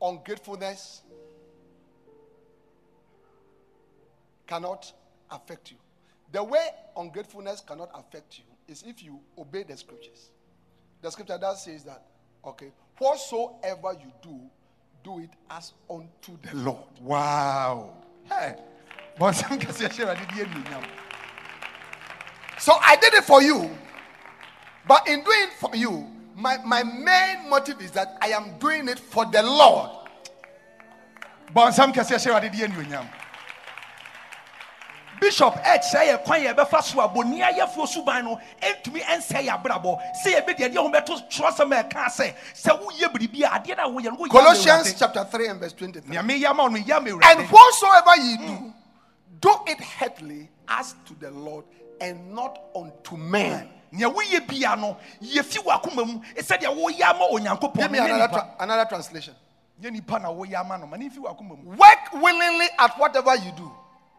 ungratefulness 0.00 1.02
cannot 4.46 4.92
affect 5.30 5.70
you. 5.70 5.76
The 6.32 6.42
way 6.42 6.68
ungratefulness 6.96 7.60
cannot 7.60 7.90
affect 7.94 8.38
you 8.38 8.44
is 8.66 8.82
if 8.86 9.02
you 9.02 9.20
obey 9.36 9.62
the 9.62 9.76
scriptures. 9.76 10.30
The 11.00 11.10
scripture 11.10 11.38
that 11.38 11.56
says 11.58 11.84
that, 11.84 12.02
okay, 12.44 12.72
whatsoever 12.98 13.94
you 14.00 14.12
do, 14.22 14.40
do 15.04 15.20
it 15.20 15.30
as 15.50 15.72
unto 15.88 16.36
the 16.42 16.56
Lord. 16.56 17.00
wow 17.00 17.94
Hey, 18.24 18.56
bɔnsɛm 19.18 19.58
kɛseɛ 19.58 19.88
hyɛ 19.88 20.04
awurade 20.04 20.28
de 20.28 20.44
anuonyam 20.44 20.84
So 22.58 22.72
I 22.80 22.96
did 22.96 23.14
it 23.14 23.24
for 23.24 23.40
you. 23.42 23.70
But 24.88 25.06
in 25.06 25.22
doing 25.22 25.48
for 25.60 25.76
you, 25.76 26.08
my, 26.34 26.56
my 26.64 26.82
main 26.82 27.50
motive 27.50 27.80
is 27.82 27.90
that 27.92 28.16
I 28.22 28.28
am 28.28 28.58
doing 28.58 28.88
it 28.88 28.98
for 28.98 29.26
the 29.26 29.42
Lord. 29.42 29.90
bɔnsɛm 31.54 31.92
kɛseɛ 31.94 32.18
hyɛ 32.18 32.28
awurade 32.32 32.52
de 32.52 32.66
anuonyam 32.66 33.08
bishop 35.20 35.56
eh, 35.64 35.78
ɛkyerɛ 35.78 36.06
yɛ 36.08 36.24
kwan 36.24 36.40
yɛ 36.42 36.54
bɛfa 36.54 36.82
so 36.82 37.00
a 37.00 37.04
eh, 37.04 37.08
bɔni 37.08 37.40
ayɛfoɔ 37.40 37.86
suban 37.88 38.24
no 38.24 38.40
ɛntumi 38.62 39.02
ɛnsɛ 39.02 39.46
yɛ 39.46 39.62
abrabɔ 39.62 39.98
sɛ 40.22 40.34
yɛbɛdi 40.34 40.60
adeɛ 40.68 40.76
ho 40.76 40.90
bɛto 40.90 41.28
twerɛsɛm 41.30 41.72
a 41.72 42.10
sɛ 42.10 42.34
sɛ 42.54 42.80
woyɛ 42.82 43.12
biribi 43.12 43.42
a 43.44 43.58
adeɛ 43.58 43.72
a 43.78 44.10
no 44.10 44.26
Colossians 44.28 44.94
chapter 44.98 45.24
3 45.24 45.46
and 45.48 45.60
verse 45.60 45.72
23. 45.72 46.10
nea 46.10 46.22
meyɛ 46.22 46.50
ama 46.50 46.62
wo 46.64 46.68
no 46.68 46.78
meyɛ 46.78 46.96
ama 46.96 47.20
And 47.24 47.48
whatsoever 47.50 48.16
ye 48.22 48.36
do, 48.36 48.42
mm. 48.42 48.72
do 49.40 49.54
it 49.66 49.80
heartily 49.80 50.50
as 50.68 50.94
to 51.06 51.14
the 51.18 51.30
Lord 51.30 51.64
and 52.00 52.34
not 52.34 52.60
unto 52.76 53.16
men. 53.16 53.68
Nea 53.92 54.08
woyɛ 54.10 54.46
bia 54.48 54.76
no 54.76 54.96
yɛfi 55.22 55.58
w'akoma 55.64 56.06
mu 56.06 56.20
sɛdeɛ 56.36 56.74
woyɛ 56.76 57.02
ama 57.02 57.26
onyankopɔn 57.32 57.90
no, 57.90 58.04
another, 58.04 58.18
nipa- 58.18 58.28
tra- 58.28 58.54
another 58.60 58.84
translation. 58.88 59.34
nyɛ 59.82 59.92
nipa 59.92 60.18
na 60.18 60.28
woyɛ 60.28 60.54
ama 60.60 60.78
no 60.78 60.86
ma 60.86 60.96
ne 60.96 61.08
mfi 61.08 61.18
w'akoma 61.18 61.62
mu. 61.62 61.70
Work 61.76 62.12
willingly 62.14 62.66
at 62.78 62.98
whatever 62.98 63.34
you 63.36 63.52
do, 63.52 63.70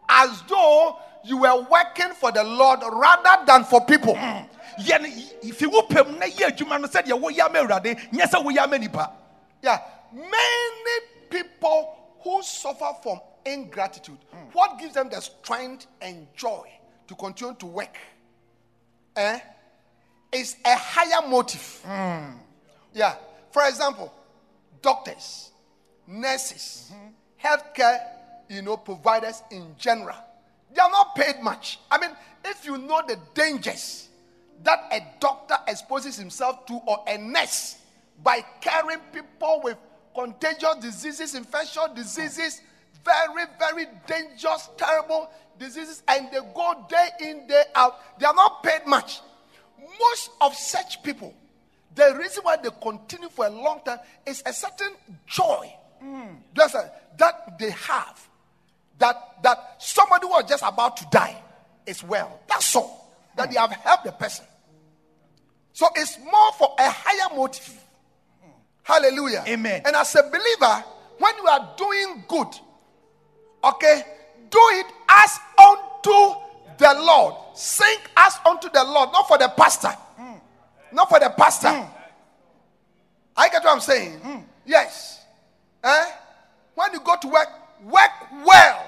as 0.08 0.42
though 0.48 0.96
you 1.24 1.36
were 1.38 1.62
working 1.70 2.12
for 2.14 2.32
the 2.32 2.42
Lord 2.42 2.80
rather 2.90 3.44
than 3.46 3.64
for 3.64 3.84
people. 3.84 4.14
yɛ 4.14 5.00
no 5.42 5.52
fi 5.52 5.66
wo 5.66 5.82
pam 5.82 6.18
na 6.18 6.26
yɛ 6.26 6.48
adwuma 6.56 6.80
no 6.80 6.88
sɛdeɛ 6.88 7.20
woyɛ 7.20 7.40
ama 7.46 7.58
awurade 7.60 7.96
nyɛ 8.10 8.26
sɛ 8.30 8.42
woyɛ 8.44 8.58
ama 8.64 8.78
nipa. 8.78 9.12
Yeah, 9.62 9.78
many 10.12 11.00
people 11.28 11.96
who 12.22 12.42
suffer 12.42 12.90
from 13.02 13.20
ingratitude, 13.44 14.18
what 14.52 14.78
gives 14.78 14.94
them 14.94 15.08
the 15.08 15.20
strength 15.20 15.86
and 16.00 16.26
joy 16.34 16.66
to 17.06 17.14
continue 17.14 17.54
to 17.54 17.66
work? 17.66 17.96
Eh, 19.16 19.38
is 20.32 20.56
a 20.64 20.76
higher 20.76 21.26
motive. 21.28 21.80
Hmm. 21.84 22.32
Yeah, 22.92 23.14
for 23.52 23.66
example, 23.66 24.12
doctors, 24.82 25.50
nurses, 26.06 26.92
mm-hmm. 26.92 27.46
healthcare, 27.46 28.00
you 28.48 28.62
know, 28.62 28.76
providers 28.76 29.42
in 29.50 29.74
general, 29.78 30.16
they 30.74 30.80
are 30.80 30.90
not 30.90 31.14
paid 31.14 31.40
much. 31.42 31.78
I 31.90 31.98
mean, 31.98 32.10
if 32.44 32.64
you 32.64 32.78
know 32.78 33.02
the 33.06 33.18
dangers 33.34 34.08
that 34.62 34.88
a 34.92 35.00
doctor 35.20 35.56
exposes 35.68 36.16
himself 36.16 36.66
to 36.66 36.74
or 36.86 37.02
a 37.06 37.16
nurse 37.16 37.78
by 38.22 38.44
carrying 38.60 39.00
people 39.12 39.60
with 39.64 39.76
contagious 40.14 40.76
diseases, 40.80 41.34
infectious 41.34 41.88
diseases, 41.94 42.60
very, 43.04 43.46
very 43.58 43.86
dangerous, 44.06 44.68
terrible 44.76 45.30
diseases, 45.58 46.02
and 46.08 46.30
they 46.30 46.38
go 46.54 46.86
day 46.88 47.08
in, 47.20 47.46
day 47.46 47.62
out, 47.74 48.18
they 48.18 48.26
are 48.26 48.34
not 48.34 48.62
paid 48.62 48.86
much. 48.86 49.20
Most 49.98 50.30
of 50.40 50.54
such 50.54 51.02
people, 51.02 51.34
the 51.94 52.14
reason 52.18 52.42
why 52.44 52.56
they 52.56 52.70
continue 52.82 53.28
for 53.28 53.46
a 53.46 53.50
long 53.50 53.80
time 53.84 53.98
is 54.26 54.42
a 54.46 54.52
certain 54.52 54.92
joy 55.26 55.72
uh, 56.02 56.82
that 57.18 57.58
they 57.58 57.70
have 57.70 58.28
that 58.98 59.42
that 59.42 59.76
somebody 59.78 60.26
who 60.26 60.32
was 60.32 60.44
just 60.48 60.62
about 60.66 60.96
to 60.98 61.06
die 61.10 61.36
is 61.86 62.04
well. 62.04 62.40
That's 62.48 62.76
all. 62.76 63.12
That 63.36 63.50
they 63.50 63.58
have 63.58 63.70
helped 63.70 64.04
the 64.04 64.12
person. 64.12 64.44
So 65.72 65.88
it's 65.96 66.18
more 66.18 66.52
for 66.58 66.74
a 66.78 66.90
higher 66.90 67.34
motive. 67.34 67.82
Hallelujah. 68.82 69.44
Amen. 69.46 69.82
And 69.84 69.96
as 69.96 70.14
a 70.14 70.22
believer, 70.22 70.84
when 71.18 71.36
you 71.36 71.46
are 71.46 71.74
doing 71.76 72.24
good, 72.28 72.48
okay, 73.64 74.02
do 74.50 74.58
it 74.72 74.86
as 75.08 75.38
unto 75.58 76.40
the 76.80 76.94
Lord. 76.98 77.34
Sing 77.54 77.98
as 78.16 78.38
unto 78.44 78.68
the 78.70 78.82
Lord, 78.82 79.10
not 79.12 79.28
for 79.28 79.38
the 79.38 79.48
pastor. 79.56 79.88
Hmm. 80.16 80.34
Not 80.92 81.08
for 81.08 81.20
the 81.20 81.30
pastor. 81.36 81.68
Hmm. 81.68 81.86
I 83.36 83.48
get 83.48 83.62
what 83.62 83.74
I'm 83.74 83.80
saying. 83.80 84.18
Hmm. 84.18 84.38
Yes. 84.66 85.20
Eh? 85.84 86.04
When 86.74 86.92
you 86.92 87.00
go 87.00 87.14
to 87.20 87.28
work, 87.28 87.48
work 87.84 88.10
well. 88.44 88.86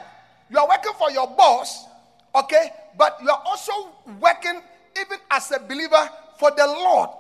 You 0.51 0.59
are 0.59 0.69
working 0.69 0.93
for 0.99 1.11
your 1.11 1.27
boss, 1.29 1.87
okay? 2.35 2.71
But 2.97 3.19
you 3.23 3.31
are 3.31 3.43
also 3.47 3.73
working, 4.21 4.61
even 5.01 5.19
as 5.31 5.51
a 5.51 5.59
believer, 5.61 6.11
for 6.39 6.51
the 6.51 6.67
Lord. 6.67 7.11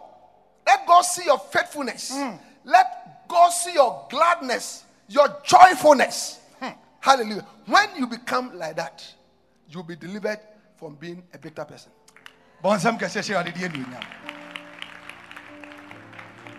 Let 0.67 0.87
God 0.87 1.03
see 1.03 1.25
your 1.25 1.39
faithfulness. 1.39 2.17
Let 2.65 3.29
God 3.29 3.49
see 3.51 3.75
your 3.75 4.07
gladness, 4.11 4.85
your 5.09 5.29
joyfulness. 5.45 6.41
Hallelujah. 7.01 7.47
When 7.67 7.89
you 7.97 8.07
become 8.07 8.57
like 8.59 8.77
that, 8.77 9.05
you'll 9.69 9.83
be 9.83 9.97
delivered 9.97 10.39
from 10.83 10.97
being 10.97 11.23
a 11.33 11.39
bitter 11.39 11.65
person. 11.65 11.93
bɔnsɛm 12.65 12.99
kɛseɛ 12.99 13.23
hyɛ 13.23 13.39
ade 13.41 13.55
deɛ 13.55 13.69
anuonyam 13.71 14.03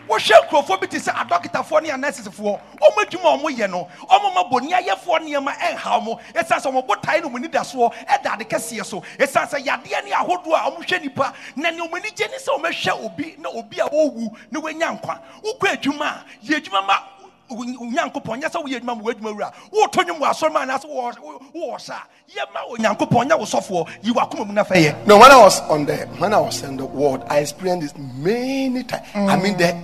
wohwɛ 0.08 0.48
nkurɔfoɔ 0.48 0.80
bi 0.80 0.88
te 0.88 0.98
sɛ 0.98 1.12
adɔkitafoɔ 1.14 1.84
ne 1.84 1.90
anɛsesfoɔ 1.90 2.62
ɔmo 2.80 3.00
adwuma 3.04 3.34
a 3.34 3.38
ɔmo 3.38 3.50
yɛ 3.58 3.70
no 3.70 3.90
ɔmo 4.10 4.34
ma 4.34 4.44
bɔni 4.50 4.72
ayɛfoɔ 4.80 5.20
nneɛma 5.20 5.52
ɛnha 5.60 6.00
ɔmo 6.00 6.22
ɛsiane 6.36 6.62
sɛ 6.62 6.72
ɔmo 6.72 6.88
botae 6.88 7.20
no 7.22 7.28
ɔmo 7.30 7.38
nidasoɔ 7.44 7.94
ɛda 8.08 8.34
ade 8.36 8.48
kɛseɛ 8.50 8.86
so. 8.86 9.02
Ɛsiane 9.20 9.50
sɛ 9.50 9.66
yadeɛ 9.66 10.06
ne 10.06 10.12
ahodoɔ 10.12 10.56
a 10.56 10.72
ɔmo 10.72 10.78
hwɛ 10.88 11.02
nipa 11.02 11.34
na 11.58 11.70
nea 11.72 11.84
ɔmo 11.86 11.94
ani 11.96 12.12
gye 12.12 12.28
ne 12.28 12.38
sɛ 12.38 12.58
ɔmo 12.58 12.72
hwɛ 12.72 13.06
obi 13.06 13.36
na 13.40 13.50
obi 13.50 13.80
a 13.80 13.90
ɔwu 13.90 14.38
na 14.52 14.60
wanya 14.62 14.98
nkwa. 15.02 15.20
Wokɔ 15.44 15.68
adwuma 15.76 16.06
a 16.06 16.26
yɛ 16.46 16.62
adwuma 16.62 16.88
ma 16.88 16.96
onyankopɔn 17.56 18.40
nyɛ 18.42 18.50
sɛ 18.50 18.64
woyɛ 18.64 18.78
adwuma 18.80 18.96
ma 18.96 19.04
w'adwuma 19.04 19.32
wura 19.34 19.54
wotɔ 19.72 20.04
nwom 20.06 20.20
wɔ 20.20 20.30
asɔre 20.30 20.54
ma 20.54 20.60
anaasɛ 20.62 20.86
wowɔ 20.86 21.16
wowɔ 21.54 21.76
ɔhyɛ 21.76 21.94
a 21.94 22.04
yɛma 22.36 22.60
onyankopɔn 22.72 23.28
nyɛ 23.30 23.40
wo 23.40 23.46
sɔfoɔ 23.46 23.88
yi 24.04 24.12
wakoma 24.12 24.46
mu 24.48 24.54
na 24.54 24.64
fɛyɛ 24.64 25.06
No, 25.08 25.18
when 25.18 25.32
I 25.32 25.38
was 25.38 25.60
on 25.62 25.86
the 25.86 25.96
when 26.18 26.34
I 26.34 26.40
was 26.40 26.64
in 26.64 26.78
the 26.78 26.86
world, 26.86 27.24
I 27.30 27.40
experienced 27.40 27.96
this 27.96 28.06
many 28.16 28.84
times. 28.84 29.08
I 29.14 29.20
mm. 29.36 29.44
mean 29.44 29.58
the 29.58 29.76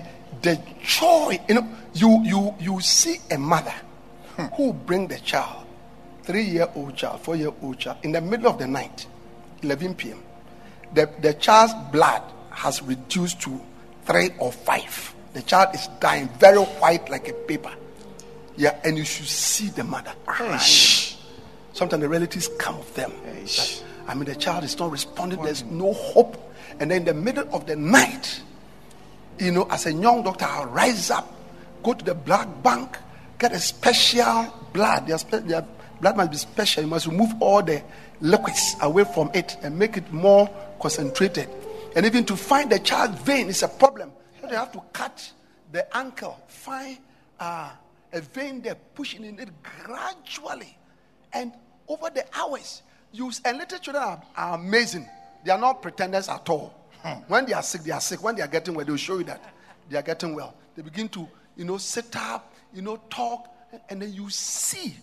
the 0.42 0.60
joy, 0.82 1.40
you 1.48 1.56
know, 1.56 1.68
you 1.94 2.22
you 2.24 2.56
you 2.60 2.82
see 2.82 3.18
a 3.32 3.38
mother 3.38 3.74
hmm. 4.36 4.46
who 4.56 4.74
bring 4.74 5.08
the 5.08 5.20
child, 5.20 5.66
three 6.24 6.44
year 6.44 6.68
old 6.76 6.96
child, 6.96 7.22
four 7.22 7.36
year 7.36 7.52
old 7.62 7.78
child, 7.78 7.98
in 8.04 8.12
the 8.12 8.22
middle 8.22 8.48
of 8.50 8.58
the 8.58 8.68
night, 8.68 9.06
11 9.64 9.96
p.m. 9.96 10.20
The 10.94 11.10
the 11.22 11.34
child's 11.34 11.74
blood 11.92 12.22
has 12.52 12.82
reduced 12.82 13.42
to 13.42 13.60
three 14.06 14.30
or 14.40 14.52
five. 14.52 15.14
The 15.34 15.42
child 15.42 15.76
is 15.76 15.88
dying, 16.00 16.28
very 16.40 16.58
white 16.58 17.10
like 17.10 17.28
a 17.28 17.34
paper. 17.34 17.72
Yeah, 18.58 18.80
and 18.84 18.98
you 18.98 19.06
should 19.06 19.28
see 19.28 19.70
the 19.70 19.84
mother 19.84 20.12
crying. 20.26 20.60
Sometimes 21.74 22.02
the 22.02 22.10
relatives 22.10 22.50
come 22.58 22.76
of 22.76 22.94
them. 22.96 23.14
That, 23.24 23.84
I 24.08 24.16
mean, 24.16 24.26
the 24.26 24.36
child 24.36 24.64
is 24.64 24.78
not 24.78 24.92
responding. 24.92 25.42
There's 25.42 25.64
no 25.64 25.94
hope. 25.94 26.38
And 26.80 26.92
then 26.92 27.02
in 27.02 27.06
the 27.06 27.14
middle 27.14 27.48
of 27.54 27.68
the 27.68 27.76
night, 27.76 28.42
you 29.38 29.52
know, 29.52 29.66
as 29.70 29.86
a 29.86 29.94
young 29.94 30.24
doctor, 30.24 30.46
I'll 30.46 30.66
rise 30.66 31.10
up, 31.10 31.34
go 31.84 31.94
to 31.94 32.04
the 32.04 32.16
blood 32.16 32.62
bank, 32.64 32.98
get 33.38 33.54
a 33.54 33.60
special 33.60 34.54
blood. 34.74 35.08
Their, 35.08 35.18
spe- 35.18 35.46
their 35.46 35.66
blood 36.02 36.18
must 36.18 36.32
be 36.32 36.38
special. 36.38 36.84
You 36.84 36.90
must 36.90 37.08
remove 37.08 37.34
all 37.40 37.62
the 37.64 37.82
liquids 38.20 38.76
away 38.82 39.06
from 39.06 39.32
it 39.34 39.56
and 39.62 39.78
make 39.78 39.96
it 39.96 40.12
more 40.12 40.50
concentrated. 40.82 41.48
And 41.96 42.06
even 42.06 42.26
to 42.26 42.36
find 42.36 42.70
the 42.70 42.80
child's 42.80 43.22
vein 43.22 43.48
is 43.48 43.64
a 43.64 43.68
problem. 43.68 44.12
They 44.50 44.56
have 44.56 44.72
to 44.74 44.82
cut 44.92 45.32
the 45.72 45.96
ankle, 45.96 46.42
find 46.48 46.98
uh, 47.40 47.72
a 48.12 48.22
vein 48.22 48.62
there, 48.62 48.76
pushing 48.96 49.24
in 49.24 49.40
it 49.40 49.50
gradually. 49.64 50.78
And 51.32 51.54
over 51.88 52.10
the 52.10 52.26
hours, 52.36 52.82
you 53.12 53.32
and 53.46 53.58
little 53.58 53.80
children 53.80 54.04
are, 54.04 54.22
are 54.36 54.56
amazing. 54.56 55.08
They 55.46 55.52
are 55.52 55.60
not 55.60 55.82
pretenders 55.82 56.28
at 56.30 56.50
all. 56.50 56.74
When 57.28 57.46
they 57.46 57.54
are 57.54 57.64
sick, 57.64 57.84
they 57.84 57.92
are 57.92 58.02
sick. 58.02 58.22
When 58.22 58.36
they 58.36 58.42
are 58.42 58.48
getting 58.48 58.74
well, 58.74 58.86
they'll 58.86 58.98
show 58.98 59.20
you 59.20 59.24
that 59.26 59.42
they 59.90 59.98
are 59.98 60.02
getting 60.02 60.36
well. 60.36 60.56
They 60.76 60.82
begin 60.82 61.08
to, 61.10 61.28
you 61.56 61.64
know, 61.64 61.78
sit 61.78 62.16
up, 62.16 62.54
you 62.74 62.82
know, 62.82 62.98
talk, 63.10 63.48
and 63.90 64.02
then 64.02 64.14
you 64.14 64.30
see 64.30 64.96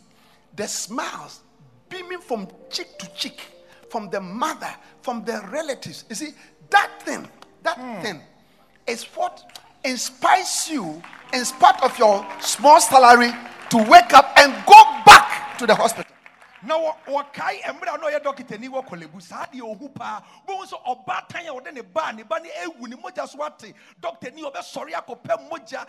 the 0.55 0.67
smiles 0.67 1.41
beaming 1.89 2.21
from 2.21 2.49
cheek 2.71 2.99
to 2.99 3.09
cheek, 3.15 3.41
from 3.89 4.11
the 4.11 4.21
mother, 4.21 4.75
from 5.01 5.25
the 5.25 5.41
relatives. 5.51 6.05
You 6.11 6.17
see, 6.17 6.31
that 6.71 6.91
thing, 7.03 7.27
that 7.63 8.03
thing 8.03 8.21
is 8.87 9.05
what 9.15 9.61
inspires 9.85 10.69
you, 10.71 11.03
in 11.33 11.45
spite 11.45 11.83
of 11.83 11.99
your 11.99 12.27
small 12.41 12.81
salary, 12.81 13.33
to 13.71 13.77
wake 13.77 14.13
up 14.15 14.33
and 14.37 14.53
go 14.67 14.83
back 15.05 15.59
to 15.59 15.67
the 15.67 15.75
hospital. 15.75 16.16
Na 16.67 16.75
wɔkae 17.07 17.63
mmerɛ 17.63 17.95
a 17.95 17.99
na 17.99 18.07
ɔyɛ 18.09 18.21
dɔkitani 18.23 18.69
wɔ 18.69 18.85
kɔlɛbu 18.87 19.23
saa 19.23 19.47
deɛ 19.47 19.61
ɔhu 19.63 19.95
paa. 19.95 20.23
Bohu 20.47 20.65
sɛ 20.67 20.83
ɔbaatan 20.85 21.47
a 21.49 21.53
wɔde 21.55 21.73
ne 21.75 21.81
baa 21.83 22.11
ne 22.13 22.23
ba 22.25 22.41
ne 22.41 22.49
ɛwu 22.51 22.89
ne 22.89 22.97
mogya 22.97 23.27
so 23.29 23.43
ate 23.45 23.73
dɔkitani 24.01 24.43
ɔbɛsɔre 24.43 24.93
akɔpɛ 24.93 25.49
mogya 25.49 25.87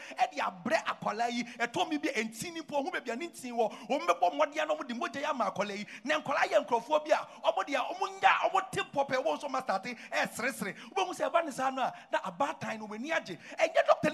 mi 1.89 1.97
bi 1.97 2.09
ɛnti 2.09 2.67
po 2.67 2.83
ɔhu 2.83 2.91
baabi 2.91 3.11
a 3.11 3.15
ne 3.15 3.27
nti 3.27 3.51
wɔ 3.51 3.71
wɔn 3.89 4.07
bɛbɔ 4.07 4.33
mmɔden 4.33 4.67
na 4.67 4.75
wɔde 4.75 4.93
mogya 4.99 5.19
yi 5.21 5.25
ama 5.25 5.45
akwadaa 5.51 5.77
yi. 5.77 5.85
Na 6.03 6.19
nkwadaa 6.19 6.47
yɛ 6.51 6.65
nkurɔfoɔ 6.65 7.03
bi 7.05 7.11
a 7.11 7.27
ɔmo 7.43 7.63
deɛ 7.65 7.79
ɔmo 7.91 8.21
nya 8.21 8.29
ɔmo 8.49 8.71
te 8.71 8.81
pɔpɛ 8.81 9.23
wɔn 9.23 9.49
no 11.75 11.81
a 11.81 11.93
na 12.11 12.19
abaatan 12.19 12.79
no 12.79 12.87
wɔn 12.87 12.95
ani 12.97 13.11
agye 13.11 13.37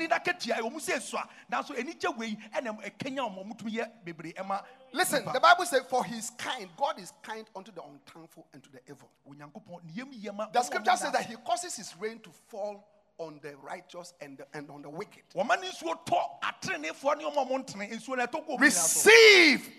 na 0.07 0.19
ketua 0.19 0.55
wɔn 0.61 0.75
sɛ 0.79 0.95
esua. 0.97 1.27
Nanso 1.51 1.73
anigye 1.75 2.09
wei 2.17 2.37
ɛna 2.53 2.77
wɔn 2.79 3.57
yɛ 3.69 4.33
ɛma 4.37 4.63
Listen, 4.93 5.25
the 5.33 5.39
Bible 5.39 5.65
says, 5.65 5.81
For 5.89 6.05
he 6.05 6.15
is 6.17 6.29
kind. 6.37 6.69
God 6.77 6.99
is 6.99 7.11
kind 7.23 7.45
unto 7.55 7.71
the 7.71 7.81
unthankful 7.81 8.45
and 8.53 8.63
to 8.63 8.69
the 8.71 8.79
evil. 8.87 9.09
onyankopɔn 9.27 9.83
ne 9.85 9.91
yam 9.93 10.11
yɛ 10.13 10.35
ma 10.35 10.47
The 10.53 10.61
scripture 10.61 10.95
says 10.95 11.11
that 11.11 11.25
he 11.25 11.35
causes 11.37 11.75
his 11.75 11.93
rain 11.99 12.19
to 12.19 12.29
fall 12.47 12.87
on 13.17 13.39
the 13.41 13.55
righteous 13.57 14.13
and, 14.21 14.37
the, 14.37 14.45
and 14.53 14.69
on 14.69 14.81
the 14.83 14.89
wicked. 14.89 15.23
wɔma 15.35 15.59
ne 15.59 15.69
nsuo 15.69 15.97
tɔ 16.05 16.19
atenenefoɔ 16.43 17.17
ne 17.17 17.23
ɔma 17.25 17.47
ɔmo 17.47 17.65
ntene 17.65 17.91
nsuo 17.91 18.17
no 18.17 18.25
ɛtɔ 18.27 18.45
gu 18.45 18.53
ɔmo 18.53 18.59
nyinaa 18.59 18.71
so 18.71 19.09
Receive 19.09 19.71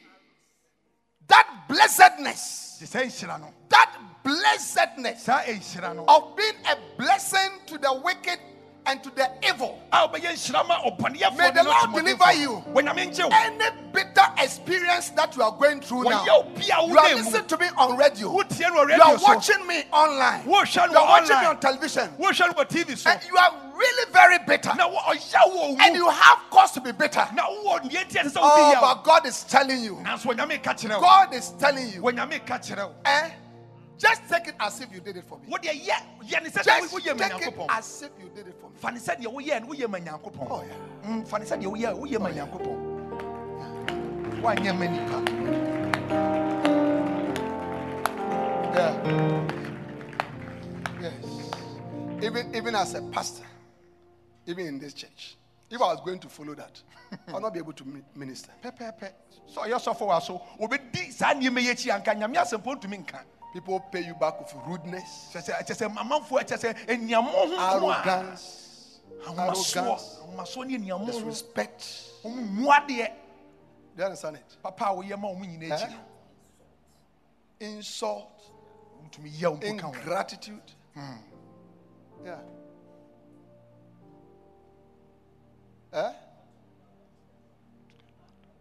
that 1.27 1.65
blessedness, 1.69 2.79
te 2.79 2.85
sɛ 2.87 3.05
nhyira 3.07 3.53
that 3.69 3.97
blessedness 4.25 5.23
saa 5.23 5.43
nhyira 5.43 5.95
no 5.95 6.05
of 6.09 6.37
being 6.37 6.55
a 6.71 6.77
blessing 6.99 7.51
to 7.67 7.79
the 7.79 7.93
wicked 8.05 8.39
and 8.87 9.03
to 9.03 9.11
the 9.11 9.31
evil. 9.47 9.81
a 9.93 10.09
wobɛyɛ 10.09 10.33
nhyira 10.33 10.67
ma 10.69 10.77
ɔbɔneyɛfoɔ 10.83 11.37
May 11.37 11.51
the 11.51 11.63
Lord 11.65 11.95
deliver 11.95 12.33
you. 12.35 12.65
wɔnyame 12.73 13.13
nkye 13.13 13.25
wo 13.25 13.31
Any 13.33 13.71
bitter 13.93 14.27
experience 14.39 15.11
that 15.11 15.35
you 15.37 15.43
are 15.43 15.53
going 15.53 15.81
through 15.81 16.05
now, 16.05 16.25
you 16.57 16.69
are 16.99 17.15
listening 17.15 17.47
to 17.47 17.59
me 17.59 17.67
on 17.77 17.97
radio. 17.97 18.33
You 18.33 19.03
are 19.03 19.17
watching 19.23 19.67
me 19.67 19.85
online. 19.93 20.45
You 20.45 20.53
are 20.55 20.65
watching 21.07 21.39
me 21.41 21.47
on 21.47 21.59
television. 21.61 22.09
wohwɛ 22.19 22.41
no 22.41 22.53
wɔ 22.55 22.69
tv 22.69 23.07
And 23.07 23.21
you 23.29 23.37
are 23.37 23.53
really 23.75 24.13
very 24.13 24.39
bitter. 24.47 24.73
na 24.77 24.89
wɔ- 24.89 25.17
ɔyɛ 25.17 25.81
And 25.81 25.97
you 25.97 26.09
have 26.09 26.39
cause 26.51 26.73
to 26.73 26.81
be 26.81 26.93
bitter. 26.93 27.27
na 27.35 27.43
wowɔ 27.45 27.91
deɛ 27.91 28.05
nti 28.09 28.21
ɛsɛ 28.23 28.33
sɛ 28.33 28.39
Oh, 28.43 28.79
but 28.81 29.05
God 29.05 29.27
is 29.27 29.43
telling 29.45 29.81
you. 29.81 29.97
nanso 30.05 30.33
wɔnyame 30.35 30.63
ka 30.63 30.75
kyerɛ 30.75 30.95
wo 30.97 31.01
God 31.01 31.35
is 31.35 31.51
telling 31.59 31.89
you. 31.89 32.03
wɔnyame 32.03 32.45
ka 32.47 32.59
kyerɛ 32.59 32.85
wo 32.89 32.95
Eh? 33.05 33.31
Just 33.97 34.29
take 34.29 34.49
it 34.49 34.55
as 34.59 34.81
if 34.81 34.93
you 34.93 35.01
did 35.01 35.17
it 35.17 35.25
for 35.25 35.39
me. 35.39 35.47
wodeɛ 35.49 35.73
yɛ 35.87 35.97
yɛ 36.25 36.43
ne 36.43 36.51
Just 36.51 36.67
sɛ 36.69 36.89
woyɛ 36.91 37.19
ma 37.19 37.29
take 37.29 37.47
it 37.49 37.55
as 37.71 38.03
if 38.03 38.11
you 38.21 38.29
did 38.35 38.47
it 38.49 38.57
for 38.61 38.69
me. 38.71 38.77
fa 38.77 38.91
ne 38.91 38.99
sɛ 38.99 39.17
deɛ 39.21 39.33
woyɛ 39.33 39.61
no 39.61 39.69
woyɛ 39.69 39.89
ma 39.89 39.99
nyankopɔn 39.99 40.47
Oh, 40.51 40.63
yeah. 40.63 41.09
Mm, 41.09 41.27
fa 41.29 41.39
ne 41.39 41.45
sɛ 41.45 41.57
deɛ 41.63 41.67
woyɛ 41.73 41.95
woyɛ 41.99 42.19
ma 42.21 42.29
nyankopɔn 42.31 42.77
woanyɛ 44.43 44.73
ma 44.79 44.87
nipa 44.87 45.19
Yeah. 48.75 48.95
Yes. 51.01 51.15
Even, 52.23 52.53
even 52.57 52.75
as 52.75 52.95
a 52.95 53.03
pastor, 53.03 53.45
even 54.47 54.67
in 54.67 54.79
this 54.81 54.93
church, 54.95 55.37
if 55.71 55.81
I 55.81 55.85
was 55.95 56.01
going 56.05 56.19
to 56.19 56.29
follow 56.29 56.55
that, 56.57 56.83
I'll 57.29 57.41
not 57.41 57.53
be 57.53 57.61
able 57.61 57.73
to 57.75 57.85
mi- 57.85 58.03
minister. 58.17 58.51
sɛ 58.65 58.93
ɔyɛ 59.57 59.79
sɔfo 59.79 60.07
wa 60.09 60.19
so 60.19 60.43
saa 61.11 61.35
nneɛma 61.35 61.61
yi 61.63 61.69
akyi 61.73 61.91
anka 62.03 62.15
nyame 62.17 62.35
asɛmpo 62.37 62.75
ntumi 62.81 62.99
nka 63.07 63.21
People 63.55 63.79
pay 63.79 64.01
you 64.05 64.15
back 64.15 64.41
with 64.41 64.53
rudeness, 64.67 65.31
kyɛ 65.33 65.41
sɛ 65.41 65.53
kyɛ 65.65 65.75
sɛ 65.79 65.87
amanfoɔ 65.95 66.43
kyɛ 66.43 66.57
sɛ 66.59 66.69
aniamo 66.89 67.31
ho 67.31 67.47
nko 67.47 67.55
a 67.55 67.77
arrogance, 67.77 68.99
arrogance, 69.23 69.75
ahomasoɔ 69.77 70.67
ne 70.67 70.77
aniamo 70.77 71.05
ho 71.05 71.13
disrespect. 71.13 72.11
Do 72.25 72.31
you 74.01 74.05
understand 74.05 74.37
it? 74.39 74.57
papa 74.61 74.87
a 74.87 75.17
ma 75.17 75.29
ɔmo 75.29 75.45
nyinaa 75.47 75.89
Eh? 77.61 77.67
Insult, 77.67 78.51
no 79.01 79.09
ntumi 79.09 79.31
yɛ 79.31 79.49
wo 79.49 79.57
mpo 79.57 79.79
ka 79.79 79.87
ho 79.87 79.93
ingratitude. 79.93 80.73
Yeah. 82.25 82.41
Eh? 85.93 86.13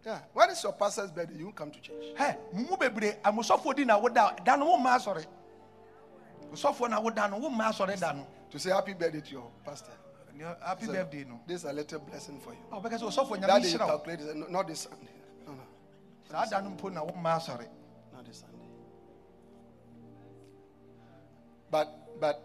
Yeah. 0.04 0.18
When 0.34 0.50
is 0.50 0.62
your 0.62 0.72
pastor's 0.74 1.10
birthday? 1.10 1.38
You 1.38 1.50
come 1.52 1.70
to 1.70 1.80
church. 1.80 2.14
hɛ 2.16 2.36
mu 2.52 2.76
bebree 2.76 3.16
amosɔfoɔ 3.22 3.74
di 3.76 3.84
na 3.84 3.98
woda 3.98 4.36
da 4.44 4.56
no 4.56 4.66
womma 4.76 4.96
asɔre 4.98 5.24
osɔfoɔ 6.52 6.90
na 6.90 7.00
woda 7.00 7.28
no 7.30 7.38
womma 7.40 7.70
asɔre 7.72 7.98
da 7.98 8.12
no 8.12 8.26
To 8.50 8.58
say 8.58 8.70
happy 8.70 8.92
birthday 8.92 9.20
to 9.20 9.30
your 9.32 9.50
pastor. 9.64 9.90
Happy 10.62 10.86
So, 10.86 10.92
birthday 10.92 11.24
no 11.24 11.40
This 11.46 11.64
is 11.64 11.70
a 11.70 11.72
little 11.72 12.00
blessing 12.00 12.38
for 12.40 12.50
you. 12.52 12.58
wobɛka 12.70 12.98
sɛ 12.98 13.10
osɔfoɔ 13.10 13.38
nyame 13.40 13.46
That 13.46 13.62
you 13.64 13.78
nhyira 13.78 13.86
calculate, 13.86 14.36
no, 14.36 14.46
not 14.48 14.66
this 14.68 14.80
Sunday. 14.80 15.08
No, 15.46 15.52
no, 15.54 16.50
da 16.50 16.60
no 16.60 16.70
mpo 16.70 16.92
na 16.92 17.00
womma 17.02 17.36
asɔre 17.40 17.66
not 18.12 18.26
this 18.26 18.40
Sunday. 18.40 18.68
But 21.70 22.20
but 22.20 22.42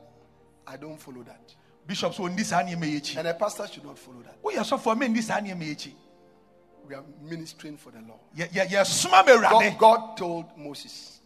I 0.66 0.78
don't 0.78 0.97
follow 0.97 1.24
that. 1.24 1.53
Bishops 1.86 2.16
saa 2.18 2.24
nneɛma 2.64 2.86
yi 2.86 2.99
akyi 3.01 3.18
And 3.18 3.28
a 3.28 3.34
pastor 3.34 3.68
should 3.68 3.84
not 3.84 3.97
follow 3.99 4.22
that. 4.22 4.41
woyɛ 4.41 4.60
sɔfoɔ 4.64 4.97
mendi 4.97 5.22
saa 5.22 5.39
nneɛma 5.41 5.64
yi 5.66 5.76
akyi 5.76 5.93
We 6.90 6.96
are 6.96 7.04
ministering 7.22 7.78
for 7.78 7.92
the 7.92 8.00
Lord. 8.00 8.20
Yeah, 8.36 8.48
yeah, 8.52 8.66
yeah. 8.68 8.84
God, 9.42 9.78
God 9.78 10.18
told 10.18 10.46
Moses, 10.58 11.22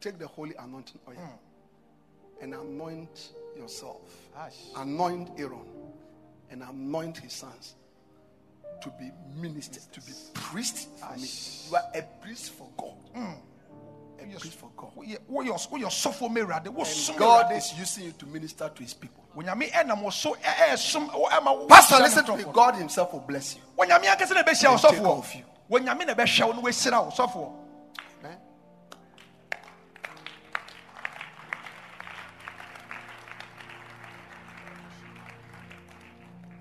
take 0.00 0.16
the 0.16 0.28
holy 0.28 0.54
anointing 0.56 1.00
oil 1.08 1.16
hmm. 1.16 2.44
and 2.44 2.54
anoint 2.54 3.30
yourself. 3.58 4.00
Anoint 4.76 5.30
Aaron 5.38 5.66
and 6.50 6.62
anoint 6.62 7.18
his 7.18 7.32
sons 7.32 7.74
to 8.80 8.90
be 8.90 9.10
ministers, 9.40 9.86
to 9.86 10.00
be 10.02 10.12
priests 10.34 10.86
for 10.96 11.16
me. 11.16 11.28
You 11.68 11.76
are 11.76 12.00
a 12.00 12.24
priest 12.24 12.52
for 12.52 12.68
God. 12.76 12.94
Hmm. 13.12 13.51
A 14.20 14.38
priest 14.38 14.58
for 14.58 14.70
God. 14.76 14.90
woyɛ 14.96 15.18
woyɛ 15.30 15.48
ɔs- 15.52 15.68
woyɛ 15.70 15.84
ɔsɔfoɔ 15.86 16.30
ma 16.30 16.40
awurade 16.40 16.66
wosom 16.68 17.10
And 17.10 17.18
God 17.18 17.52
is 17.52 17.72
using 17.78 18.04
you 18.04 18.12
to 18.12 18.26
minister 18.26 18.68
to 18.68 18.82
his 18.82 18.94
people. 18.94 19.24
onyame 19.36 19.70
ɛnam 19.72 20.02
wo 20.02 20.10
so 20.10 20.34
ɛ- 20.34 20.54
ɛɛsom 20.70 21.08
wɔ- 21.10 21.28
ɛma 21.30 21.58
wo- 21.58 21.66
Pastor, 21.66 21.96
listen 21.98 22.24
to 22.24 22.36
me. 22.36 22.44
God 22.52 22.74
himself 22.76 23.12
will 23.12 23.20
bless 23.20 23.56
you. 23.56 23.62
onyame 23.78 24.04
ankasa 24.04 24.34
na 24.34 24.42
ɛbɛhyia 24.42 24.68
wo 24.68 24.72
And 24.72 24.82
take 24.96 25.00
off 25.06 25.34
you. 25.34 25.44
onyame 25.70 26.06
na 26.06 26.14
ɛbɛhyɛ 26.14 26.46
wo 26.46 26.52
no 26.52 26.62
wɔahyira 26.62 27.04
wo 27.04 27.10
sɔfoɔ 27.10 27.52
Amen. 28.24 28.38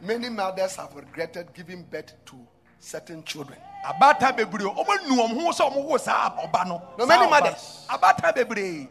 Many 0.01 0.29
mothers 0.29 0.75
have 0.77 0.95
regretted 0.95 1.53
giving 1.53 1.83
birth 1.83 2.13
to 2.25 2.47
certain 2.81 3.23
children. 3.23 3.57
abaatan 3.85 4.35
bebree 4.35 4.65
ɔmo 4.65 5.07
nu 5.07 5.15
ɔmo 5.21 5.41
ho 5.45 5.51
sɛ 5.51 5.71
ɔmo 5.71 5.85
wo 5.85 5.97
saa 5.97 6.29
ɔba 6.37 6.67
no 6.67 6.81
No, 6.97 7.05
saa 7.05 7.17
many 7.17 7.25
ɔba. 7.27 7.29
mothers. 7.29 7.85
abaatan 7.89 8.33
bebree 8.35 8.87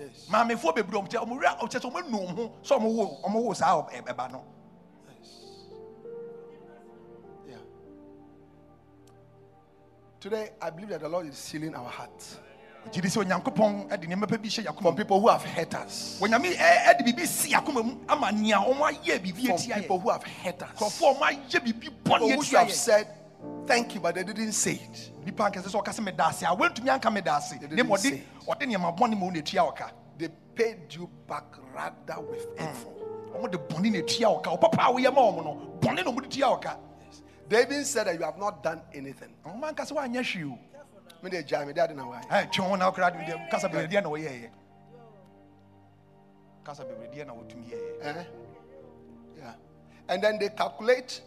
Yes. 0.00 0.26
maamefoɔ 0.28 0.74
bebree 0.74 0.98
ɔmo 1.00 1.08
kyɛ 1.08 1.22
ɔmo 1.24 1.38
wura 1.38 1.58
ɔkyɛ 1.60 1.80
sɛ 1.80 1.90
ɔmo 1.92 2.10
nu 2.10 2.18
ɔmo 2.18 2.34
ho 2.36 2.52
sɛ 2.64 2.78
ɔmo 2.80 2.94
wo 2.94 3.20
ɔmo 3.24 3.42
wo 3.44 3.52
saa 3.52 3.74
ɔb- 3.80 3.90
ɛ- 3.92 4.02
ɛba 4.06 4.32
no 4.32 4.42
Yeah. 7.48 7.56
Today, 10.20 10.50
I 10.60 10.70
believe 10.70 10.88
that 10.88 11.00
the 11.00 11.08
Lord 11.08 11.26
is 11.26 11.36
sealing 11.36 11.74
our 11.74 11.88
hearts 11.88 12.38
gyidi 12.92 13.08
sɛ 13.08 13.24
onyankopɔn 13.24 13.88
ɛde 13.88 14.04
nneɛma 14.04 14.28
pa 14.28 14.36
bi 14.36 14.46
hyɛ 14.48 14.62
from 14.62 14.74
yakoma 14.76 14.94
people 14.94 15.18
who 15.18 15.28
have 15.28 15.42
hurt 15.42 15.74
us. 15.74 16.18
onyame 16.20 16.52
ɛ- 16.54 16.84
ɛde 16.84 17.00
biribi 17.06 17.26
si 17.26 17.50
yakoma 17.50 17.82
mu 17.82 17.96
ama 18.06 18.30
nea 18.30 18.58
ɔmo 18.58 18.80
ayɛ 18.92 19.18
biribi 19.24 19.46
From 19.46 19.56
atia 19.56 19.74
people 19.76 19.98
yɛ 19.98 20.02
who 20.02 20.10
have 20.10 20.22
hurt 20.22 20.62
us. 20.62 20.68
nkurɔfoɔ 20.76 21.16
ɔmo 21.16 21.20
ayɛ 21.22 21.60
biribi 21.64 21.80
People 21.80 22.14
bɔne 22.18 22.34
who 22.34 22.42
should 22.44 22.54
atia 22.54 22.58
have 22.58 22.68
yɛ 22.68 22.72
said 22.72 23.06
thank 23.66 23.94
you, 23.94 24.00
but 24.00 24.14
they 24.14 24.22
didn't 24.24 24.52
say 24.52 24.72
it. 24.74 25.10
nipa 25.24 25.50
nkɛse 25.50 25.68
sɛ 25.68 25.82
ɔka 25.82 25.92
sɛ 25.92 26.04
meda 26.04 26.26
ase 26.28 26.42
a 26.42 26.54
wantumi 26.54 26.88
anka 26.88 27.12
meda 27.12 27.40
They 27.50 27.66
ne 27.68 27.76
didn't 27.76 27.98
say 27.98 28.10
ɔde 28.10 28.14
it. 28.14 28.24
ɔde 28.46 28.60
nneɛma 28.66 28.96
bɔne 28.98 29.18
ma 29.18 29.24
wo 29.26 29.30
na 29.30 29.40
ɛtua 29.40 29.74
ɔka 29.74 29.90
They 30.18 30.28
paid 30.54 30.94
you 30.94 31.08
back 31.26 31.44
rather 31.74 32.20
with 32.20 32.46
mm. 32.56 32.70
evil. 32.70 33.30
ɔmo 33.34 33.50
de 33.50 33.58
bɔne 33.58 33.92
na 33.92 33.98
ɛtua 33.98 34.42
ɔka 34.42 34.58
ɔpapa 34.60 34.78
a 34.88 34.92
woyɛ 34.92 35.14
ma 35.14 35.20
ɔmo 35.20 35.44
no 35.44 35.78
bɔne 35.80 36.04
na 36.04 36.10
ɔmo 36.12 36.22
de 36.22 36.28
tua 36.28 36.58
ɔka 36.58 36.76
They 37.48 37.60
even 37.62 37.84
said 37.84 38.06
that 38.06 38.14
you 38.18 38.22
have 38.24 38.38
not 38.38 38.62
done 38.62 38.80
anything. 38.92 39.34
ɔmo 39.44 39.62
anka 39.62 39.82
sɛ 39.84 39.92
woanyɛ 39.96 40.22
hwee 40.22 40.52
o 40.52 40.58
Me 41.22 41.30
de 41.30 41.42
jam 41.42 41.66
me 41.66 41.72
dad 41.72 41.96
na 41.96 42.06
why. 42.06 42.20
Eh, 42.30 42.40
hey, 42.42 42.46
twe 42.52 42.64
ho 42.68 42.74
na 42.76 42.90
wokra 42.92 43.10
de 43.10 43.18
deɛ 43.32 43.34
eh. 43.46 43.48
kasa 43.50 43.68
bebree 43.68 44.02
na 44.02 44.08
wɔyɛɛyɛ 44.10 44.50
kasa 46.64 46.84
bebree 46.84 47.24
na 47.26 47.32
wɔtumi 47.32 47.64
yɛɛyɛ 47.70 48.02
Eh? 48.02 48.24
Yeah. 49.38 49.54
And 50.08 50.22
then 50.22 50.38
they 50.38 50.50
calculate 50.50 51.22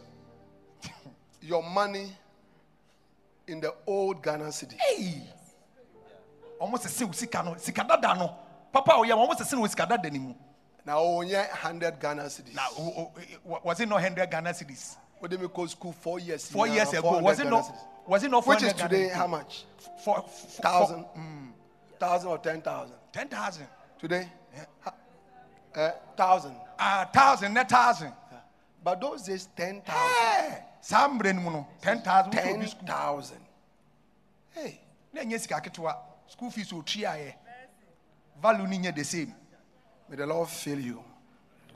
your 1.42 1.64
money 1.64 2.12
in 3.48 3.60
the 3.62 3.74
old 3.86 4.22
Ghana 4.22 4.46
cedi. 4.46 4.76
Hey! 4.80 5.24
ɔmo 6.62 6.78
sese 6.80 7.06
wo 7.06 7.12
sika 7.12 7.44
no 7.44 7.56
sika 7.58 7.84
dada 7.88 8.14
no 8.16 8.36
papa 8.74 8.92
a 8.92 8.96
ɔyɛ 8.96 9.10
ma 9.16 9.26
ɔmo 9.28 9.38
sese 9.38 9.54
no 9.54 9.62
wɔ 9.64 9.70
sika 9.70 9.86
dada 9.86 10.10
no 10.12 10.36
Now, 10.86 11.00
only 11.00 11.34
100 11.36 12.00
Ghana 12.00 12.24
cedis. 12.24 12.56
na 12.56 12.62
o- 12.78 12.94
o- 12.98 13.12
o- 13.54 13.60
was 13.64 13.80
it 13.80 13.88
not 13.90 13.96
100 14.02 14.30
Ghana 14.32 14.50
cedis 14.52 14.96
What 15.20 15.32
they 15.32 15.38
go 15.38 15.66
school 15.66 15.92
four 15.94 16.20
years. 16.20 16.50
four 16.50 16.68
now, 16.68 16.74
years 16.74 16.90
ago 16.90 17.02
400 17.02 17.24
was 17.24 17.40
it 17.40 17.50
not 17.50 17.76
was 18.08 18.24
it 18.24 18.32
not 18.32 18.48
Which 18.48 18.64
is 18.64 18.72
400 18.74 18.78
Ghana 18.78 18.90
today 18.90 19.10
cedis? 19.10 19.16
how 19.16 19.28
much? 19.28 19.66
for, 20.04 20.22
for, 20.22 20.62
Thousand, 20.62 21.06
thousand 22.00 22.30
or 22.30 22.38
ten 22.40 22.62
thousand. 22.62 22.96
10,000 23.14 23.68
Today, 24.00 24.30
uh, 25.76 25.92
thousand. 26.16 26.56
ah 26.80 27.10
thousand 27.14 27.54
net 27.54 27.70
thousand 27.70 28.14
But 28.88 29.02
those 29.02 29.24
days, 29.24 29.50
ten 29.54 29.82
thousand. 29.82 30.16
Hey! 30.16 30.64
saa 30.80 31.10
mmerɛ 31.10 31.36
no 31.36 31.42
mu 31.42 31.52
no 31.52 31.68
10,000 31.82 32.32
wofɛ 32.32 32.32
Ten 32.32 32.56
obi 32.56 32.68
school 32.68 32.88
thousand. 32.88 33.42
Hey, 34.52 34.80
na 35.12 35.22
ɛnyɛ 35.24 35.40
sika 35.42 35.60
ketewa 35.60 35.94
school 36.28 36.50
fees 36.50 36.72
ɔtuaeɛ 36.72 37.34
value 38.42 38.66
no 38.66 38.78
nyɛ 38.78 38.96
the 38.96 39.04
same 39.04 39.36
may 40.08 40.16
the 40.16 40.26
Lord 40.26 40.48
fill 40.48 40.80
you. 40.80 41.04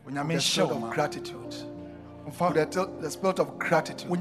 onyame 0.08 0.40
spirit 0.40 0.72
of 0.72 0.90
gratitude. 0.90 1.81
Mfa- 2.38 2.54
The, 2.72 2.90
the 3.02 3.12
spirit 3.12 3.40
of 3.40 3.58
gratitude. 3.60 4.10
May 4.10 4.20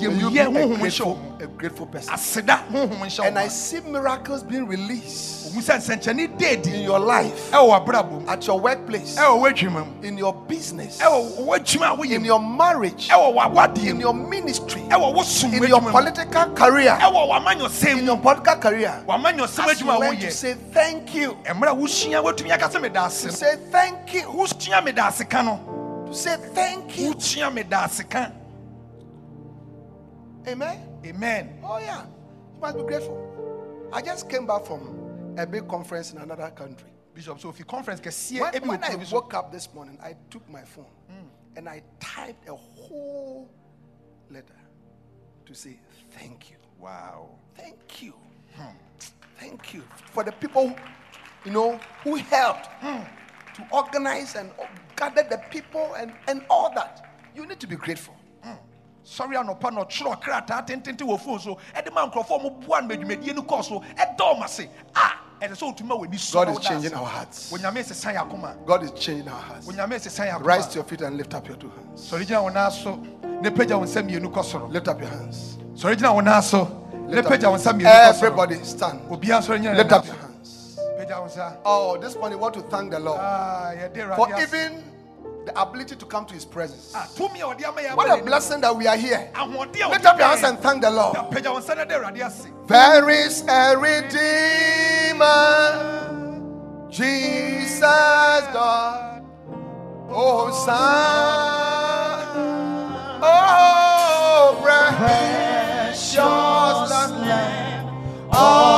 you 0.00 0.30
be 0.30 0.38
a 0.38 0.50
grateful, 0.78 1.36
a 1.40 1.46
grateful 1.46 1.86
person. 1.86 2.14
aseda. 2.14 2.66
Honhom 2.68 2.98
nhyɛ 3.00 3.26
And 3.26 3.38
I 3.38 3.48
see 3.48 3.80
miracles 3.80 4.42
being 4.42 4.66
released. 4.66 5.52
Ɔhu 5.52 5.60
sɛ 5.60 5.76
nsɛnkyɛnne 5.78 6.38
deedi. 6.38 6.74
In 6.74 6.82
your 6.82 6.98
life, 6.98 7.50
ɛwɔ 7.52 7.84
w'abrabɔ 7.86 8.10
mu. 8.22 8.28
At 8.28 8.46
your 8.46 8.60
workplace, 8.60 9.16
ɛwɔ 9.16 9.40
w'adwuma 9.42 9.86
mu. 9.86 10.08
In 10.08 10.18
your 10.18 10.34
business, 10.48 10.98
ɛwɔ 10.98 11.46
w'adwuma 11.46 11.92
a 11.92 11.96
woyɛ 11.96 12.12
in 12.12 12.24
your 12.24 12.40
marriage, 12.40 13.08
in 13.10 14.00
your 14.00 14.14
ministry, 14.14 14.80
ɛwɔ 14.82 15.14
wo 15.14 15.22
som 15.22 15.52
in 15.52 15.62
your 15.64 15.80
political 15.80 16.46
career, 16.54 16.98
in 17.00 18.04
your 18.06 18.16
political 18.18 18.56
career. 18.56 19.04
As 19.08 19.80
you 19.80 19.86
learn 19.86 20.16
to 20.16 20.30
say 20.30 20.54
thank 20.72 21.14
you, 21.14 21.36
mmerɛ 21.44 21.72
a 21.72 21.74
wosua 21.74 22.22
woatumi 22.22 22.50
aka 22.50 22.68
sɛ 22.68 22.80
meda 22.80 23.04
ase 23.04 23.20
to 23.22 23.26
no. 23.28 23.32
Say 23.32 23.56
thank 23.70 24.14
you, 24.14 24.22
wosua 26.12 26.30
meda 26.34 26.44
ase 26.44 26.44
ka 26.44 26.44
no 26.44 26.44
to 26.44 26.44
say 26.44 26.54
thank 26.54 26.98
you. 26.98 27.12
wosua 27.14 27.54
meda 27.54 27.84
ase 27.84 28.04
ka 28.04 28.32
Amen. 30.46 30.78
amen 31.06 31.60
Oh, 31.62 31.78
yeah. 31.78 32.02
You 32.54 32.60
must 32.60 32.76
be 32.76 32.82
grateful. 32.82 33.88
I 33.92 34.02
just 34.02 34.28
came 34.28 34.44
back 34.44 34.64
from 34.66 35.34
a 35.38 35.46
big 35.46 35.68
conference 35.68 36.12
in 36.12 36.18
another 36.18 36.50
country. 36.50 36.88
bishop 37.14 37.38
so 37.40 37.52
ofi 37.52 37.64
conference 37.66 38.00
kɛseɛ 38.00 38.40
When, 38.40 38.52
ebi 38.54 38.66
when 38.68 38.84
I 38.84 38.86
kuro 38.88 38.98
bi 38.98 39.04
so 39.04 39.16
woke 39.16 39.34
up 39.34 39.52
this 39.52 39.72
morning, 39.74 39.98
I 40.02 40.16
took 40.30 40.48
my 40.50 40.62
phone 40.62 40.86
mm. 41.10 41.28
and 41.56 41.68
I 41.68 41.82
typed 42.00 42.48
a 42.48 42.54
whole 42.56 43.48
letter 44.30 44.58
to 45.46 45.54
say 45.54 45.78
thank 46.10 46.50
you. 46.50 46.56
wow 46.78 47.28
Thank 47.54 48.02
you. 48.02 48.14
Hmm. 48.56 48.76
Thank 49.38 49.74
you 49.74 49.82
for 50.12 50.24
the 50.24 50.32
people, 50.32 50.74
you 51.44 51.52
know, 51.52 51.78
who 52.02 52.16
helped 52.16 52.66
hmm. 52.80 53.02
To 53.54 53.66
organize 53.72 54.34
and 54.36 54.50
gather 54.96 55.22
the 55.22 55.38
people 55.50 55.94
and, 55.94 56.12
and 56.28 56.42
all 56.50 56.72
that. 56.74 57.14
You 57.34 57.46
need 57.46 57.60
to 57.60 57.66
be 57.66 57.76
grateful. 57.76 58.14
sɔre 59.04 59.34
anɔpa 59.36 59.72
na 59.72 59.82
ɔtwerɛ 59.84 60.22
krataa 60.22 60.64
tentente 60.66 60.98
wɔ 61.02 61.18
fon 61.20 61.38
so 61.40 61.58
ɛde 61.74 61.92
ma 61.92 62.06
nkurɔfoɔ 62.08 62.42
mo 62.42 62.50
boa 62.50 62.80
no 62.82 62.88
madwumadie 62.94 63.34
no 63.34 63.42
kɔɔ 63.42 63.64
so 63.64 63.80
ɛda 63.96 64.16
ɔma 64.18 64.48
se 64.48 64.68
a 64.94 65.44
ɛsɛ 65.44 65.56
sɛ 65.58 65.74
ɔtumi 65.76 65.86
ma 65.86 65.96
w'ani 65.96 66.16
so 66.20 66.44
God 66.44 66.50
is 66.56 66.64
changing 66.64 66.94
our 66.94 67.04
hearts. 67.06 67.50
onyame 67.52 67.82
sesa 67.82 68.14
yɛ 68.14 68.28
akoma 68.30 68.54
God 68.64 68.84
is 68.84 68.92
changing 68.92 69.26
our 69.28 69.40
hearts. 69.40 69.66
onyame 69.66 69.94
sesa 69.98 70.30
yɛ 70.30 70.40
Rise 70.44 70.68
to 70.68 70.74
your 70.76 70.84
feet 70.84 71.00
and 71.00 71.16
lift 71.16 71.34
up 71.34 71.48
your 71.48 71.56
two 71.56 71.68
hands. 71.70 72.00
sɔre 72.12 72.24
gyina 72.24 72.42
wo 72.44 72.48
nan 72.48 72.70
so 72.70 72.94
ne 72.94 73.50
pagya 73.50 73.76
wo 73.76 73.84
nsa 73.84 74.02
mmienu 74.08 74.30
kɔ 74.32 74.44
soro 74.44 74.70
Lift 74.70 74.86
up 74.86 75.00
your 75.00 75.08
hands. 75.10 75.58
sɔre 75.74 75.96
gyina 75.96 76.14
wo 76.14 76.20
nan 76.20 76.40
so 76.40 76.64
ne 76.92 77.16
Lift 77.16 77.26
up 77.26 77.32
pagya 77.32 77.50
wo 77.50 77.56
nsa 77.56 77.64
your- 77.64 77.74
mmienu 77.74 77.84
kɔ 77.86 78.12
soro 78.12 78.14
Everybody 78.14 78.62
stand. 78.64 79.00
obiara 79.10 79.40
nsɔre 79.42 79.58
nyina 79.60 79.72
ne 79.72 79.78
Lift 79.78 79.92
up 79.92 80.06
your 80.06 80.14
hands. 80.14 80.31
Pagya 81.12 81.20
wo 81.20 81.26
nsa 81.26 81.56
Oh, 81.64 81.96
this 81.98 82.16
morning, 82.16 82.38
want 82.38 82.54
to 82.54 82.62
thank 82.62 82.90
the 82.90 82.98
Lord 82.98 83.20
Ah, 83.20 83.72
for 84.16 84.28
even 84.40 84.82
the 85.44 85.60
ability 85.60 85.96
to 85.96 86.06
come 86.06 86.24
to 86.26 86.34
His 86.34 86.44
presence. 86.44 86.92
Ah, 86.94 87.08
tumi 87.16 87.40
a 87.40 87.44
ɔde 87.54 87.64
ama 87.66 87.80
yɛ 87.80 87.96
What 87.96 88.18
a 88.18 88.22
blessing 88.22 88.60
that 88.60 88.74
we 88.76 88.86
are 88.86 88.96
here. 88.96 89.30
no. 89.34 89.40
ahoɔden 89.46 89.82
a 89.82 89.88
Lift 89.90 90.06
up 90.06 90.18
your 90.18 90.28
hands 90.28 90.42
and 90.44 90.58
thank 90.60 90.82
the 90.82 90.90
Lord. 90.90 91.14
Na 91.14 91.24
pagya 91.28 91.52
wo 91.52 91.58
nsa 91.60 91.76
na 91.76 91.84
de 91.84 91.94
Awurade 91.94 92.22
ase 92.24 92.46
There 92.66 93.10
is 93.10 93.44
a 93.48 93.76
Redeemer, 93.76 95.28
Jesus 96.88 97.80
God. 97.80 99.24
Oh, 100.14 100.50
Son. 100.64 100.78
Oh, 103.24 104.58
precious 104.62 106.16
Lamb 106.16 107.88
of 108.30 108.71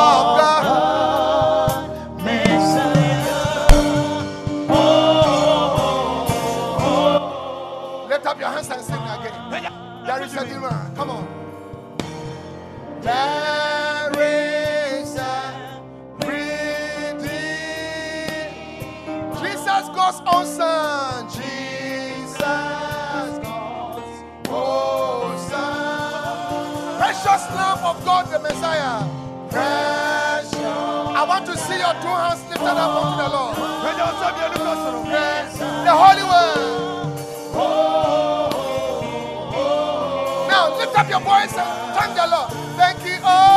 There 10.25 10.33
is 10.33 10.39
a 10.39 10.45
Redeemer. 10.47 10.93
Come 10.97 11.11
on. 11.11 11.27
There 13.03 14.11
is 15.03 15.17
a 15.17 15.83
Redeemer. 16.17 17.29
Jesus 19.39 19.87
God's 19.93 20.21
own 20.25 20.47
Son. 20.47 21.29
Jesus 21.29 22.39
God's 22.39 23.45
own 24.49 25.39
Son. 25.51 26.97
Precious 26.97 27.45
Lamb 27.55 27.85
of 27.85 28.03
God, 28.07 28.27
the 28.33 28.39
Messiah. 28.39 29.07
Precious. 29.51 30.55
I 30.55 31.25
want 31.29 31.45
to 31.45 31.57
see 31.59 31.77
your 31.77 31.93
two 32.01 32.09
hands 32.09 32.41
lifted 32.49 32.65
up 32.65 33.05
unto 33.05 33.23
the 33.23 33.29
Lord. 33.29 33.57
pagya 33.85 34.05
wo 34.07 34.13
nsa 34.17 34.29
mmienu 34.33 34.57
kɔ 34.65 34.73
soro 34.81 35.01
The 35.85 35.93
Holy 35.93 36.25
One. 36.25 36.94
Your 41.15 41.23
voice 41.23 41.55
and 41.57 41.95
thank 41.95 42.13
the 42.17 42.27
Lord. 42.27 42.51
Thank 42.77 42.99
you. 43.07 43.19
Oh, 43.23 43.54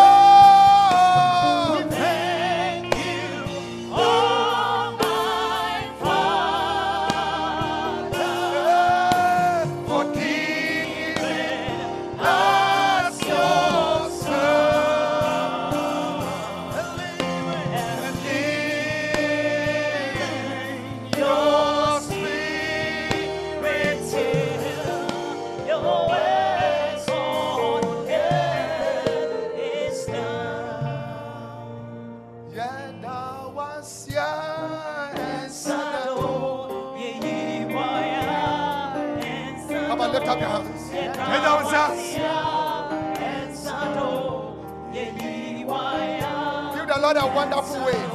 Lord 47.07 47.15
a 47.23 47.25
wonderful 47.27 47.85
wave. 47.85 48.11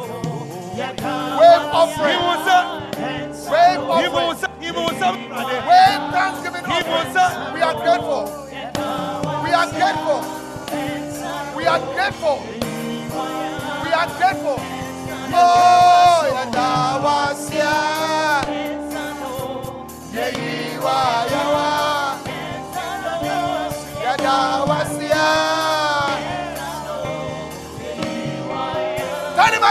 Wave 0.76 1.00
offering. 1.72 2.18
Wave 3.48 3.80
offering. 3.88 4.36
nsa 4.36 4.48
yi 4.60 4.70
wo 4.70 4.84
nsa 4.92 5.08
Awurade. 5.08 5.64
Wave 5.68 6.04
thanksgiving 6.12 6.64
offering. 6.68 7.54
We 7.54 7.60
are 7.62 7.76
grateful. 7.84 8.24
We 9.44 9.50
are 9.60 9.68
grateful. 9.72 10.20
We 11.56 11.64
are 11.72 11.80
grateful. 11.94 12.38
We 13.82 13.90
are 13.96 14.08
grateful. 14.18 14.58
Oh, 15.40 16.28
Yadawasia. 16.36 17.72
Yeyiwa 20.12 20.98
yawa. 21.32 21.68
Yadawasia. 24.04 25.61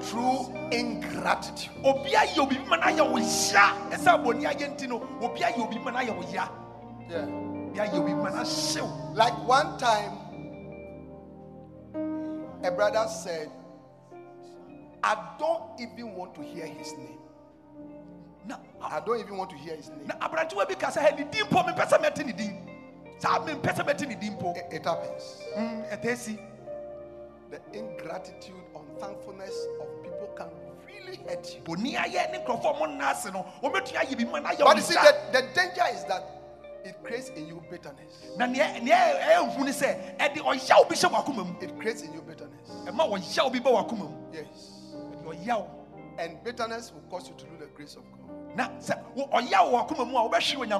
through 0.00 0.52
ingratitude. 0.72 1.70
obi 1.84 2.10
ayɛ 2.10 2.38
obi 2.38 2.58
ma 2.68 2.76
no 2.76 2.82
ayɛ 2.82 3.10
wo 3.10 3.18
ya 3.18 3.74
ɛsɛ 3.90 4.08
abɔni 4.16 4.44
ayɛ 4.46 4.74
nti 4.76 4.88
no 4.88 4.96
obi 5.20 5.40
ayɛ 5.40 5.58
obi 5.60 5.78
ma 5.78 5.90
no 5.90 5.98
ayɛ 5.98 6.16
wo 6.16 6.22
ya 6.32 6.48
Yeah. 7.08 7.24
obi 7.24 7.78
ayɛ 7.78 7.94
obi 8.00 8.14
ma 8.14 8.30
no 8.30 9.12
Like 9.14 9.34
one 9.46 9.76
time, 9.78 10.18
a 12.62 12.70
brother 12.70 13.06
said, 13.08 13.50
I 15.02 15.16
don't 15.38 15.80
even 15.80 16.14
want 16.14 16.34
to 16.36 16.42
hear 16.42 16.66
his 16.66 16.92
name. 16.92 17.18
na 18.46 18.56
I 18.82 19.00
don't 19.00 19.18
even 19.20 19.36
want 19.36 19.50
to 19.50 19.56
hear 19.56 19.76
his 19.76 19.88
name. 19.90 20.06
na 20.06 20.14
aberantewa 20.16 20.66
bi 20.68 20.74
ka 20.74 20.88
sɛ 20.88 21.00
hɛ 21.04 21.18
ne 21.18 21.24
din 21.30 21.44
mpo 21.46 21.62
mempɛ 21.66 21.86
sɛ 21.88 21.98
mɛte 22.00 22.24
ne 22.26 22.32
din 22.32 22.56
saa 23.18 23.38
mempɛ 23.40 23.74
sɛ 23.74 23.84
mɛte 23.86 24.08
ne 24.08 24.14
din 24.14 24.36
It, 24.72 24.84
happens. 24.84 25.42
Mm, 25.56 25.90
ɛtɛ 25.90 26.38
The 27.50 27.60
ingratitude, 27.78 28.54
unthankfulness 29.00 29.54
of 29.80 30.02
people 30.02 30.28
can 30.36 30.48
really 30.86 31.16
hurt 31.28 31.54
you. 31.54 31.60
bɔni 31.62 31.96
ayɛ 31.96 32.30
ne 32.32 32.38
nkurɔfoɔ 32.38 32.78
mo 32.78 32.86
nna 32.86 33.10
ase 33.10 33.32
no 33.32 33.44
wɔbɛtumi 33.62 33.96
ayɛ 33.96 34.16
bi 34.18 34.24
ma 34.24 34.38
no 34.40 34.48
ayɛ 34.48 34.58
But 34.64 34.76
you 34.76 34.82
see, 34.82 34.94
the, 34.94 35.16
the 35.32 35.42
danger 35.54 35.84
is 35.92 36.04
that 36.04 36.24
it 36.84 36.96
creates 37.02 37.28
in 37.30 37.46
you 37.46 37.62
bitterness. 37.70 38.24
na 38.36 38.46
neɛ 38.46 38.80
neɛ 38.82 39.20
ɛyɛ 39.20 39.56
nhu 39.56 39.64
ne 39.64 39.70
sɛ 39.72 40.16
ɛde 40.18 40.36
ɔyaw 40.38 40.88
bi 40.88 40.94
hyɛ 40.94 41.10
wakoma 41.10 41.44
mu 41.46 41.54
It 41.60 41.78
creates 41.78 42.02
in 42.02 42.12
you 42.12 42.22
bitterness. 42.22 42.68
ɛma 42.86 43.08
ɔyaw 43.10 43.52
bi 43.52 43.58
ba 43.60 43.70
wakoma 43.70 44.08
mu 44.10 44.16
Yes. 44.32 44.76
And 46.18 46.42
bitterness 46.44 46.92
will 46.92 47.02
cause 47.10 47.28
you 47.28 47.34
to 47.36 47.44
lose 47.46 47.60
the 47.60 47.66
grace 47.66 47.94
of 47.96 48.02
God. 48.10 48.56
na 48.56 48.68
sɛ 48.80 48.98
wo- 49.14 49.26
ɔyaw 49.28 49.70
wɔ 49.72 49.88
wakoma 49.88 50.06
mu 50.10 50.18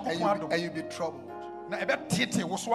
And 0.07 0.21
you'll 0.21 0.49
be, 0.49 0.55
and 0.55 0.63
you'll 0.63 0.73
be 0.75 0.83
troubled 0.83 1.23
na 1.71 1.77
ɛbɛtete 1.79 2.45
wo 2.45 2.57
so 2.57 2.75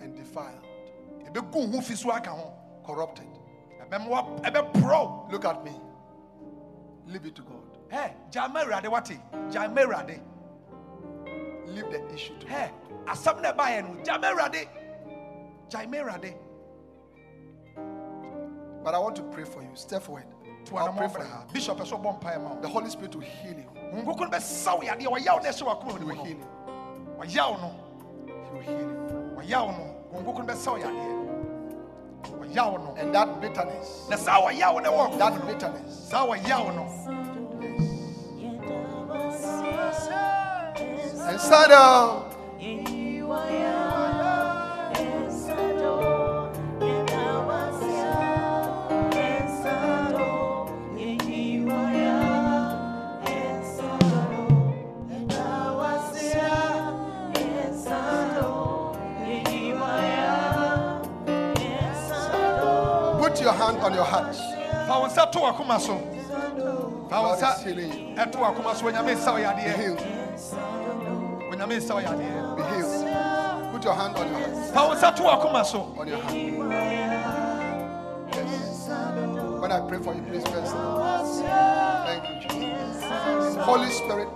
and 0.00 0.14
defiled, 0.16 0.60
ɛbɛgu 2.84 2.96
ho 2.96 3.06
fi 3.06 3.22
so 3.22 3.22
aka 3.22 3.26
corrupted. 3.26 3.26
ɛbɛma 3.90 4.08
wa 4.08 4.22
ɛbɛporɔ 4.42 5.30
Look 5.32 5.44
at 5.44 5.64
me. 5.64 5.72
Leave 7.06 7.26
it 7.26 7.34
to 7.34 7.42
God. 7.42 7.78
Hey, 7.90 8.12
gyaa 8.30 8.52
ma 8.52 8.60
awurade 8.64 8.88
wate 8.88 9.18
gyaa 9.50 9.68
ma 9.72 9.82
Leave 11.66 11.90
the 11.90 12.12
issue 12.14 12.38
to 12.38 12.46
God. 12.46 12.70
ɛ 13.06 13.12
asɛm 13.12 13.42
na 13.42 13.52
ɛbaeɛ 13.52 13.82
no 13.82 14.02
gyaa 14.02 14.20
ma 14.20 14.28
awurade 14.28 14.68
gyaa 15.68 15.86
ma 15.90 15.96
awurade 15.98 16.34
But 18.84 18.94
I 18.94 18.98
want 18.98 19.16
to 19.16 19.22
pray 19.22 19.44
for 19.44 19.62
you. 19.62 19.70
Step 19.74 20.02
forward. 20.02 20.24
to 20.66 20.76
I'll 20.76 20.92
pray 20.92 21.08
for 21.08 21.22
ha 21.24 21.44
bishop 21.52 21.78
ɛsɛ 21.78 22.00
ɔbɔ 22.02 22.20
mpaeɛ 22.20 22.42
ma 22.42 22.54
The 22.60 22.68
Holy 22.68 22.90
Spirit 22.90 23.14
will 23.14 23.22
heal 23.22 23.58
you. 23.58 23.70
nkoko 23.92 24.20
no 24.20 24.30
bɛsa 24.30 24.74
wo 24.76 24.82
yadeɛ 24.82 25.06
ɔyaw 25.06 25.42
na 25.42 25.48
ɛhyɛ 25.50 25.62
wakoma 25.66 25.98
He 25.98 26.04
will 26.04 26.14
heal 26.14 26.26
you. 26.26 26.46
He 27.14 28.50
will 28.52 28.62
heal 28.62 28.78
you. 30.90 31.23
And 32.98 33.14
that 33.14 33.40
bitterness, 33.40 34.06
na 34.08 34.16
saa 34.16 34.40
ɔyaw 34.40 34.82
no 34.82 34.90
ɛwɔ 34.92 35.18
that 35.18 35.46
bitterness, 35.46 36.08
saa 36.08 36.26
ɔyaw 36.26 36.74
no. 36.74 36.84
And 41.26 41.40
settle. 41.40 42.30
On 63.84 63.94
your 63.94 64.04
heart. 64.04 64.34
fa 64.86 64.98
wo 64.98 65.06
nsa 65.06 65.30
to 65.30 65.38
so 65.80 65.98
fa 67.10 67.20
wo 67.20 67.28
God 67.28 67.38
nsa 67.38 67.56
is 67.58 67.64
healing 67.64 67.92
you. 67.92 68.16
ɛto 68.16 68.36
wakoma 68.40 68.74
so 68.74 68.86
onyame 68.86 69.14
nsa 69.14 69.32
wo 69.32 69.38
Be 69.38 69.76
healed. 69.76 69.98
onyame 71.52 71.76
nsa 71.78 71.94
wo 71.94 72.00
yadeɛ 72.00 72.56
Be 72.56 72.62
healed. 72.62 73.72
Put 73.72 73.84
your 73.84 73.94
hand 73.94 74.16
on 74.16 74.28
your 74.28 74.38
heart. 74.40 74.74
fa 74.74 74.80
wo 74.88 74.94
nsa 74.94 75.14
to 75.16 75.22
wakoma 75.22 75.64
so 75.64 75.80
On 75.98 76.08
your 76.08 76.18
hand. 76.18 76.58
Yes. 78.34 78.88
When 79.60 79.72
I 79.72 79.80
pray 79.88 79.98
for 79.98 80.14
you, 80.14 80.22
please 80.22 80.44
first. 80.48 80.74
Thank 82.04 82.24
you, 82.28 82.48
Jesus. 82.48 83.56
Holy 83.64 83.88
Spirit, 83.90 84.28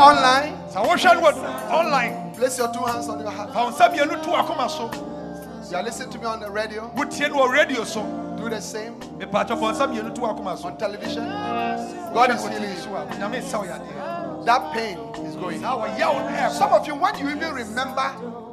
online, 0.00 0.52
no 0.74 0.82
wɔ 0.82 1.70
online 1.70 2.34
place 2.34 2.58
your 2.58 2.72
two 2.72 2.80
hands 2.80 3.08
on 3.08 3.20
your 3.20 3.30
heart. 3.30 3.52
fa 3.52 3.64
wo 3.64 3.70
nsa 3.70 3.88
mmienu 3.90 4.22
to 4.22 4.30
wakoma 4.30 4.68
so 4.70 4.90
You 5.70 5.76
are 5.76 5.82
listening 5.84 6.10
to 6.10 6.18
me 6.18 6.24
on 6.26 6.40
the 6.40 6.50
radio. 6.50 6.90
wotie 6.96 7.28
no 7.28 7.36
wɔ 7.46 7.52
radio 7.52 7.84
so 7.84 8.02
Do 8.36 8.48
the 8.48 8.60
same 8.60 8.94
mepatwɔ 9.18 9.48
fa 9.48 9.56
wo 9.56 9.72
nsa 9.72 9.86
mmienu 9.88 10.14
to 10.14 10.20
wakoma 10.22 10.56
so 10.58 10.68
on 10.68 10.76
television. 10.78 11.24
God 12.14 12.30
is 12.30 12.42
healing 12.48 12.76
so 12.76 12.90
you. 12.90 12.96
a 12.96 13.06
onyame 13.06 13.40
nsa 13.42 13.58
wo 13.58 13.64
yadeɛ 13.66 14.44
That 14.46 14.72
pain 14.72 14.98
is 15.26 15.36
going. 15.36 15.60
saa 15.60 15.76
ɔyaw 15.76 16.14
no 16.14 16.36
ɛɛkɔ 16.36 16.50
Some 16.52 16.72
of 16.72 16.86
you, 16.86 16.94
when 16.94 17.18
you 17.18 17.28
even 17.28 17.52
remember 17.54 18.10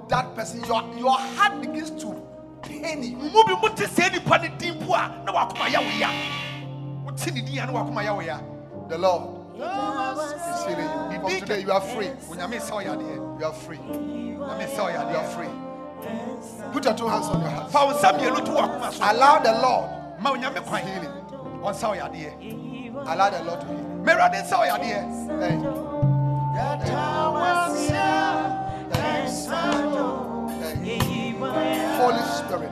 that 0.10 0.36
person, 0.36 0.64
your, 0.66 0.84
your 0.98 1.18
heart 1.18 1.62
begins 1.62 1.92
to 1.92 2.14
pain 2.62 3.04
you. 3.04 3.16
mu 3.18 3.44
bi 3.46 3.54
mote 3.62 3.78
sɛ 3.78 4.12
nipa 4.12 4.38
no 4.38 4.56
din 4.58 4.76
po 4.86 4.94
a 4.96 5.22
na 5.26 5.32
wakoma 5.32 5.68
yɛ 5.70 5.80
wo 5.80 5.98
ya 5.98 6.10
wote 7.06 7.32
ne 7.34 7.42
din 7.42 7.60
a 7.60 7.66
na 7.68 7.72
wakoma 7.72 8.04
yɛ 8.04 8.14
wo 8.16 8.20
ya 8.22 8.40
The 8.90 8.98
Lord 8.98 9.37
is 9.62 10.66
healing 10.66 11.12
you. 11.12 11.20
From 11.22 11.40
today, 11.40 11.62
you 11.62 11.72
are 11.72 11.82
free. 11.82 12.08
onyame 12.30 12.58
nsa 12.60 12.72
wo 12.74 12.82
yadeɛ 12.82 13.40
You 13.40 13.46
are 13.46 13.54
free. 13.54 13.78
onyame 13.78 14.66
nsa 14.68 14.84
wo 14.84 14.90
You 14.90 15.18
are 15.18 15.28
free. 15.36 15.50
Put 16.74 16.86
your 16.86 16.94
two 16.94 17.08
hands 17.08 17.28
on 17.28 17.42
your 17.42 17.50
heart. 17.50 17.72
fa 17.72 17.86
wo 17.86 17.92
nsa 17.94 18.14
mmienu 18.14 18.46
to 18.46 18.52
wakoma 18.52 18.92
so 18.92 19.04
Allow 19.04 19.40
the 19.40 19.52
Lord 19.62 19.90
ma 20.22 20.32
onyame 20.32 20.62
kwan 20.66 20.82
heal 20.82 21.04
it. 21.04 21.10
ɔnsa 21.64 21.88
wo 21.90 21.96
yadeɛ 21.96 22.32
Allow 23.08 23.30
the 23.30 23.44
Lord 23.44 23.60
to 23.62 23.68
heal 23.68 23.78
it. 23.80 24.06
ma 24.06 24.12
awurade 24.14 24.42
nsa 24.44 24.58
Thank 25.40 25.64
you. 25.64 25.72
Thank 30.60 30.84
you. 31.12 31.38
Holy 32.00 32.22
Spirit, 32.38 32.72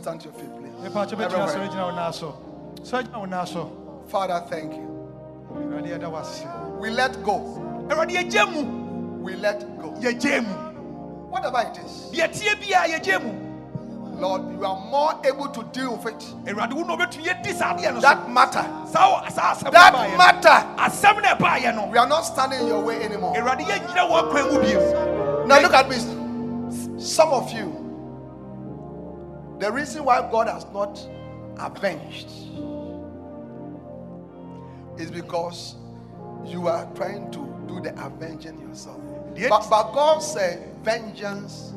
stand 0.00 0.20
to 0.20 0.28
your 0.28 0.34
feet, 0.34 0.50
please? 0.58 0.90
mepaakyɛ 0.90 1.14
bɛgyina 1.16 1.30
soro 1.30 1.48
Everywhere. 1.48 1.68
gyina 1.68 1.84
wo 1.84 1.90
nan 1.94 2.12
so 2.12 2.34
sɛ 2.82 3.02
gyina 3.04 3.18
wo 3.18 3.24
nan 3.26 3.46
so 3.46 3.70
Father, 4.08 4.42
thank 4.48 4.72
you. 4.74 4.88
awurade 5.54 5.86
yɛda 5.88 6.10
wo 6.10 6.18
ase 6.18 6.44
We 6.80 6.90
let 6.90 7.22
go. 7.22 7.40
awurade 7.88 8.10
yɛgye 8.10 8.52
mu 8.52 8.62
We 9.22 9.36
let 9.36 9.60
go. 9.78 9.88
Whatever 11.30 11.60
it 11.60 11.78
is, 11.84 12.10
deɛ 12.12 12.32
tie 12.32 12.54
biara 12.56 12.88
yɛgye 12.98 13.22
mu 13.22 13.46
Lord, 14.20 14.42
you 14.52 14.64
are 14.66 14.78
more 14.90 15.14
able 15.24 15.48
to 15.48 15.62
deal 15.72 15.96
with 15.96 16.06
it. 16.14 16.20
awurade 16.46 16.72
wo 16.74 16.82
na 16.84 16.96
wobɛtumi 16.96 17.24
yɛdi 17.24 17.54
saa 17.54 17.74
adeɛ 17.76 17.94
no 17.94 18.00
so 18.00 18.06
That 18.08 18.28
matter. 18.30 18.64
saa 18.90 19.22
wɔ- 19.22 19.30
saa 19.32 19.54
asɛm 19.54 19.64
no 19.64 19.70
That 19.70 20.16
matter. 20.16 20.66
asɛm 20.78 21.22
no 21.22 21.28
ɛbaeɛ 21.34 21.74
no 21.76 21.86
We 21.86 21.98
are 21.98 22.06
not 22.08 22.22
standing 22.22 22.60
in 22.62 22.66
your 22.68 22.82
way 22.82 23.02
anymore. 23.02 23.34
awurade 23.36 23.60
yɛnyina 23.60 24.08
wɔ 24.10 24.30
kwan 24.30 24.44
mu 24.54 24.60
bio 24.62 25.44
Now 25.46 25.58
look 25.60 25.72
at 25.74 25.88
me. 25.88 25.96
Some 26.98 27.30
of 27.30 27.50
you, 27.52 27.72
the 29.60 29.70
reason 29.70 30.04
why 30.04 30.20
God 30.30 30.48
has 30.48 30.66
not 30.72 30.98
avenged 31.58 32.30
is 34.98 35.10
because 35.10 35.76
you 36.44 36.66
are 36.66 36.88
trying 36.94 37.30
to 37.32 37.38
do 37.68 37.80
the 37.80 37.92
avenging 38.04 38.58
yourself. 38.60 39.00
But, 39.48 39.68
but 39.70 39.92
God 39.92 40.18
said, 40.20 40.74
Vengeance 40.82 41.72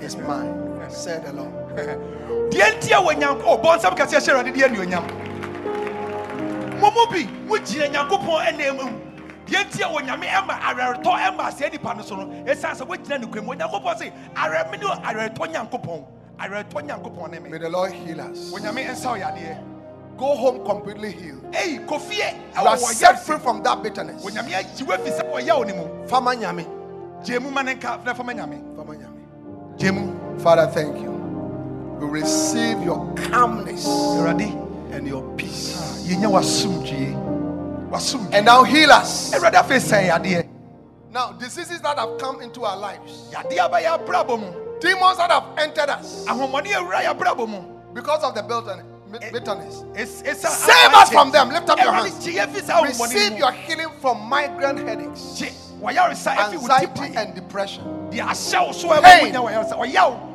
is 0.00 0.16
mine, 0.16 0.82
said 0.90 1.26
the 1.26 1.32
Lord. 1.34 1.54
deɛ 2.50 2.66
ntia 2.74 2.98
wɔ 2.98 3.12
nyanko 3.14 3.44
ɔbɔ 3.54 3.78
nsɛm 3.78 3.94
kɛseɛ 3.94 4.16
oh, 4.16 4.20
hyɛ 4.20 4.30
awurade 4.34 4.52
deɛ 4.54 4.64
anuonyam 4.66 5.04
mo 6.80 6.90
mu 6.90 7.06
bi 7.12 7.22
mogyina 7.46 7.86
nyankopɔn 7.92 8.42
ɛnam 8.48 8.76
mu 8.76 8.86
deɛ 9.46 9.60
ntia 9.70 9.86
wɔ 9.86 10.00
nyame 10.02 10.26
ɛma 10.26 10.58
awerɛretɔ 10.58 11.12
ɛma 11.30 11.42
asɛe 11.46 11.70
nipa 11.72 11.94
no 11.94 12.02
so 12.02 12.16
no 12.16 12.26
ɛsiane 12.44 12.74
sɛ 12.74 12.86
wogyina 12.88 13.20
ne 13.20 13.26
kwa 13.28 13.42
mu 13.42 13.52
onyankopɔn 13.54 13.98
se 13.98 14.12
awerɛ 14.34 14.70
me 14.72 14.78
ne 14.78 14.86
awerɛretɔ 14.86 15.46
nyankopɔn 15.46 15.52
nyankopɔn 15.52 16.04
May 16.40 17.58
the 17.58 17.68
Lord 17.70 17.92
heal 17.92 18.20
us. 18.20 18.50
onyame 18.52 18.84
ɛnsa 18.86 19.10
wo 19.12 19.16
yadeɛ 19.18 19.58
Go 20.16 20.34
home 20.36 20.64
completely 20.64 21.12
healed. 21.12 21.42
kɔfie 21.52 22.34
You 22.54 22.66
are 22.66 22.76
set 22.76 23.22
free 23.24 23.38
from 23.38 23.62
that 23.62 23.82
bitterness. 23.82 24.22
onyame 24.24 24.52
agyi 24.52 24.84
woafi 24.86 25.10
sɛ 25.18 25.30
ɔyɛ 25.32 25.56
wo 25.58 25.62
ne 25.64 25.72
mu 25.74 26.06
Fama 26.08 26.34
nyame. 26.34 26.64
gye 27.24 27.38
mu 27.38 27.50
ma 27.50 27.62
ne 27.62 27.74
nka 27.74 28.04
na 28.04 28.14
fama 28.14 28.32
nyame 28.32 28.60
Fama 28.76 28.94
nyame. 28.94 29.78
gye 29.78 29.90
mu 29.90 30.12
Father, 30.40 30.66
thank 30.68 30.96
you. 31.02 31.10
We 32.00 32.06
receive 32.20 32.82
your 32.82 33.06
calmness 33.14 33.86
and 33.86 35.06
your 35.06 35.22
peace. 35.36 35.76
Ah, 35.78 36.30
wasomdwie 36.30 37.14
And 38.32 38.46
now 38.46 38.62
heal 38.64 38.90
us. 38.90 39.32
awurade 39.34 39.54
afei 39.56 39.78
sɛe 39.78 40.08
yadeɛ 40.08 40.46
Now, 41.12 41.32
diseases 41.32 41.80
that 41.82 41.98
have 41.98 42.16
come 42.18 42.40
into 42.40 42.64
our 42.64 42.76
lives, 42.76 43.28
yadeɛ 44.80 44.94
abɛyɛ 44.94 44.96
abrabɔ 44.96 44.98
mu 44.98 44.98
demons 45.00 45.16
that 45.18 45.30
have 45.30 45.44
entered 45.58 45.90
us 45.90 46.24
ahomɔne 46.26 46.66
awura 46.72 47.02
yɛ 47.04 47.14
abrabɔ 47.16 47.48
mu 47.48 47.60
because 47.94 48.22
of 48.22 48.34
the 48.34 48.42
bittern- 48.42 48.84
eh, 49.20 49.30
bitterness. 49.32 49.82
Save 50.06 50.94
us 50.94 51.10
from 51.10 51.32
them. 51.32 51.48
Lift 51.50 51.68
up 51.68 51.82
your 51.82 51.92
hands. 51.92 52.24
gye 52.24 52.32
yɛn 52.38 52.48
fi 52.54 52.60
saa 52.60 52.80
ahomɔne 52.82 52.88
Receive 53.12 53.38
your 53.38 53.50
healing 53.52 53.88
from 54.00 54.28
migraine 54.28 54.76
headaches, 54.86 55.38
Gye 55.40 55.52
wɔyaresa 55.82 56.36
efi 56.36 56.56
wo 56.56 56.68
anxiety, 56.68 57.16
and 57.16 57.34
depression. 57.34 57.84
deɛ 58.10 58.20
ahyɛ 58.28 58.66
wo 58.66 58.72
so 58.72 58.88
ɛma 58.88 59.02
Pain. 59.02 59.34
wonya 59.34 59.42
wɔyaresa 59.42 59.76
ɔyaw 59.78 60.26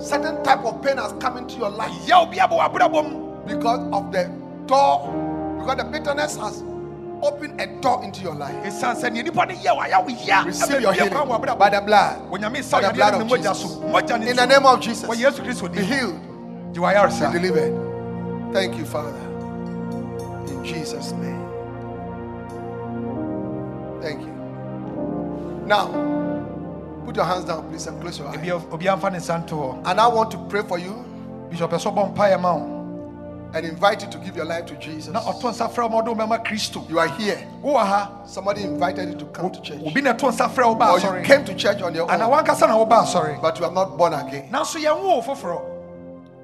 Certain 0.00 0.42
type 0.44 0.64
of 0.64 0.80
pain 0.82 0.96
has 0.96 1.12
come 1.18 1.38
into 1.38 1.56
your 1.56 1.70
life 1.70 1.90
yaw 2.06 2.24
bi 2.26 2.36
abɔ 2.36 2.58
w'abrabɔ 2.60 3.10
mu 3.10 3.46
because 3.46 3.80
of 3.92 4.12
the 4.12 4.30
door, 4.66 5.08
because 5.58 5.76
the 5.78 5.84
bitterness 5.84 6.36
has 6.36 6.62
opened 7.22 7.60
a 7.60 7.66
door 7.80 8.02
into 8.04 8.22
your 8.22 8.34
life. 8.34 8.54
ɛsiane 8.64 8.96
sɛ 8.96 9.10
neɛ 9.10 9.24
nipa 9.24 9.46
no 9.46 9.54
yɛ 9.54 9.76
wɔ 9.76 9.88
ayɛ 9.88 10.04
wo 10.04 10.24
ya 10.24 10.42
Receive 10.44 10.80
your 10.80 10.92
healing 10.92 11.10
kwan 11.10 11.28
wɔ 11.28 11.40
abrabɔ 11.40 11.58
by 11.58 11.70
the 11.70 11.80
blood. 11.80 12.30
By 12.30 12.82
the 12.82 12.92
blood 12.94 13.14
of 13.14 13.28
Jesus. 13.28 13.60
so 13.62 13.68
mogya 13.80 14.20
ne 14.20 14.30
In 14.30 14.36
the 14.36 14.46
name 14.46 14.66
of 14.66 14.80
Jesus, 14.80 15.08
wɔ 15.08 15.14
yesu 15.16 15.44
kristo 15.44 15.72
be 15.72 15.82
healed. 15.82 16.20
be 16.72 17.38
delivered. 17.38 18.52
Thank 18.52 18.76
you, 18.76 18.84
Father. 18.84 19.14
In 20.48 20.64
Jesus' 20.64 21.12
name. 21.12 21.44
Thank 24.00 24.20
you. 24.22 24.32
Now, 25.66 25.88
put 27.04 27.16
your 27.16 27.24
hands 27.26 27.44
down, 27.44 27.68
please, 27.68 27.86
and 27.86 28.00
close 28.00 28.18
your 28.18 28.28
eyes. 28.28 28.38
Obi 28.72 28.86
amfa 28.86 29.10
ne 29.12 29.18
nsa 29.18 29.44
nto 29.46 29.56
hɔ 29.56 29.82
And 29.86 30.00
I 30.00 30.06
want 30.06 30.30
to 30.30 30.38
pray 30.48 30.62
for 30.62 30.78
you 30.78 31.04
bishop 31.50 31.70
and 33.54 33.64
invite 33.64 34.02
you 34.02 34.10
to 34.10 34.18
give 34.18 34.36
your 34.36 34.44
life 34.44 34.66
to 34.66 34.74
Jesus. 34.76 35.12
na 35.12 35.20
ɔto 35.20 35.50
nsa 35.50 35.68
frɛ 35.72 35.82
wo 35.84 35.88
ma 35.88 36.02
ɔde 36.02 36.08
wo 36.08 36.14
bɛma 36.14 36.44
kristo 36.44 36.88
You 36.88 36.98
are 36.98 37.08
here. 37.08 37.38
Somebody 38.26 38.62
invited 38.62 39.08
you 39.10 39.16
to 39.16 39.24
come 39.26 39.50
to 39.50 39.60
church. 39.62 39.80
obi 39.84 40.00
na 40.00 40.12
ɛto 40.12 40.30
nsa 40.30 40.48
frɛ 40.50 40.66
wo 40.66 40.74
ba 40.74 40.90
Or 40.92 40.98
you 41.18 41.24
came 41.24 41.44
to 41.44 41.54
church 41.54 41.80
on 41.82 41.94
your 41.94 42.10
own, 42.10 42.18
wankasa 42.20 42.68
na 42.68 42.76
woba 42.76 43.02
asɔre 43.04 43.40
but 43.40 43.58
you 43.58 43.64
are 43.64 43.72
not 43.72 43.96
born 43.96 44.12
again. 44.14 44.48
nanso 44.50 44.78
yɛnwo 44.78 45.02
wo 45.02 45.22
foforɔ 45.22 45.60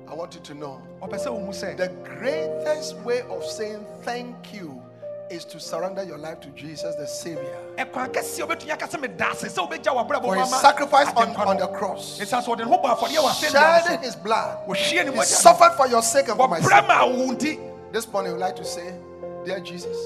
I 0.09 0.15
want 0.15 0.35
you 0.35 0.41
to 0.41 0.55
know 0.55 0.81
ɔpɛ 1.03 1.19
sɛ 1.25 1.27
wohu 1.27 1.49
sɛ 1.51 1.77
the 1.77 1.89
greatest 2.05 2.97
way 2.99 3.23
of 3.31 3.45
saying 3.45 3.85
thank 4.03 4.55
you 4.55 4.81
is 5.31 5.45
to 5.47 5.59
surrender 5.61 6.03
your 6.03 6.19
life 6.19 6.41
to 6.41 6.49
Jesus, 6.51 6.95
the 6.97 7.07
Savior. 7.07 7.57
ɛkwan 7.77 8.13
kɛseɛ 8.13 8.47
wobɛtumi 8.47 8.71
aka 8.73 8.87
sɛ 8.87 9.01
meda 9.01 9.31
ase 9.31 9.45
sɛ 9.49 9.69
wobɛgya 9.69 9.93
w'abrabɔ 9.95 10.23
For 10.23 10.35
his 10.37 10.51
sacrifice 10.61 11.09
on, 11.17 11.35
on 11.37 11.57
the 11.57 11.67
cross. 11.69 12.19
ɛsiane 12.21 12.45
sɛ 12.45 12.49
ɔde 12.57 12.59
ne 12.59 12.65
ho 12.65 12.79
bɔ 12.79 12.97
afɔdeɛ 12.99 13.17
wɔ 13.19 13.31
asɛnnua 13.31 13.83
shedding 13.85 14.03
his 14.03 14.17
blood. 14.17 14.59
so 14.67 14.73
wɔhwie 14.73 15.05
ne 15.07 15.13
He 15.13 15.23
suffered 15.25 15.73
for 15.77 15.87
your 15.89 16.03
sake 16.03 16.29
and 16.29 16.37
for 16.37 16.49
my 16.49 16.61
sake. 16.61 16.87
ma 16.87 17.05
wo 17.07 17.33
nti 17.33 17.59
This 17.93 18.11
morning, 18.13 18.31
I 18.31 18.35
would 18.35 18.41
like 18.41 18.57
to 18.57 18.65
say, 18.65 18.95
Dear 19.45 19.61
Jesus, 19.61 19.97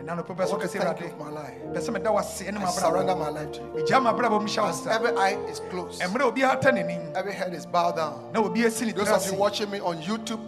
ɛna 0.00 0.16
no 0.16 0.22
pɛpɛ 0.22 0.40
I 0.40 0.46
want 0.50 0.62
to 0.62 0.68
thank 0.68 1.00
you 1.00 1.08
for 1.10 1.24
my 1.24 1.30
life. 1.30 1.54
pɛ 1.72 1.78
sɛ 1.80 1.92
meda 1.92 2.10
wase 2.10 2.52
ne 2.52 2.60
I 2.64 2.70
surrender 2.70 3.14
my 3.16 3.28
life 3.30 3.52
to 3.52 3.60
you. 3.60 3.84
megya 3.84 4.00
mabrabɔ 4.02 4.40
mu 4.42 4.46
hyɛ 4.48 4.62
wo 4.62 4.68
As 4.68 4.86
every 4.86 5.16
eye 5.16 5.38
is 5.48 5.60
closed, 5.70 6.00
ɛmmerɛ 6.02 6.22
obi 6.22 6.42
ata 6.44 6.70
n'anim 6.70 7.14
every 7.16 7.32
head 7.32 7.54
is 7.54 7.64
bowed 7.66 7.96
down. 7.96 8.30
na 8.32 8.40
obi 8.40 8.64
asi 8.66 8.84
ne 8.86 8.92
Those 8.92 9.08
of 9.08 9.26
you 9.26 9.34
watching 9.34 9.70
me 9.70 9.80
on 9.80 9.98
YouTube, 10.02 10.38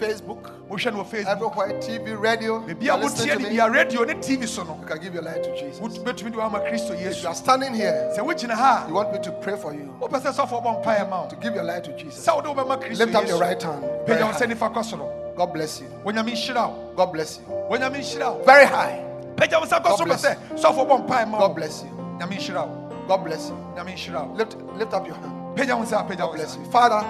mo 0.00 0.38
a 0.44 0.50
mohwɛ 0.70 0.92
no 0.92 1.04
wɔ 1.04 1.06
youtube 1.06 1.06
Facebook, 1.10 1.28
mohwɛ 1.30 1.38
no 1.38 1.50
wɔ 1.50 1.50
facebook 1.50 1.70
everywhere, 1.70 1.80
TV, 1.80 2.20
radio, 2.20 2.60
baabi 2.60 2.82
you 2.82 2.90
a 2.90 2.94
are 2.94 2.98
listening 3.00 3.28
wotie 3.28 3.32
to 3.36 3.38
no 3.42 3.48
me, 3.48 3.54
bia 3.54 3.70
radio 3.70 4.04
ne 4.04 4.14
tv 4.14 4.46
so 4.48 4.62
no 4.64 4.78
you 4.80 4.86
can 4.86 4.98
give 4.98 5.14
your 5.14 5.22
life 5.22 5.42
to 5.42 5.54
Jesus. 5.58 5.80
wot- 5.80 5.92
bɛtumi 6.04 6.30
de 6.32 6.36
woama 6.38 6.60
kristo 6.68 6.90
If 7.00 7.22
you 7.22 7.28
are 7.28 7.34
standing 7.34 7.74
here, 7.74 8.10
sɛ 8.16 8.20
wogyina 8.24 8.54
ha 8.54 8.84
you 8.88 8.94
want 8.94 9.12
me 9.12 9.18
to 9.20 9.32
pray 9.32 9.56
for 9.56 9.74
you, 9.74 9.94
a 10.02 10.08
wopɛ 10.08 10.20
sɛ 10.20 10.32
sɔfoɔ 10.32 10.64
bɔ 10.64 10.84
mpaeɛ 10.84 11.08
ma 11.10 11.22
wo 11.22 11.28
to 11.28 11.36
give 11.36 11.54
your 11.54 11.64
life 11.64 11.82
to 11.84 11.92
Jesus. 11.96 12.24
sɛ 12.26 12.34
wode 12.36 12.44
wobɛma 12.46 12.80
kristo 12.82 12.98
Lift 12.98 13.14
up 13.14 13.26
your 13.28 13.38
right 13.38 13.62
hand. 13.62 13.82
Pagya 14.06 14.22
wo 14.26 14.32
nsa 14.32 14.38
high. 14.40 14.46
nifa 14.54 14.74
kɔ 14.74 14.84
soro 14.84 15.36
God 15.36 15.52
bless 15.52 15.80
you. 15.80 15.86
onyame 16.04 16.32
nhyira 16.32 16.68
wo 16.68 16.92
God 16.96 17.12
bless 17.12 17.38
you. 17.38 17.44
onyame 17.70 17.96
nhyira 18.00 18.34
wo 18.36 18.42
Very 18.44 18.66
high. 18.66 19.04
pagya 19.36 19.58
wo 19.60 19.66
nsa 19.66 19.80
kɔ 19.80 19.84
God 19.84 19.98
soro 19.98 20.04
pɛ 20.04 20.06
bless 20.06 20.24
sɛ 20.24 20.36
sɔfoɔ 20.54 20.88
bɔ 20.88 21.06
mpaeɛ 21.08 21.28
ma 21.28 21.38
wo 21.38 21.48
God 21.48 21.56
bless 21.56 21.82
you. 21.82 21.90
nyame 22.18 22.36
nhyira 22.38 22.66
wo 22.66 22.76
God 23.08 23.24
bless 23.24 23.48
you. 23.48 23.56
nyame 23.76 23.94
nhyira 23.94 24.26
wo 24.28 24.34
Lift, 24.34 24.56
lift 24.76 24.92
up 24.94 25.06
your 25.06 25.16
hand. 25.16 25.56
pagya 25.56 25.76
wo 25.76 25.82
nsa 25.84 26.06
pagya 26.06 26.16
God 26.18 26.28
wo 26.30 26.34
bless 26.36 26.56
you. 26.56 26.64
Father, 26.70 27.04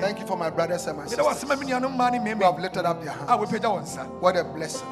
thank 0.00 0.20
you 0.20 0.26
for 0.26 0.36
my 0.36 0.50
brothers 0.50 0.86
and 0.86 0.98
my 0.98 1.06
sisters. 1.06 1.44
ma 1.48 1.56
me 1.56 1.66
nuanom 1.66 1.92
mmaa 1.96 2.10
ne 2.12 2.18
who 2.34 2.44
have 2.44 2.58
lifted 2.58 2.84
up 2.84 3.02
their 3.02 3.12
hands. 3.12 3.28
Ah, 3.28 3.36
nsa 3.38 4.06
What 4.20 4.36
a 4.36 4.44
blessing. 4.44 4.88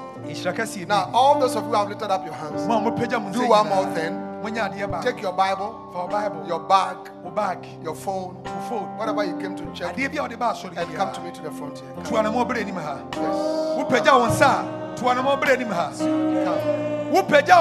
Now, 0.86 1.10
all 1.14 1.40
those 1.40 1.56
of 1.56 1.64
you 1.64 1.70
who 1.70 1.76
have 1.76 1.88
lifted 1.88 2.10
up 2.10 2.24
your 2.24 2.34
hands, 2.34 2.66
mo 2.66 2.78
a 2.78 2.90
mopagya 2.90 3.20
mo 3.22 3.32
do 3.32 3.46
one 3.48 3.68
more 3.68 3.86
thing. 3.94 4.12
monyɛ 4.42 4.70
adeɛ 4.72 4.88
baako 4.90 5.02
Take 5.04 5.22
your 5.22 5.32
Bible, 5.32 5.90
wo 5.94 6.06
bible. 6.08 6.46
your 6.46 6.60
bag, 6.60 6.96
bag 7.34 7.58
your 7.82 7.94
phone, 7.94 8.36
phone 8.68 8.88
whatever 8.96 9.24
you 9.24 9.36
came 9.38 9.54
to 9.56 9.64
check, 9.74 9.94
adeɛ 9.96 10.10
bi 10.12 10.18
a 10.18 10.22
wode 10.22 10.38
ba 10.38 10.52
asɔre 10.52 10.76
and 10.76 10.94
come 10.94 11.12
to 11.12 11.20
me 11.20 11.30
to 11.30 11.42
the 11.42 11.50
front 11.50 11.78
here. 11.78 11.92
Come. 12.04 12.24
anamɔ 12.24 12.48
berɛ 12.48 12.60
anim 12.62 12.74
ha 12.76 12.98
Yes. 13.12 13.76
wopagya 13.78 14.18
wo 14.18 14.26
nsa 14.28 14.50
a 14.50 14.96
tu 14.96 15.04
anamɔ 15.04 15.40
berɛ 15.42 15.52
anim 15.56 15.68
ha 15.68 15.90
Come. 15.98 17.12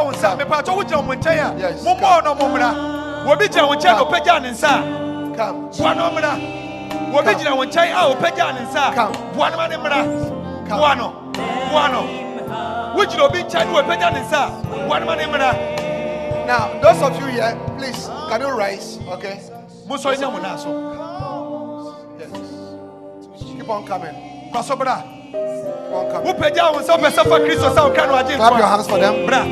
wo 0.06 0.12
nsa 0.12 0.38
mepatɔ 0.38 0.76
wogyina 0.78 1.06
mo 1.06 1.14
nkyɛn 1.16 1.56
a 1.56 1.60
Yes, 1.60 1.84
no 2.24 2.36
mo 2.36 2.46
mmra 2.48 2.70
wɔbi 3.26 3.48
gyina 3.50 3.68
wo 3.68 3.76
nkyɛn 3.76 3.96
na 3.96 4.04
ɔpagya 4.06 4.42
ne 4.42 4.50
nsa 4.52 4.70
a 4.70 5.36
Come. 5.36 5.70
boa 5.78 5.96
no 5.96 6.10
mmra 6.12 6.59
wɔbi 7.14 7.36
gyina 7.38 7.56
wo 7.56 7.66
nkyɛn 7.66 7.92
a 7.92 8.16
ɔpagya 8.16 8.54
ne 8.54 8.62
nsa 8.66 8.82
a 8.90 9.34
boa 9.36 9.50
no 9.50 9.58
ma 9.58 9.68
ne 9.68 9.76
mmra 9.78 10.68
Come. 10.68 10.78
boa 10.80 10.96
no 10.96 11.20
Buano. 11.70 12.96
Which 12.96 13.14
will 13.16 13.30
be 13.30 13.44
Chad 13.44 13.72
will 13.72 13.84
better 13.84 14.12
than 14.14 14.28
sir. 14.30 14.50
One 14.88 15.06
man 15.06 15.20
in 15.20 15.32
Now, 15.32 16.80
those 16.82 17.02
of 17.02 17.16
you 17.20 17.28
here, 17.28 17.56
please, 17.78 18.08
can 18.28 18.42
you 18.42 18.50
rise? 18.50 18.98
Okay. 19.08 19.40
Muso 19.88 20.10
in 20.10 20.20
Yamunaso. 20.20 20.72
Yes. 22.20 22.32
Keep 23.40 23.70
on 23.70 23.86
coming. 23.86 24.16
Kwasobra. 24.52 25.04
Keep 25.32 25.94
on 25.94 26.12
coming. 26.12 26.54
Down 26.54 26.84
some 26.84 27.00
person 27.02 27.24
for 27.26 27.40
Christos 27.40 27.78
out 27.78 27.94
can 27.96 28.10
I 28.10 28.24
Clap 28.36 28.58
your 28.58 28.68
hands 28.68 28.88
for 28.88 28.98
them. 28.98 29.26
Bra. 29.28 29.44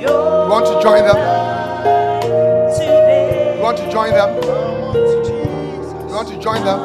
You 0.00 0.12
want 0.50 0.66
to 0.66 0.80
join 0.82 1.04
them? 1.06 1.16
You 3.56 3.62
want 3.62 3.78
to 3.78 3.90
join 3.90 4.10
them? 4.10 5.55
You 6.16 6.22
want 6.24 6.34
to 6.34 6.40
join 6.40 6.64
them? 6.64 6.80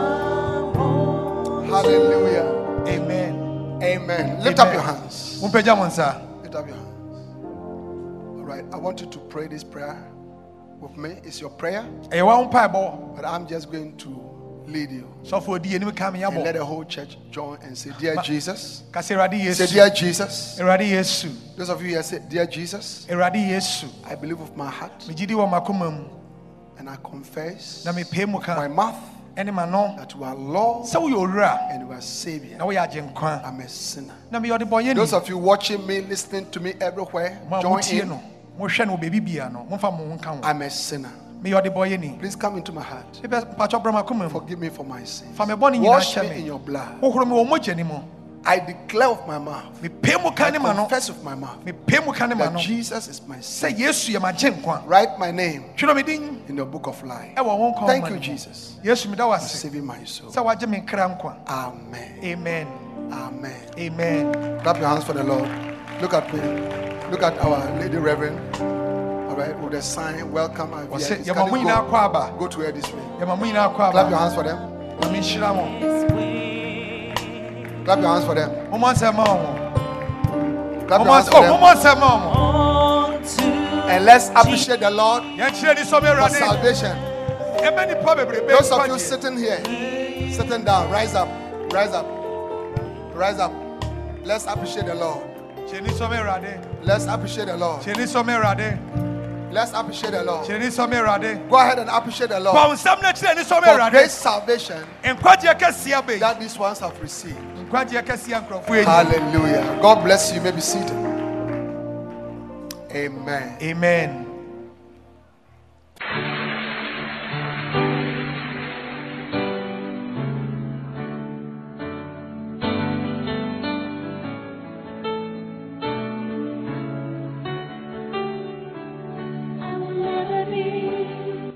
Hallelujah. 1.70 2.84
Amen. 2.86 3.80
Amen. 3.82 4.44
Lift 4.44 4.60
up 4.60 4.74
your 4.74 4.82
hands. 4.82 5.40
Who 5.40 5.50
pay 5.50 5.62
down 5.62 5.90
sir? 5.90 6.22
Lift 6.44 6.54
up 6.54 6.68
your 6.68 6.76
hands. 6.76 7.38
All 7.42 8.44
right. 8.44 8.66
I 8.74 8.76
want 8.76 9.00
you 9.00 9.08
to 9.08 9.20
pray 9.20 9.48
this 9.48 9.64
prayer 9.64 10.06
with 10.82 10.98
me. 10.98 11.12
It's 11.24 11.40
your 11.40 11.50
prayer, 11.50 11.88
A 12.12 12.22
one 12.22 12.50
pieball. 12.50 13.16
but 13.16 13.24
I'm 13.24 13.48
just 13.48 13.72
going 13.72 13.96
to 14.00 14.10
lead 14.68 14.92
you. 14.92 15.08
So 15.24 15.40
for 15.40 15.60
the 15.60 15.76
enemy 15.76 15.94
coming 15.94 16.26
And 16.26 16.36
let 16.36 16.56
the 16.56 16.66
whole 16.66 16.84
church 16.84 17.16
join 17.32 17.58
and 17.62 17.78
say, 17.78 17.92
Dear 18.00 18.18
Jesus. 18.22 18.84
Say. 19.00 19.16
Dear 19.16 19.90
Jesus. 19.92 20.58
Those 21.56 21.70
of 21.70 21.82
you 21.82 21.88
here 21.88 22.04
say, 22.04 22.20
Dear 22.28 22.46
Jesus. 22.48 23.08
I 23.10 23.16
believe 24.16 24.40
with 24.42 24.58
my 24.58 24.70
heart 24.70 25.00
Mejidi 25.08 25.36
wa 25.36 25.48
makumam. 25.48 26.10
and 26.78 26.90
I 26.90 26.98
confess 26.98 27.86
Na 27.86 27.94
me 27.94 28.04
with 28.04 28.48
my 28.50 28.68
mouth 28.68 29.11
Ene 29.38 29.52
ma 29.52 29.66
no. 29.66 29.96
that 29.98 30.14
you 30.14 30.24
are 30.24 30.36
Sɛ 30.36 30.96
woyɛ 31.00 31.16
owura 31.16 31.72
and 31.72 31.88
you 31.88 31.94
are 31.94 32.02
Savior. 32.02 32.58
na 32.58 32.66
woyɛ 32.66 32.88
agyenkwa. 32.90 33.46
I'm 33.46 33.60
a 33.62 33.68
sinner. 33.70 34.14
Na 34.30 34.40
meyɛ 34.40 34.60
ɔde 34.60 34.70
bɔnyɛ 34.70 34.96
Those 34.96 35.14
of 35.14 35.28
you 35.30 35.38
watching 35.38 35.86
me, 35.88 36.02
listening 36.02 36.50
to 36.52 36.60
me 36.60 36.74
everywhere, 36.82 37.40
join 37.62 37.82
in. 37.92 38.10
no. 38.10 38.22
Mohwɛ 38.60 38.88
no 38.88 38.98
baabi 38.98 39.24
bia 39.24 39.50
no. 39.50 39.66
Momfa 39.70 39.92
mo 39.92 40.06
ho 40.10 40.18
nka 40.18 40.26
ho. 40.26 40.40
I'm 40.44 40.62
a 40.62 40.70
sinner. 40.70 41.12
Meyɛ 41.44 41.62
ɔde 41.64 41.74
bɔnyɛ 41.74 42.00
ni. 42.00 42.18
Please 42.20 42.36
come 42.36 42.58
into 42.58 42.72
my 42.72 42.82
heart. 42.82 43.22
Mepɛ 43.24 43.56
mpatsɔ 43.56 43.82
brɛ 43.84 43.94
makoma 44.06 44.24
mu. 44.24 44.30
Forgive 44.30 44.60
me 44.60 44.70
for 44.70 44.84
my 44.86 45.04
sins. 45.04 45.36
Fa 45.36 45.46
me 45.46 45.54
bɔne 45.54 45.76
nyinaa 45.80 45.88
Wash 45.88 46.18
me 46.18 46.40
in 46.40 46.46
your 46.46 46.60
blood. 46.60 47.02
Wohoro 48.44 48.48
me 48.48 48.48
wɔ 48.48 48.48
mogya 48.48 48.48
ni 48.48 48.48
mu. 48.48 48.48
I 48.48 48.60
declare 48.60 49.10
with 49.12 49.28
my 49.28 49.38
mouth, 49.40 49.82
Mepɛ 49.82 50.24
mu 50.24 50.32
ka 50.32 50.46
I 50.46 50.50
ne 50.52 50.60
confess 50.60 51.10
with 51.10 51.24
my 51.24 51.36
mouth 51.36 51.66
Mepɛ 51.66 52.06
mu 52.06 52.12
ka 52.14 52.26
ne 52.26 52.36
that. 52.36 52.58
Jesus 52.58 53.08
is 53.08 53.22
my 53.28 53.38
Sɛ 53.38 53.44
Savior. 53.44 53.88
Yesu 53.90 54.12
yɛ 54.14 54.20
m'agyenkwa. 54.22 54.82
Write 54.88 55.20
my 55.20 55.32
name 55.32 55.66
Twerɛ 55.78 55.96
me 56.06 56.40
in 56.48 56.56
the 56.56 56.66
book 56.66 56.88
of 56.88 57.04
life. 57.04 57.36
ɛwɔ 57.36 57.46
wo 57.58 57.74
nkwa 57.74 57.88
Thank 57.88 58.10
you. 58.10 58.20
Jesus, 58.20 58.78
Yesu 58.84 59.10
meda 59.10 59.28
wo 59.28 59.38
for 59.38 59.40
saving 59.48 59.86
my 59.86 60.04
soul. 60.06 60.30
sɛ 60.32 60.44
wagye 60.46 60.68
me 60.68 60.82
nkra 60.82 61.18
nkwa. 61.20 61.36
Amen. 61.48 62.20
Amen. 62.24 62.68
Amen. 63.12 63.54
Amen. 63.78 64.60
Clap 64.64 64.78
your 64.78 64.88
hands 64.88 65.04
for 65.04 65.14
the 65.14 65.24
Lord. 65.24 65.50
Look 66.02 66.14
at 66.14 66.34
me. 66.34 66.40
Look 67.12 67.24
at 67.24 67.38
our 67.40 67.70
Lady 67.80 67.98
Reverend. 67.98 68.40
All 69.30 69.36
right, 69.38 69.58
with 69.60 69.72
the 69.74 69.82
sign, 69.82 70.32
welcome. 70.32 70.74
our 70.74 70.86
Wɔsɛ 70.86 71.18
VIPs. 71.18 71.26
yɛma 71.28 71.34
Can 71.36 71.50
mo 71.52 71.56
you 71.58 71.64
go, 71.68 72.38
go 72.40 72.48
to 72.48 72.60
her 72.62 72.72
this 72.72 72.86
way. 72.92 73.02
Yɛma 73.20 73.38
mo 73.38 73.46
nyinaa 73.46 73.74
kɔ 73.76 73.92
Clap 73.92 73.94
your 73.94 74.06
aba. 74.06 74.18
hands 74.18 74.36
for 74.36 74.44
them. 74.44 76.41
Na 77.86 77.96
menhyira 77.96 77.96
mo. 77.96 77.96
Clap 77.96 78.00
your 78.02 78.08
hands 78.10 78.26
for 78.26 78.36
them. 78.36 78.50
Mommɔ 78.72 78.94
nsɛm 78.94 79.16
ma 79.16 79.24
wɔn. 79.26 80.88
Clap 80.88 81.00
your 81.00 81.08
Mommɔ 81.08 81.14
hands 81.14 81.28
nsɛm- 81.28 81.32
for 81.32 81.38
oh, 81.38 81.42
them. 81.42 81.52
mommɔ 81.54 81.72
nsɛm 81.76 82.00
ma. 82.00 83.88
And 83.92 84.06
let's 84.06 84.30
appreciate 84.30 84.80
the 84.80 84.90
Lord 84.90 85.24
Yɛnkyerɛ 85.24 85.76
ni 85.76 85.82
sɔmi 85.82 85.90
for 85.90 86.16
Awurade. 86.16 86.40
salvation. 86.40 86.98
Ɛbɛ 87.58 87.88
nipa 87.88 88.16
bebrebe 88.16 88.48
Those 88.48 88.72
of 88.72 88.88
you 88.88 89.00
sitting 89.00 89.38
here, 89.38 89.62
sitting 90.32 90.64
down, 90.64 90.90
rise 90.90 91.14
up, 91.14 91.28
rise 91.74 91.92
up, 91.94 92.06
rise 93.14 93.40
up. 93.40 93.52
Let's 94.24 94.46
appreciate 94.46 94.86
the 94.86 94.96
Lord. 94.96 95.20
Kyerɛ 95.68 95.82
ni 95.84 95.90
sɔmi 95.90 96.18
Awurade. 96.20 96.60
Let's 96.84 97.06
appreciate 97.06 97.48
the 97.48 97.58
Lord. 97.58 97.82
Kyerɛ 97.82 97.98
ni 97.98 98.04
sɔmi 98.04 98.40
Awurade. 98.40 98.80
Let's 99.52 99.74
appreciate 99.74 100.12
the 100.12 100.24
Lord. 100.24 100.48
Kyerɛ 100.48 100.60
ni 100.60 100.68
sɔmi 100.68 100.94
Awurade. 100.94 101.50
Go 101.50 101.56
ahead 101.58 101.80
and 101.80 101.90
appreciate 101.90 102.30
the 102.30 102.40
Lord 102.40 102.56
Bɔ 102.56 102.72
nsɛm 102.74 103.02
na 103.02 103.12
kyerɛ 103.12 103.36
ni 103.36 103.42
sɔmi 103.44 103.64
for 103.64 103.90
great 103.90 104.06
Awurade. 104.06 104.10
salvation 104.10 104.86
Nkwagye 105.04 105.60
kɛseɛ 105.60 106.20
that 106.20 106.40
these 106.40 106.58
ones 106.58 106.80
have 106.80 107.00
received. 107.02 107.38
Nkwagye 107.72 108.02
kɛseɛ 108.08 108.38
nkurɔfoɔ 108.42 108.76
yi. 108.78 108.84
Hallelujah. 108.84 109.80
God 109.82 110.04
bless 110.04 110.30
you. 110.30 110.36
You 110.36 110.42
may 110.42 110.52
be 110.52 110.60
seated. 110.60 110.92
Amen. 112.92 113.56
Amen. 113.62 114.28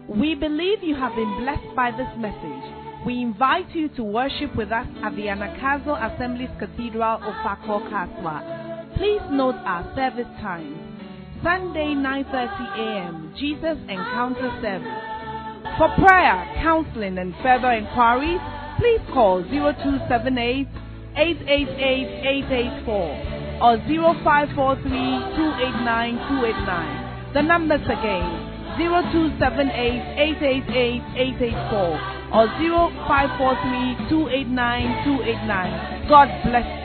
We 0.07 0.33
believe 0.35 0.81
you 0.81 0.95
have 0.95 1.13
been 1.13 1.35
blessed 1.43 1.75
by 1.75 1.91
this 1.91 2.07
message. 2.17 2.84
We 3.05 3.21
invite 3.21 3.69
you 3.75 3.87
to 3.97 4.03
worship 4.03 4.55
with 4.55 4.71
us 4.71 4.87
at 5.03 5.15
the 5.15 5.29
Anagkazo 5.29 5.93
Assemblies 5.93 6.49
Cathedral 6.57 7.21
of 7.21 7.35
Fako 7.45 7.85
Kaswa. 7.87 8.97
Please 8.97 9.21
note 9.29 9.53
our 9.61 9.85
service 9.95 10.25
times. 10.41 10.73
Sunday 11.43 11.93
9:30 11.93 12.33
a.m. 12.81 13.31
Jesus 13.37 13.77
Encounter 13.87 14.49
Service. 14.57 15.05
For 15.77 15.93
prayer, 16.01 16.49
counseling 16.65 17.19
and 17.19 17.35
further 17.43 17.73
inquiries, 17.77 18.41
please 18.81 19.01
call 19.13 19.43
0278 19.53 20.65
888 21.15 22.09
884 22.89 23.61
or 23.61 23.77
0543 23.85 24.81
289 24.81 26.17
289. 26.41 27.33
The 27.37 27.43
numbers 27.43 27.85
again 27.85 28.33
0278 28.81 29.69
888 30.41 31.45
884 31.53 32.14
or 32.35 32.47
0543 32.59 34.11
289 34.11 34.91
289. 35.07 36.09
God 36.11 36.27
bless 36.43 36.67
you. 36.67 36.84